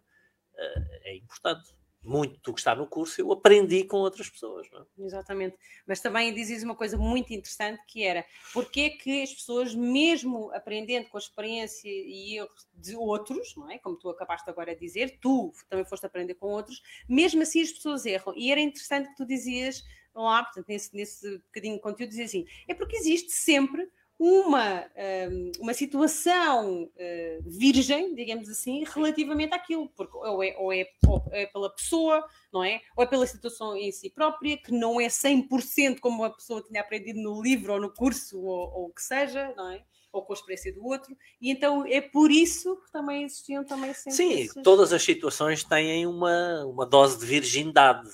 é 1.04 1.16
importante. 1.16 1.76
Muito 2.06 2.40
do 2.42 2.54
que 2.54 2.60
está 2.60 2.76
no 2.76 2.88
curso 2.88 3.20
eu 3.20 3.32
aprendi 3.32 3.84
com 3.84 3.98
outras 3.98 4.30
pessoas. 4.30 4.68
É? 4.72 5.04
Exatamente. 5.04 5.58
Mas 5.88 6.00
também 6.00 6.34
dizes 6.34 6.64
uma 6.64 6.76
coisa 6.76 6.98
muito 6.98 7.34
interessante 7.34 7.82
que 7.88 8.04
era 8.04 8.26
porque 8.54 8.82
é 8.82 8.90
que 8.92 9.24
as 9.24 9.34
pessoas, 9.34 9.74
mesmo 9.74 10.52
aprendendo 10.54 11.10
com 11.10 11.18
a 11.18 11.20
experiência 11.20 11.90
e 11.90 12.38
erros 12.38 12.68
de 12.74 12.96
outros, 12.96 13.56
não 13.56 13.70
é? 13.70 13.78
Como 13.80 13.98
tu 13.98 14.10
acabaste 14.10 14.50
agora 14.50 14.74
de 14.74 14.82
dizer, 14.82 15.18
tu 15.20 15.52
também 15.70 15.86
foste 15.86 16.06
aprender 16.06 16.36
com 16.36 16.48
outros, 16.48 16.82
mesmo 17.10 17.42
assim 17.42 17.62
as 17.62 17.72
pessoas 17.72 18.06
erram. 18.06 18.34
E 18.36 18.52
era 18.52 18.62
interessante 18.62 19.10
que 19.10 19.16
tu 19.16 19.26
dizias 19.26 19.84
lá, 20.14 20.44
portanto, 20.44 20.68
nesse, 20.68 20.96
nesse 20.96 21.38
bocadinho 21.40 21.76
de 21.76 21.82
conteúdo, 21.82 22.10
dizia 22.10 22.26
assim: 22.26 22.46
é 22.68 22.74
porque 22.74 22.96
existe 22.96 23.32
sempre 23.32 23.90
uma, 24.18 24.86
hum, 25.30 25.52
uma 25.60 25.74
situação 25.74 26.84
uh, 26.84 27.44
virgem, 27.46 28.16
digamos 28.16 28.50
assim, 28.50 28.84
relativamente 28.86 29.54
àquilo, 29.54 29.90
porque 29.90 30.16
ou 30.18 30.44
é, 30.44 30.56
ou, 30.58 30.72
é, 30.72 30.88
ou 31.06 31.24
é 31.32 31.46
pela 31.48 31.70
pessoa, 31.70 32.26
não 32.52 32.64
é? 32.64 32.82
Ou 32.96 33.04
é 33.04 33.08
pela 33.08 33.28
situação 33.28 33.76
em 33.76 33.92
si 33.92 34.10
própria, 34.10 34.58
que 34.58 34.72
não 34.72 35.00
é 35.00 35.08
100% 35.08 36.00
como 36.00 36.24
a 36.24 36.30
pessoa 36.30 36.64
tinha 36.64 36.82
aprendido 36.82 37.20
no 37.20 37.42
livro 37.42 37.74
ou 37.74 37.82
no 37.82 37.94
curso 37.94 38.42
ou, 38.42 38.74
ou 38.74 38.86
o 38.86 38.94
que 38.94 39.02
seja, 39.02 39.54
não 39.56 39.72
é? 39.72 39.84
Ou 40.14 40.24
com 40.24 40.32
a 40.32 40.36
experiência 40.36 40.74
do 40.74 40.86
outro, 40.86 41.14
e 41.42 41.52
então 41.52 41.86
é 41.86 42.00
por 42.00 42.32
isso 42.32 42.78
que 42.78 42.92
também 42.94 43.24
existiam 43.24 43.66
também 43.66 43.94
sempre. 43.94 44.14
Sim, 44.14 44.32
esses... 44.32 44.64
todas 44.64 44.94
as 44.94 45.04
situações 45.04 45.62
têm 45.66 46.08
uma, 46.08 46.64
uma 46.66 46.86
dose 46.86 47.20
de 47.20 47.26
virgindade 47.26 48.10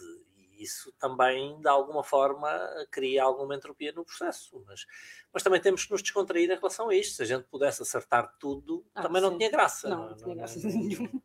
isso 0.62 0.91
também, 0.99 1.59
de 1.59 1.68
alguma 1.68 2.03
forma, 2.03 2.49
cria 2.91 3.24
alguma 3.24 3.55
entropia 3.55 3.91
no 3.91 4.05
processo. 4.05 4.64
Mas, 4.68 4.86
mas 5.34 5.43
também 5.43 5.62
temos 5.62 5.86
que 5.86 5.91
nos 5.91 6.01
descontrair 6.01 6.49
em 6.49 6.55
relação 6.55 6.89
a 6.89 6.95
isto. 6.95 7.16
Se 7.16 7.24
a 7.24 7.26
gente 7.26 7.43
pudesse 7.45 7.82
acertar 7.82 8.36
tudo, 8.39 8.86
ah, 8.93 9.01
também 9.01 9.22
sim. 9.22 9.30
não 9.30 9.38
tinha 9.38 9.49
graça. 9.49 9.89
Não, 9.89 9.97
não, 9.97 10.09
não 10.09 10.18
tinha 10.18 10.36
graça 10.36 10.59
nenhuma. 10.68 11.22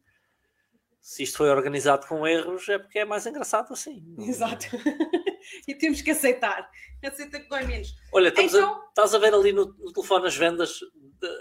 Se 1.07 1.23
isto 1.23 1.39
foi 1.39 1.49
organizado 1.51 2.05
com 2.09 2.27
erros, 2.27 2.69
é 2.69 2.81
porque 2.81 2.99
é 2.99 3.05
mais 3.05 3.25
engraçado 3.27 3.73
assim. 3.73 4.05
Exato. 4.19 4.67
e 5.69 5.73
temos 5.73 6.03
que 6.03 6.11
aceitar. 6.11 6.69
Aceita 7.01 7.39
que 7.39 7.49
dói 7.49 7.65
menos. 7.65 7.95
Olha, 8.13 8.35
então... 8.37 8.75
a, 8.75 8.89
estás 8.89 9.15
a 9.15 9.19
ver 9.19 9.33
ali 9.33 9.53
no, 9.53 9.67
no 9.79 9.93
telefone 9.93 10.27
as 10.27 10.37
vendas 10.37 10.81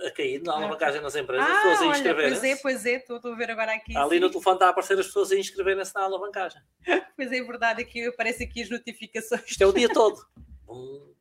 a 0.05 0.11
cair 0.11 0.39
na 0.43 0.53
alavancagem 0.53 1.01
nas 1.01 1.16
empresas, 1.16 1.49
ah, 1.49 1.51
as 1.51 1.63
pessoas 1.63 1.82
a 1.82 1.97
inscreverem-se. 1.97 2.41
Pois 2.41 2.51
é, 2.51 2.55
pois 2.61 2.86
é, 2.86 2.95
estou, 2.97 3.34
a 3.34 3.36
ver 3.36 3.49
agora 3.49 3.74
aqui. 3.74 3.97
Ali 3.97 4.18
sim. 4.18 4.20
no 4.20 4.30
telefone 4.30 4.55
está 4.55 4.68
a 4.68 4.70
aparecer 4.70 4.99
as 4.99 5.07
pessoas 5.07 5.32
a 5.32 5.36
inscreverem-se 5.36 5.95
na 5.95 6.03
alavancagem. 6.03 6.61
pois 7.18 7.32
é, 7.32 7.38
é 7.38 7.43
verdade, 7.43 7.82
aqui 7.82 8.05
aparece 8.05 8.43
aqui 8.43 8.61
as 8.61 8.70
notificações. 8.70 9.41
Isto 9.47 9.63
é 9.63 9.66
o 9.66 9.74
dia 9.74 9.89
todo. 9.91 10.24
Um, 10.70 11.16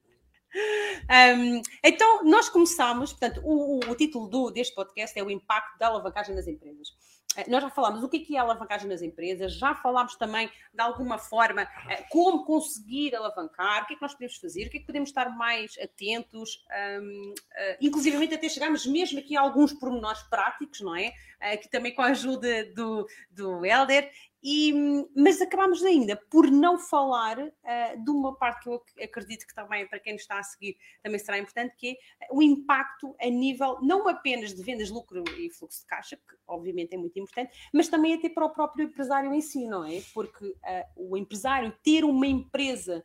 então, 1.83 2.25
nós 2.25 2.51
começamos, 2.51 3.11
portanto, 3.11 3.41
o, 3.43 3.79
o, 3.79 3.91
o 3.91 3.95
título 3.95 4.29
do, 4.29 4.51
deste 4.51 4.75
podcast 4.75 5.19
é 5.19 5.23
o 5.23 5.31
impacto 5.31 5.79
da 5.79 5.87
alavancagem 5.87 6.35
nas 6.35 6.47
empresas. 6.47 6.89
Eh, 7.37 7.49
nós 7.49 7.63
já 7.63 7.71
falámos 7.71 8.03
o 8.03 8.09
que 8.09 8.27
é, 8.33 8.37
é 8.37 8.39
a 8.39 8.43
alavancagem 8.43 8.89
nas 8.89 9.03
empresas, 9.03 9.55
já 9.55 9.75
falámos 9.75 10.17
também, 10.17 10.49
de 10.73 10.81
alguma 10.81 11.19
forma, 11.19 11.63
eh, 11.89 12.05
como 12.11 12.45
conseguir 12.45 13.15
alavancar, 13.15 13.83
o 13.83 13.87
que 13.87 13.95
é 13.95 13.97
que 13.97 14.03
nós 14.03 14.13
podemos 14.13 14.37
fazer, 14.37 14.67
o 14.67 14.71
que 14.71 14.77
é 14.79 14.81
que 14.81 14.87
podemos 14.87 15.09
estar 15.09 15.29
mais 15.37 15.77
atentos, 15.83 16.65
um, 17.01 17.33
uh, 17.33 17.77
inclusivamente 17.81 18.35
até 18.35 18.49
chegarmos 18.49 18.87
mesmo 18.87 19.19
aqui 19.19 19.37
a 19.37 19.41
alguns 19.41 19.73
pormenores 19.73 20.23
práticos, 20.25 20.81
não 20.81 20.95
é? 20.95 21.13
Aqui 21.41 21.69
também 21.69 21.95
com 21.95 22.03
a 22.03 22.07
ajuda 22.07 22.65
do, 22.75 23.07
do 23.31 23.65
Helder, 23.65 24.11
e, 24.47 24.75
mas 25.17 25.41
acabamos 25.41 25.83
ainda 25.83 26.17
por 26.31 26.51
não 26.51 26.79
falar 26.79 27.39
uh, 27.39 28.05
de 28.05 28.11
uma 28.11 28.37
parte 28.37 28.65
que 28.65 28.69
eu 28.69 28.83
acredito 29.03 29.47
que 29.47 29.55
também, 29.55 29.89
para 29.89 29.99
quem 29.99 30.13
nos 30.13 30.21
está 30.21 30.39
a 30.39 30.43
seguir, 30.43 30.77
também 31.03 31.19
será 31.19 31.39
importante, 31.39 31.75
que 31.79 31.97
é 32.21 32.29
o 32.31 32.43
impacto 32.43 33.17
a 33.19 33.27
nível 33.31 33.79
não 33.81 34.07
apenas 34.07 34.53
de 34.53 34.63
vendas, 34.63 34.91
lucro 34.91 35.25
e 35.39 35.49
fluxo 35.49 35.81
de 35.81 35.87
caixa, 35.87 36.17
que 36.17 36.37
obviamente 36.47 36.95
é 36.95 36.99
muito 36.99 37.19
importante, 37.19 37.53
mas 37.73 37.89
também 37.89 38.13
até 38.13 38.29
para 38.29 38.45
o 38.45 38.51
próprio 38.51 38.85
empresário 38.85 39.33
em 39.33 39.41
si, 39.41 39.67
não 39.67 39.83
é? 39.83 40.03
Porque 40.13 40.45
uh, 40.45 40.55
o 40.95 41.17
empresário 41.17 41.75
ter 41.83 42.05
uma 42.05 42.27
empresa 42.27 43.03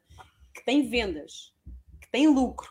que 0.53 0.65
tem 0.65 0.89
vendas, 0.89 1.55
que 2.01 2.11
tem 2.11 2.27
lucro 2.27 2.69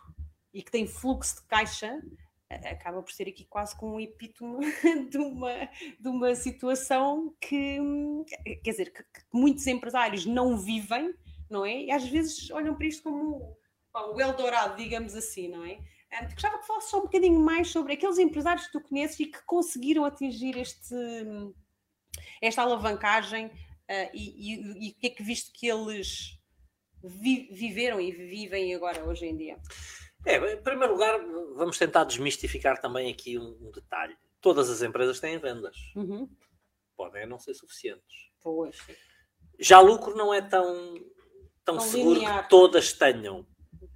e 0.53 0.63
que 0.63 0.71
tem 0.71 0.87
fluxo 0.87 1.37
de 1.37 1.47
caixa, 1.47 2.03
acaba 2.51 3.03
por 3.03 3.13
ser 3.13 3.29
aqui 3.29 3.45
quase 3.45 3.77
como 3.77 3.97
um 3.97 4.01
epítome 4.01 4.67
de 5.11 5.19
uma, 5.19 5.69
de 5.99 6.09
uma 6.09 6.35
situação 6.35 7.35
que, 7.41 7.79
quer 8.63 8.71
dizer, 8.71 8.93
que, 8.93 9.03
que, 9.03 9.21
muitos 9.33 9.67
empresários 9.67 10.25
não 10.25 10.57
vivem, 10.57 11.15
não 11.51 11.65
é? 11.65 11.85
E 11.85 11.91
às 11.91 12.07
vezes 12.09 12.51
olham 12.51 12.75
para 12.75 12.87
isto 12.87 13.03
como 13.03 13.57
o 13.95 14.21
Eldorado, 14.21 14.77
digamos 14.77 15.15
assim, 15.15 15.49
não 15.49 15.65
é? 15.65 15.79
Um, 16.23 16.33
gostava 16.33 16.59
que 16.59 16.67
falasse 16.67 16.91
só 16.91 16.99
um 16.99 17.03
bocadinho 17.03 17.39
mais 17.39 17.69
sobre 17.69 17.93
aqueles 17.93 18.19
empresários 18.19 18.67
que 18.67 18.73
tu 18.73 18.81
conheces 18.81 19.21
e 19.21 19.27
que 19.27 19.45
conseguiram 19.45 20.05
atingir 20.05 20.57
este, 20.57 20.95
esta 22.41 22.63
alavancagem 22.63 23.47
uh, 23.47 24.11
e 24.15 24.91
o 24.91 25.01
que 25.01 25.07
é 25.07 25.11
que 25.11 25.23
visto 25.23 25.53
que 25.53 25.67
eles 25.67 26.39
vi, 27.03 27.49
viveram 27.53 28.01
e 28.01 28.11
vivem 28.11 28.75
agora 28.75 29.05
hoje 29.05 29.27
em 29.27 29.37
dia. 29.37 29.59
É, 30.29 30.53
em 30.53 30.63
primeiro 30.63 30.93
lugar, 30.93 31.19
vamos 31.55 31.79
tentar 31.79 32.05
desmistificar 32.05 32.79
também 32.79 33.11
aqui 33.11 33.39
um, 33.39 33.57
um 33.63 33.71
detalhe. 33.71 34.15
Todas 34.43 34.69
as 34.69 34.83
empresas 34.83 35.19
têm 35.19 35.39
vendas. 35.39 35.75
Uhum. 35.97 36.29
Podem 36.95 37.27
não 37.27 37.39
ser 37.39 37.55
suficientes. 37.55 38.31
Pois. 38.43 38.77
Já 39.59 39.81
lucro 39.81 40.15
não 40.15 40.33
é 40.35 40.43
tão, 40.43 40.99
tão, 41.65 41.79
tão 41.79 41.81
seguro 41.81 42.21
linear. 42.21 42.43
que 42.43 42.51
todas 42.51 42.93
tenham. 42.93 43.47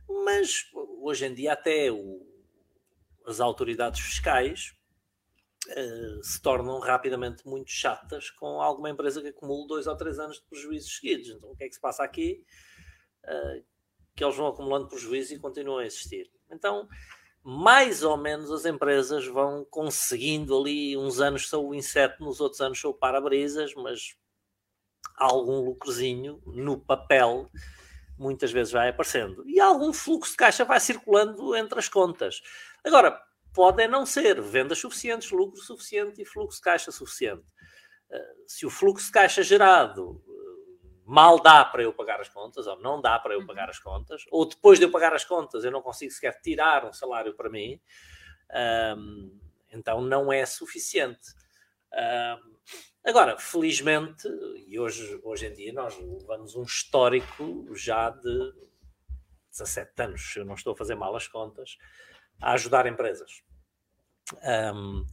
Mas 0.08 0.70
hoje 1.02 1.26
em 1.26 1.34
dia 1.34 1.52
até 1.52 1.92
o, 1.92 2.26
as 3.26 3.38
autoridades 3.38 4.00
fiscais 4.00 4.74
uh, 5.68 6.24
se 6.24 6.40
tornam 6.40 6.78
rapidamente 6.78 7.46
muito 7.46 7.70
chatas 7.70 8.30
com 8.30 8.62
alguma 8.62 8.88
empresa 8.88 9.20
que 9.20 9.28
acumula 9.28 9.66
dois 9.66 9.86
ou 9.86 9.96
três 9.98 10.18
anos 10.18 10.38
de 10.38 10.44
prejuízos 10.44 10.96
seguidos. 10.96 11.28
Então 11.28 11.50
o 11.50 11.56
que 11.56 11.64
é 11.64 11.68
que 11.68 11.74
se 11.74 11.80
passa 11.80 12.02
aqui? 12.02 12.42
Uh, 13.22 13.71
que 14.14 14.24
eles 14.24 14.36
vão 14.36 14.48
acumulando 14.48 14.88
prejuízo 14.88 15.34
e 15.34 15.38
continuam 15.38 15.78
a 15.78 15.86
existir. 15.86 16.30
Então, 16.50 16.88
mais 17.42 18.02
ou 18.02 18.16
menos 18.16 18.50
as 18.50 18.64
empresas 18.64 19.26
vão 19.26 19.64
conseguindo 19.64 20.56
ali, 20.56 20.96
uns 20.96 21.20
anos 21.20 21.48
são 21.48 21.66
o 21.66 21.74
inseto, 21.74 22.22
nos 22.22 22.40
outros 22.40 22.60
anos 22.60 22.80
são 22.80 22.90
o 22.90 22.94
para-brisas, 22.94 23.74
mas 23.74 24.16
algum 25.16 25.60
lucrozinho 25.60 26.40
no 26.46 26.78
papel 26.78 27.50
muitas 28.18 28.52
vezes 28.52 28.72
vai 28.72 28.88
aparecendo. 28.88 29.42
E 29.48 29.58
algum 29.58 29.92
fluxo 29.92 30.32
de 30.32 30.36
caixa 30.36 30.64
vai 30.64 30.78
circulando 30.78 31.56
entre 31.56 31.78
as 31.78 31.88
contas. 31.88 32.40
Agora, 32.84 33.20
podem 33.52 33.88
não 33.88 34.06
ser 34.06 34.40
vendas 34.40 34.78
suficientes, 34.78 35.30
lucro 35.30 35.60
suficiente 35.60 36.22
e 36.22 36.24
fluxo 36.24 36.58
de 36.58 36.62
caixa 36.62 36.92
suficiente. 36.92 37.44
se 38.46 38.66
o 38.66 38.70
fluxo 38.70 39.06
de 39.06 39.12
caixa 39.12 39.42
gerado 39.42 40.22
mal 41.04 41.40
dá 41.40 41.64
para 41.64 41.82
eu 41.82 41.92
pagar 41.92 42.20
as 42.20 42.28
contas, 42.28 42.66
ou 42.66 42.78
não 42.80 43.00
dá 43.00 43.18
para 43.18 43.34
eu 43.34 43.46
pagar 43.46 43.68
as 43.68 43.78
contas, 43.78 44.24
ou 44.30 44.46
depois 44.46 44.78
de 44.78 44.84
eu 44.84 44.90
pagar 44.90 45.12
as 45.14 45.24
contas 45.24 45.64
eu 45.64 45.70
não 45.70 45.82
consigo 45.82 46.12
sequer 46.12 46.40
tirar 46.40 46.84
um 46.84 46.92
salário 46.92 47.34
para 47.34 47.50
mim, 47.50 47.80
um, 48.96 49.38
então 49.70 50.00
não 50.00 50.32
é 50.32 50.44
suficiente. 50.46 51.30
Um, 51.92 52.56
agora, 53.04 53.38
felizmente, 53.38 54.28
e 54.66 54.78
hoje, 54.78 55.20
hoje 55.22 55.46
em 55.46 55.52
dia 55.52 55.72
nós 55.72 55.98
levamos 55.98 56.54
um 56.54 56.62
histórico 56.62 57.66
já 57.74 58.10
de 58.10 58.52
17 59.50 60.02
anos, 60.02 60.32
se 60.32 60.38
eu 60.38 60.44
não 60.44 60.54
estou 60.54 60.72
a 60.72 60.76
fazer 60.76 60.94
mal 60.94 61.14
as 61.14 61.28
contas, 61.28 61.76
a 62.40 62.52
ajudar 62.52 62.86
empresas. 62.86 63.42
Um, 64.74 65.04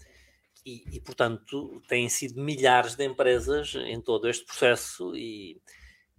e, 0.66 0.84
e, 0.98 1.02
portanto, 1.02 1.82
têm 1.88 2.08
sido 2.10 2.42
milhares 2.42 2.96
de 2.96 3.06
empresas 3.06 3.74
em 3.76 4.00
todo 4.02 4.28
este 4.28 4.46
processo 4.46 5.16
e, 5.16 5.60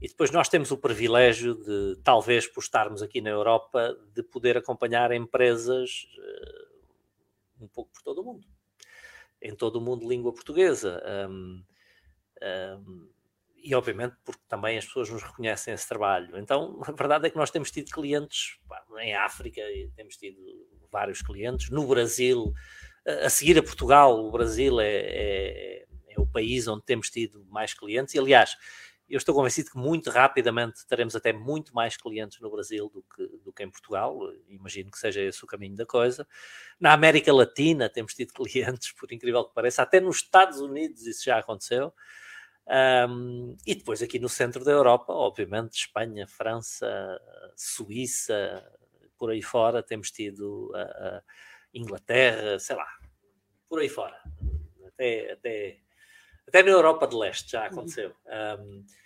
e 0.01 0.09
depois 0.09 0.31
nós 0.31 0.49
temos 0.49 0.71
o 0.71 0.79
privilégio 0.79 1.55
de, 1.55 2.01
talvez 2.03 2.47
por 2.47 2.61
estarmos 2.61 3.03
aqui 3.03 3.21
na 3.21 3.31
Europa, 3.31 3.97
de 4.15 4.23
poder 4.23 4.57
acompanhar 4.57 5.13
empresas 5.13 6.07
uh, 6.19 7.65
um 7.65 7.69
pouco 7.69 7.93
por 7.93 8.03
todo 8.03 8.23
o 8.23 8.25
mundo. 8.25 8.47
Em 9.43 9.55
todo 9.55 9.77
o 9.77 9.81
mundo, 9.81 10.09
língua 10.09 10.33
portuguesa. 10.33 11.03
Um, 11.29 11.63
um, 12.43 13.11
e 13.63 13.75
obviamente 13.75 14.17
porque 14.25 14.41
também 14.49 14.79
as 14.79 14.87
pessoas 14.87 15.11
nos 15.11 15.23
reconhecem 15.23 15.75
esse 15.75 15.87
trabalho. 15.87 16.39
Então, 16.39 16.81
a 16.87 16.93
verdade 16.93 17.27
é 17.27 17.31
que 17.31 17.37
nós 17.37 17.51
temos 17.51 17.71
tido 17.71 17.91
clientes 17.91 18.59
pá, 18.67 18.83
em 19.01 19.15
África, 19.15 19.61
temos 19.95 20.17
tido 20.17 20.41
vários 20.91 21.23
clientes, 21.23 21.71
no 21.71 21.87
Brasil, 21.87 22.53
a 23.07 23.31
seguir 23.31 23.59
a 23.59 23.63
Portugal, 23.63 24.19
o 24.19 24.31
Brasil 24.31 24.81
é, 24.81 24.89
é, 24.89 25.87
é, 26.09 26.21
o 26.21 26.27
país 26.27 26.67
onde 26.67 26.85
temos 26.85 27.11
tido 27.11 27.45
mais 27.47 27.73
clientes, 27.73 28.15
e 28.15 28.19
aliás, 28.19 28.57
eu 29.11 29.19
estou 29.19 29.35
convencido 29.35 29.71
que 29.71 29.77
muito 29.77 30.09
rapidamente 30.09 30.87
teremos 30.87 31.17
até 31.17 31.33
muito 31.33 31.75
mais 31.75 31.97
clientes 31.97 32.41
no 32.41 32.51
Brasil 32.51 32.89
do 32.89 33.03
que, 33.03 33.27
do 33.45 33.53
que 33.53 33.63
em 33.65 33.71
Portugal, 33.71 34.17
imagino 34.49 34.91
que 34.91 34.99
seja 34.99 35.21
esse 35.21 35.43
o 35.43 35.47
caminho 35.49 35.75
da 35.75 35.85
coisa. 35.85 36.27
Na 36.79 36.93
América 36.93 37.33
Latina 37.33 37.89
temos 37.89 38.15
tido 38.15 38.33
clientes, 38.35 38.93
por 38.93 39.13
incrível 39.13 39.45
que 39.45 39.53
pareça, 39.53 39.83
até 39.83 40.01
nos 40.01 40.19
Estados 40.19 40.61
Unidos 40.61 41.07
isso 41.07 41.25
já 41.25 41.39
aconteceu. 41.39 41.93
Um, 43.09 43.57
e 43.67 43.75
depois 43.75 44.01
aqui 44.01 44.21
no 44.21 44.29
centro 44.29 44.65
da 44.65 44.71
Europa, 44.71 45.13
obviamente, 45.13 45.75
Espanha, 45.75 46.27
França, 46.29 47.21
Suíça, 47.57 48.65
por 49.19 49.31
aí 49.31 49.43
fora, 49.43 49.83
temos 49.83 50.13
tido 50.13 50.71
uh, 50.71 51.21
Inglaterra, 51.75 52.61
sei 52.61 52.77
lá, 52.77 52.87
por 53.69 53.81
aí 53.81 53.89
fora. 53.89 54.17
Até, 54.87 55.33
até, 55.33 55.79
até 56.47 56.63
na 56.63 56.71
Europa 56.71 57.09
de 57.09 57.17
Leste 57.17 57.51
já 57.51 57.67
aconteceu. 57.67 58.15
Um, 58.61 58.79
uh, 58.79 59.00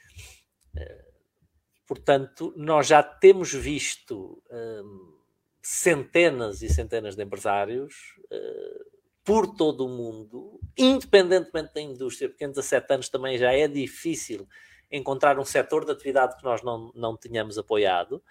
portanto, 1.86 2.52
nós 2.56 2.86
já 2.86 3.02
temos 3.02 3.52
visto 3.52 4.42
um, 4.50 5.18
centenas 5.62 6.62
e 6.62 6.68
centenas 6.68 7.16
de 7.16 7.22
empresários 7.22 7.94
uh, 8.30 8.94
por 9.24 9.56
todo 9.56 9.86
o 9.86 9.88
mundo, 9.88 10.60
independentemente 10.76 11.72
da 11.74 11.80
indústria, 11.80 12.28
porque 12.28 12.44
em 12.44 12.50
17 12.50 12.92
anos 12.92 13.08
também 13.08 13.38
já 13.38 13.52
é 13.52 13.66
difícil 13.66 14.46
encontrar 14.90 15.38
um 15.38 15.44
setor 15.44 15.84
de 15.84 15.92
atividade 15.92 16.36
que 16.36 16.44
nós 16.44 16.62
não, 16.62 16.92
não 16.94 17.16
tínhamos 17.16 17.56
apoiado, 17.58 18.22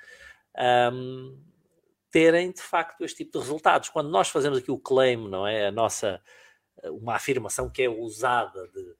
um, 0.94 1.38
terem 2.12 2.52
de 2.52 2.62
facto 2.62 3.04
este 3.04 3.24
tipo 3.24 3.32
de 3.34 3.40
resultados. 3.40 3.90
Quando 3.90 4.10
nós 4.10 4.30
fazemos 4.30 4.60
aqui 4.60 4.70
o 4.70 4.78
claim, 4.78 5.28
não 5.28 5.48
é? 5.48 5.68
A 5.68 5.72
nossa, 5.72 6.22
uma 6.84 7.16
afirmação 7.16 7.70
que 7.70 7.82
é 7.82 7.90
usada 7.90 8.68
de 8.68 8.96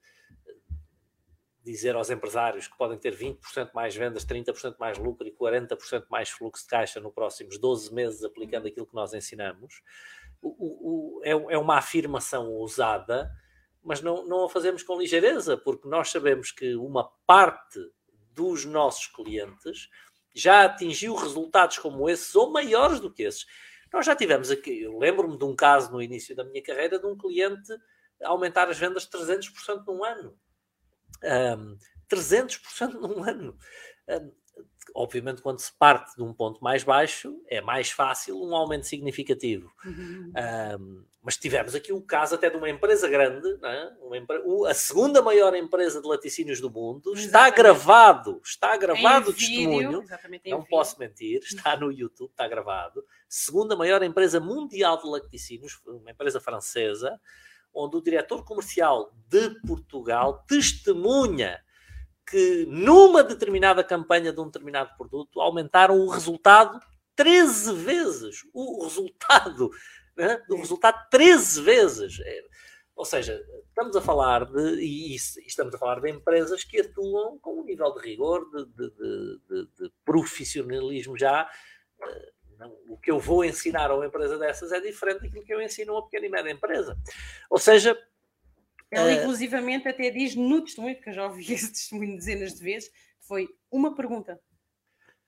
dizer 1.64 1.96
aos 1.96 2.10
empresários 2.10 2.68
que 2.68 2.76
podem 2.76 2.98
ter 2.98 3.16
20% 3.16 3.70
mais 3.74 3.96
vendas, 3.96 4.24
30% 4.24 4.76
mais 4.78 4.98
lucro 4.98 5.26
e 5.26 5.32
40% 5.32 6.04
mais 6.10 6.28
fluxo 6.28 6.64
de 6.64 6.68
caixa 6.68 7.00
nos 7.00 7.12
próximos 7.12 7.58
12 7.58 7.92
meses 7.94 8.22
aplicando 8.22 8.68
aquilo 8.68 8.86
que 8.86 8.94
nós 8.94 9.14
ensinamos 9.14 9.82
o, 10.44 11.18
o, 11.18 11.20
é, 11.24 11.30
é, 11.30 11.58
uma 11.58 11.78
afirmação 11.78 12.50
ousada, 12.50 13.30
mas 13.82 14.00
não, 14.00 14.26
não 14.26 14.44
a 14.44 14.48
fazemos 14.48 14.82
com 14.82 14.98
ligeireza, 14.98 15.56
porque 15.56 15.88
nós 15.88 16.10
sabemos 16.10 16.52
que 16.52 16.74
uma 16.74 17.10
parte 17.26 17.80
dos 18.32 18.64
nossos 18.64 19.06
clientes 19.06 19.88
já 20.34 20.64
atingiu 20.64 21.14
resultados 21.14 21.78
como 21.78 22.08
esses 22.08 22.34
ou 22.34 22.50
maiores 22.50 23.00
do 23.00 23.12
que 23.12 23.22
esses. 23.22 23.46
Nós 23.92 24.04
já 24.04 24.14
tivemos 24.14 24.50
aqui, 24.50 24.82
eu 24.82 24.98
lembro-me 24.98 25.38
de 25.38 25.44
um 25.44 25.54
caso 25.54 25.92
no 25.92 26.02
início 26.02 26.34
da 26.34 26.44
minha 26.44 26.62
carreira 26.62 26.98
de 26.98 27.06
um 27.06 27.16
cliente 27.16 27.72
aumentar 28.22 28.68
as 28.68 28.78
vendas 28.78 29.08
300% 29.08 29.84
num 29.86 30.04
ano. 30.04 30.36
Um, 31.22 31.76
300% 32.10 32.92
num 32.94 33.22
ano. 33.22 33.56
Um, 34.08 34.32
obviamente, 34.94 35.42
quando 35.42 35.58
se 35.58 35.72
parte 35.72 36.14
de 36.16 36.22
um 36.22 36.32
ponto 36.32 36.62
mais 36.62 36.84
baixo, 36.84 37.40
é 37.48 37.60
mais 37.60 37.90
fácil 37.90 38.40
um 38.40 38.54
aumento 38.54 38.86
significativo. 38.86 39.72
Uhum. 39.84 40.32
Um, 40.80 41.04
mas 41.22 41.38
tivemos 41.38 41.74
aqui 41.74 41.90
o 41.90 42.02
caso 42.02 42.34
até 42.34 42.50
de 42.50 42.56
uma 42.56 42.68
empresa 42.68 43.08
grande, 43.08 43.48
é? 43.64 43.92
uma 44.00 44.68
a 44.68 44.74
segunda 44.74 45.22
maior 45.22 45.54
empresa 45.56 46.00
de 46.02 46.06
laticínios 46.06 46.60
do 46.60 46.70
mundo, 46.70 47.12
exatamente. 47.12 47.26
está 47.26 47.50
gravado, 47.50 48.40
está 48.44 48.76
gravado 48.76 49.30
o 49.30 49.32
testemunho, 49.32 50.04
não 50.46 50.62
posso 50.62 50.98
mentir, 51.00 51.40
está 51.42 51.76
no 51.78 51.90
YouTube, 51.90 52.30
está 52.30 52.46
gravado. 52.46 53.02
Segunda 53.26 53.74
maior 53.74 54.02
empresa 54.02 54.38
mundial 54.38 55.00
de 55.00 55.08
laticínios, 55.08 55.80
uma 55.86 56.10
empresa 56.10 56.38
francesa, 56.40 57.18
onde 57.74 57.96
o 57.96 58.02
diretor 58.02 58.44
comercial 58.44 59.12
de 59.28 59.50
Portugal 59.66 60.44
testemunha 60.46 61.60
que 62.26 62.64
numa 62.66 63.22
determinada 63.22 63.84
campanha 63.84 64.32
de 64.32 64.40
um 64.40 64.46
determinado 64.46 64.90
produto 64.96 65.40
aumentaram 65.40 65.98
o 65.98 66.08
resultado 66.08 66.80
13 67.16 67.74
vezes. 67.74 68.38
O 68.52 68.84
resultado, 68.84 69.70
né? 70.16 70.42
o 70.48 70.56
resultado 70.56 70.98
13 71.10 71.62
vezes. 71.62 72.20
É, 72.20 72.42
ou 72.96 73.04
seja, 73.04 73.44
estamos 73.68 73.96
a 73.96 74.00
falar 74.00 74.46
de, 74.46 74.80
e, 74.80 75.14
estamos 75.14 75.74
a 75.74 75.78
falar 75.78 76.00
de 76.00 76.10
empresas 76.10 76.64
que 76.64 76.80
atuam 76.80 77.38
com 77.38 77.60
um 77.60 77.64
nível 77.64 77.92
de 77.94 78.00
rigor, 78.08 78.48
de, 78.50 78.64
de, 78.66 78.90
de, 79.48 79.68
de 79.78 79.92
profissionalismo 80.04 81.18
já. 81.18 81.48
Eh, 82.60 82.70
o 82.88 82.96
que 82.96 83.10
eu 83.10 83.18
vou 83.18 83.44
ensinar 83.44 83.90
a 83.90 83.94
uma 83.94 84.06
empresa 84.06 84.38
dessas 84.38 84.72
é 84.72 84.80
diferente 84.80 85.22
daquilo 85.22 85.44
que 85.44 85.54
eu 85.54 85.62
ensino 85.62 85.92
a 85.92 85.96
uma 85.96 86.04
pequena 86.04 86.26
e 86.26 86.30
média 86.30 86.50
empresa. 86.50 86.96
Ou 87.50 87.58
seja, 87.58 87.96
ela, 88.90 89.08
uh, 89.08 89.12
inclusivamente, 89.12 89.88
até 89.88 90.10
diz 90.10 90.34
no 90.34 90.62
testemunho, 90.62 91.00
que 91.00 91.10
eu 91.10 91.14
já 91.14 91.26
ouvi 91.26 91.44
esse 91.52 91.72
testemunho 91.72 92.16
dezenas 92.16 92.54
de 92.54 92.62
vezes, 92.62 92.90
foi 93.20 93.48
uma 93.70 93.94
pergunta. 93.94 94.40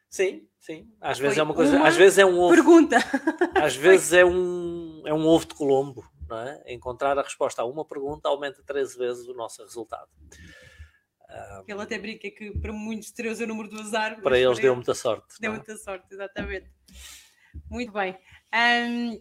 Sim, 0.09 0.49
sim. 0.59 0.91
Às 1.01 1.19
vezes 1.19 1.35
foi 1.35 1.41
é 1.41 1.45
uma 1.45 1.55
coisa. 1.55 1.77
Uma 1.77 1.89
às 1.89 1.97
vezes 1.97 2.19
é 2.19 2.25
um 2.25 2.39
ovo. 2.39 2.55
Pergunta. 2.55 2.97
Às 3.61 3.77
vezes 3.77 4.13
é 4.13 4.25
um, 4.25 5.03
é 5.05 5.13
um 5.13 5.27
ovo 5.27 5.47
de 5.47 5.55
Colombo. 5.55 6.09
Não 6.29 6.39
é? 6.39 6.63
Encontrar 6.67 7.19
a 7.19 7.23
resposta 7.23 7.63
a 7.63 7.65
uma 7.65 7.85
pergunta 7.85 8.29
aumenta 8.29 8.63
13 8.65 8.99
vezes 8.99 9.29
o 9.29 9.35
nosso 9.35 9.63
resultado. 9.63 10.09
Ele 11.67 11.83
até 11.83 11.99
brinca 11.99 12.31
que 12.31 12.51
para 12.59 12.73
muitos 12.73 13.11
13 13.11 13.43
é 13.43 13.45
o 13.47 13.49
número 13.49 13.69
do 13.69 13.81
azar. 13.81 14.21
Para 14.21 14.39
eles 14.39 14.59
deu 14.59 14.75
muita 14.75 14.95
sorte. 14.95 15.41
Deu 15.41 15.53
é? 15.53 15.57
muita 15.57 15.77
sorte, 15.77 16.07
exatamente. 16.13 16.71
Muito 17.71 17.93
bem. 17.93 18.17
Um, 18.55 19.21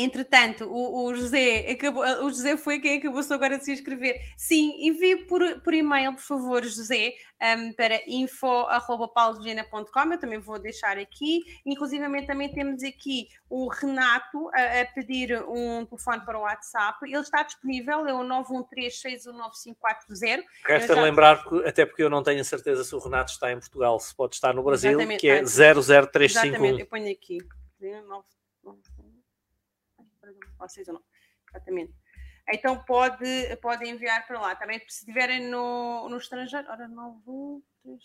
Entretanto, 0.00 0.64
o, 0.64 1.06
o, 1.06 1.14
José 1.14 1.72
acabou, 1.72 2.04
o 2.04 2.30
José 2.30 2.56
foi 2.56 2.78
quem 2.78 2.98
acabou-se 2.98 3.34
agora 3.34 3.58
de 3.58 3.64
se 3.64 3.72
inscrever. 3.72 4.20
Sim, 4.36 4.86
envie 4.86 5.26
por, 5.26 5.60
por 5.60 5.74
e-mail, 5.74 6.14
por 6.14 6.22
favor, 6.22 6.62
José, 6.62 7.14
um, 7.42 7.72
para 7.72 8.00
info.paulogena.com. 8.06 10.12
Eu 10.12 10.20
também 10.20 10.38
vou 10.38 10.56
deixar 10.56 10.98
aqui. 10.98 11.40
Inclusive, 11.66 12.04
também 12.26 12.48
temos 12.52 12.84
aqui 12.84 13.26
o 13.50 13.66
Renato 13.66 14.48
a, 14.54 14.82
a, 14.82 14.86
pedir 14.86 15.42
um 15.48 15.84
telefone 15.84 16.24
para 16.24 16.38
o 16.38 16.42
WhatsApp. 16.42 16.98
Ele 17.02 17.18
está 17.18 17.42
disponível, 17.42 18.06
é 18.06 18.14
o 18.14 18.20
913619540. 18.20 20.44
Resta 20.64 20.94
já... 20.94 21.02
lembrar, 21.02 21.44
até 21.66 21.84
porque 21.84 22.04
eu 22.04 22.10
não 22.10 22.22
tenho 22.22 22.40
a 22.40 22.44
certeza 22.44 22.84
se 22.84 22.94
o 22.94 23.00
Renato 23.00 23.32
está 23.32 23.50
em 23.50 23.58
Portugal, 23.58 23.98
se 23.98 24.14
pode 24.14 24.36
estar 24.36 24.54
no 24.54 24.62
Brasil, 24.62 24.92
Exatamente. 24.92 25.20
que 25.20 25.28
é 25.28 25.42
00351. 25.42 26.24
Exatamente, 26.24 26.82
eu 26.82 26.86
ponho 26.86 27.10
aqui. 27.10 27.38
9, 27.80 28.24
9, 28.62 28.78
vocês 30.58 30.88
ou 30.88 30.94
não. 30.94 31.04
Exatamente. 31.50 31.94
Então 32.50 32.82
pode, 32.84 33.56
pode 33.60 33.88
enviar 33.88 34.26
para 34.26 34.40
lá. 34.40 34.56
Também 34.56 34.78
se 34.80 35.00
estiverem 35.00 35.48
no, 35.48 36.08
no 36.08 36.16
estrangeiro. 36.16 36.66
Ora, 36.70 36.88
913. 36.88 38.04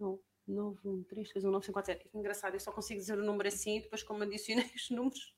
Não, 0.00 0.20
913 0.46 1.32
Que 1.98 2.18
engraçado, 2.18 2.54
eu 2.54 2.60
só 2.60 2.72
consigo 2.72 3.00
dizer 3.00 3.18
o 3.18 3.24
número 3.24 3.48
assim 3.48 3.80
depois, 3.80 4.02
como 4.02 4.22
adicionei 4.22 4.70
os 4.74 4.90
números, 4.90 5.34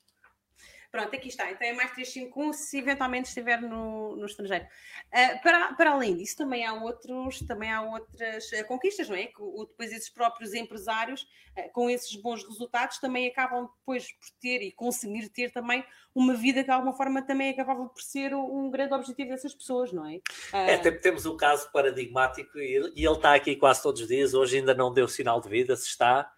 Pronto, 0.91 1.15
aqui 1.15 1.29
está. 1.29 1.51
Então 1.51 1.67
é 1.67 1.73
mais 1.73 1.93
351 1.93 2.53
se 2.53 2.79
eventualmente 2.79 3.29
estiver 3.29 3.61
no, 3.63 4.17
no 4.17 4.27
estrangeiro. 4.27 4.65
Uh, 4.65 5.41
para, 5.41 5.73
para 5.75 5.91
além 5.93 6.17
disso, 6.17 6.37
também 6.37 6.67
há, 6.67 6.75
outros, 6.75 7.39
também 7.47 7.71
há 7.71 7.81
outras 7.81 8.51
uh, 8.51 8.67
conquistas, 8.67 9.09
não 9.09 9.15
é? 9.15 9.27
Que 9.27 9.41
o, 9.41 9.67
depois 9.67 9.93
esses 9.93 10.11
próprios 10.11 10.53
empresários, 10.53 11.23
uh, 11.57 11.73
com 11.73 11.89
esses 11.89 12.15
bons 12.17 12.43
resultados, 12.43 12.99
também 12.99 13.29
acabam 13.29 13.69
depois 13.79 14.11
por 14.13 14.29
ter 14.41 14.63
e 14.63 14.73
conseguir 14.73 15.29
ter 15.29 15.53
também 15.53 15.85
uma 16.13 16.35
vida 16.35 16.61
que 16.61 16.67
de 16.67 16.73
alguma 16.73 16.93
forma 16.93 17.23
também 17.23 17.51
acabava 17.51 17.87
por 17.87 18.03
ser 18.03 18.35
um 18.35 18.69
grande 18.69 18.93
objetivo 18.93 19.31
dessas 19.31 19.55
pessoas, 19.55 19.93
não 19.93 20.05
é? 20.05 20.21
é 20.53 20.77
temos 20.91 21.25
o 21.25 21.35
um 21.35 21.37
caso 21.37 21.71
paradigmático 21.71 22.59
e 22.59 22.75
ele, 22.75 22.93
e 22.97 23.07
ele 23.07 23.15
está 23.15 23.35
aqui 23.35 23.55
quase 23.55 23.81
todos 23.81 24.01
os 24.01 24.09
dias, 24.09 24.35
hoje 24.35 24.59
ainda 24.59 24.75
não 24.75 24.93
deu 24.93 25.07
sinal 25.07 25.41
de 25.41 25.49
vida, 25.49 25.77
se 25.77 25.87
está, 25.87 26.29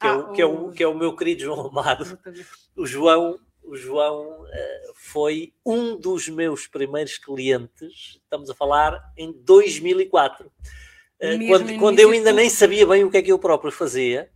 que, 0.00 0.06
ah, 0.06 0.10
é, 0.10 0.12
o, 0.12 0.32
que, 0.32 0.42
é, 0.42 0.46
o, 0.46 0.72
que 0.72 0.82
é 0.82 0.88
o 0.88 0.94
meu 0.94 1.14
querido 1.14 1.42
João 1.42 1.68
Amado. 1.68 2.18
O 2.76 2.84
João 2.84 3.38
o 3.64 3.76
João 3.76 4.42
uh, 4.42 4.94
foi 4.94 5.54
um 5.64 5.96
dos 5.96 6.28
meus 6.28 6.66
primeiros 6.66 7.18
clientes, 7.18 8.18
estamos 8.22 8.50
a 8.50 8.54
falar 8.54 9.12
em 9.16 9.32
2004, 9.32 10.46
uh, 10.46 10.50
eh, 11.20 11.46
quando, 11.46 11.78
quando 11.78 12.00
eu 12.00 12.10
ainda 12.10 12.32
nem 12.32 12.48
sabia 12.48 12.86
bem 12.86 13.04
o 13.04 13.10
que 13.10 13.16
é 13.16 13.22
que 13.22 13.32
eu 13.32 13.38
próprio 13.38 13.72
fazia. 13.72 14.30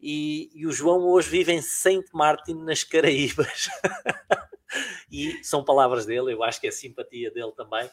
E, 0.00 0.50
e 0.52 0.66
o 0.66 0.72
João 0.72 1.06
hoje 1.06 1.30
vive 1.30 1.52
em 1.52 1.62
Saint 1.62 2.04
Martin, 2.12 2.54
nas 2.54 2.82
Caraíbas. 2.82 3.68
e 5.10 5.38
são 5.44 5.64
palavras 5.64 6.04
dele, 6.04 6.32
eu 6.32 6.42
acho 6.42 6.60
que 6.60 6.66
é 6.66 6.72
simpatia 6.72 7.30
dele 7.30 7.52
também 7.56 7.88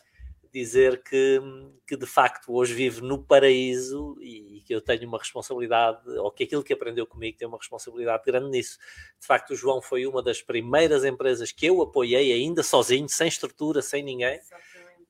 dizer 0.51 1.03
que, 1.03 1.41
que 1.87 1.95
de 1.95 2.05
facto 2.05 2.53
hoje 2.53 2.73
vive 2.73 3.01
no 3.01 3.23
paraíso 3.23 4.17
e 4.21 4.61
que 4.65 4.73
eu 4.73 4.81
tenho 4.81 5.07
uma 5.07 5.17
responsabilidade, 5.17 6.07
ou 6.17 6.31
que 6.31 6.43
aquilo 6.43 6.63
que 6.63 6.73
aprendeu 6.73 7.07
comigo 7.07 7.37
tem 7.37 7.47
uma 7.47 7.57
responsabilidade 7.57 8.23
grande 8.25 8.49
nisso. 8.49 8.77
De 9.19 9.25
facto, 9.25 9.51
o 9.51 9.55
João 9.55 9.81
foi 9.81 10.05
uma 10.05 10.21
das 10.21 10.41
primeiras 10.41 11.03
empresas 11.03 11.51
que 11.51 11.65
eu 11.65 11.81
apoiei, 11.81 12.31
ainda 12.31 12.61
sozinho, 12.61 13.09
sem 13.09 13.27
estrutura, 13.27 13.81
sem 13.81 14.03
ninguém. 14.03 14.39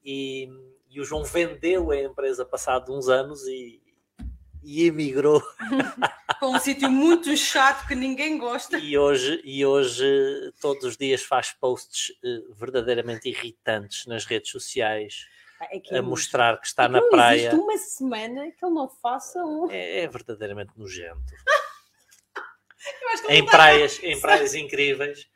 E, 0.03 0.47
e, 0.89 1.01
o 1.01 1.03
João 1.03 1.23
vendeu 1.23 1.91
a 1.91 1.97
empresa 1.97 2.45
passado 2.45 2.95
uns 2.95 3.09
anos 3.09 3.45
e, 3.47 3.81
e 4.63 4.85
emigrou. 4.85 5.41
Para 6.39 6.47
um 6.47 6.59
sítio 6.59 6.89
muito 6.89 7.35
chato 7.35 7.87
que 7.87 7.95
ninguém 7.95 8.37
gosta. 8.37 8.77
E 8.77 8.97
hoje, 8.97 9.41
e 9.43 9.65
hoje 9.65 10.05
todos 10.61 10.83
os 10.83 10.97
dias 10.97 11.23
faz 11.23 11.51
posts 11.51 12.09
uh, 12.23 12.53
verdadeiramente 12.53 13.27
irritantes 13.27 14.05
nas 14.05 14.25
redes 14.25 14.49
sociais. 14.51 15.27
É 15.91 15.97
a 15.97 16.01
mostrar 16.01 16.57
que 16.61 16.67
está 16.67 16.83
é 16.83 16.87
que 16.87 16.93
na 16.93 17.01
praia. 17.01 17.53
uma 17.53 17.77
semana 17.77 18.49
que 18.51 18.65
ele 18.65 18.73
não 18.73 18.87
faça 18.87 19.43
um. 19.43 19.69
É, 19.69 20.03
é 20.03 20.07
verdadeiramente 20.07 20.71
nojento. 20.77 21.33
em 23.27 23.45
praias, 23.45 24.01
em 24.01 24.19
praias 24.21 24.53
incríveis. 24.53 25.27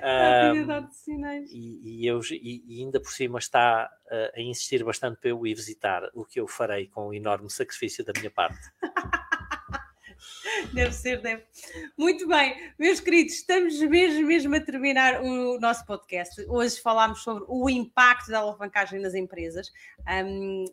Um, 0.00 1.46
e, 1.50 2.02
e, 2.02 2.06
eu, 2.06 2.20
e, 2.30 2.62
e, 2.66 2.82
ainda 2.82 3.00
por 3.00 3.12
cima 3.12 3.38
está 3.38 3.90
uh, 4.06 4.38
a 4.38 4.40
insistir 4.40 4.84
bastante 4.84 5.18
para 5.20 5.30
eu 5.30 5.46
ir 5.46 5.54
visitar, 5.54 6.08
o 6.14 6.24
que 6.24 6.40
eu 6.40 6.46
farei 6.46 6.88
com 6.88 7.08
um 7.08 7.14
enorme 7.14 7.50
sacrifício 7.50 8.04
da 8.04 8.12
minha 8.16 8.30
parte. 8.30 8.60
deve 10.72 10.92
ser, 10.92 11.20
deve. 11.20 11.44
Muito 11.96 12.26
bem, 12.26 12.72
meus 12.78 13.00
queridos, 13.00 13.34
estamos 13.34 13.78
mesmo, 13.80 14.26
mesmo 14.26 14.54
a 14.54 14.60
terminar 14.60 15.22
o 15.22 15.58
nosso 15.58 15.84
podcast. 15.84 16.44
Hoje 16.48 16.80
falámos 16.80 17.22
sobre 17.22 17.44
o 17.48 17.68
impacto 17.68 18.30
da 18.30 18.38
alavancagem 18.38 19.00
nas 19.00 19.14
empresas. 19.14 19.70
Um, 20.08 20.64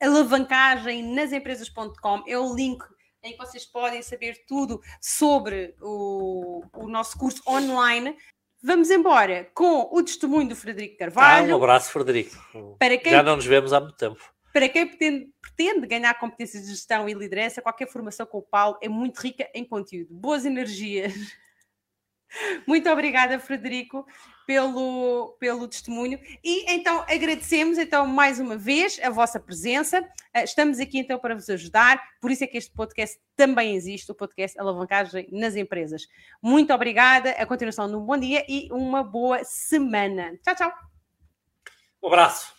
alavancagem 0.00 1.14
nas 1.14 1.32
empresas.com 1.32 2.24
é 2.26 2.38
o 2.38 2.54
link 2.54 2.82
em 3.22 3.32
que 3.32 3.38
vocês 3.38 3.64
podem 3.64 4.02
saber 4.02 4.44
tudo 4.46 4.82
sobre 5.00 5.74
o, 5.80 6.64
o 6.72 6.88
nosso 6.88 7.16
curso 7.16 7.40
online. 7.46 8.16
Vamos 8.62 8.90
embora 8.90 9.50
com 9.54 9.88
o 9.90 10.02
testemunho 10.02 10.48
do 10.48 10.54
Frederico 10.54 10.96
Carvalho. 10.96 11.52
Ah, 11.52 11.54
um 11.54 11.56
abraço, 11.56 11.90
Frederico. 11.90 12.76
Para 12.78 12.96
quem... 12.96 13.10
Já 13.10 13.22
não 13.22 13.34
nos 13.34 13.44
vemos 13.44 13.72
há 13.72 13.80
muito 13.80 13.96
tempo. 13.96 14.22
Para 14.52 14.68
quem 14.68 14.86
pretende, 14.86 15.30
pretende, 15.40 15.86
ganhar 15.86 16.14
competências 16.14 16.62
de 16.62 16.70
gestão 16.70 17.08
e 17.08 17.14
liderança, 17.14 17.60
qualquer 17.60 17.88
formação 17.88 18.24
com 18.24 18.38
o 18.38 18.42
Paulo 18.42 18.78
é 18.80 18.88
muito 18.88 19.18
rica 19.18 19.48
em 19.52 19.64
conteúdo. 19.64 20.14
Boas 20.14 20.44
energias. 20.44 21.12
Muito 22.66 22.88
obrigada, 22.90 23.38
Frederico, 23.38 24.06
pelo, 24.46 25.36
pelo 25.38 25.68
testemunho. 25.68 26.18
E 26.42 26.72
então 26.72 27.04
agradecemos 27.08 27.78
então 27.78 28.06
mais 28.06 28.38
uma 28.40 28.56
vez 28.56 28.98
a 29.02 29.10
vossa 29.10 29.38
presença. 29.38 30.06
Eh, 30.34 30.44
estamos 30.44 30.80
aqui 30.80 30.98
então 30.98 31.18
para 31.18 31.34
vos 31.34 31.48
ajudar, 31.48 32.02
por 32.20 32.30
isso 32.30 32.44
é 32.44 32.46
que 32.46 32.58
este 32.58 32.72
podcast 32.72 33.18
também 33.36 33.74
existe, 33.74 34.10
o 34.10 34.14
podcast 34.14 34.58
Alavancagem 34.58 35.28
nas 35.32 35.56
Empresas. 35.56 36.06
Muito 36.42 36.72
obrigada, 36.72 37.30
a 37.30 37.46
continuação 37.46 37.88
de 37.88 37.96
um 37.96 38.04
bom 38.04 38.16
dia 38.16 38.44
e 38.48 38.68
uma 38.72 39.02
boa 39.02 39.44
semana. 39.44 40.36
Tchau, 40.42 40.54
tchau. 40.54 40.72
Um 42.02 42.08
abraço. 42.08 42.54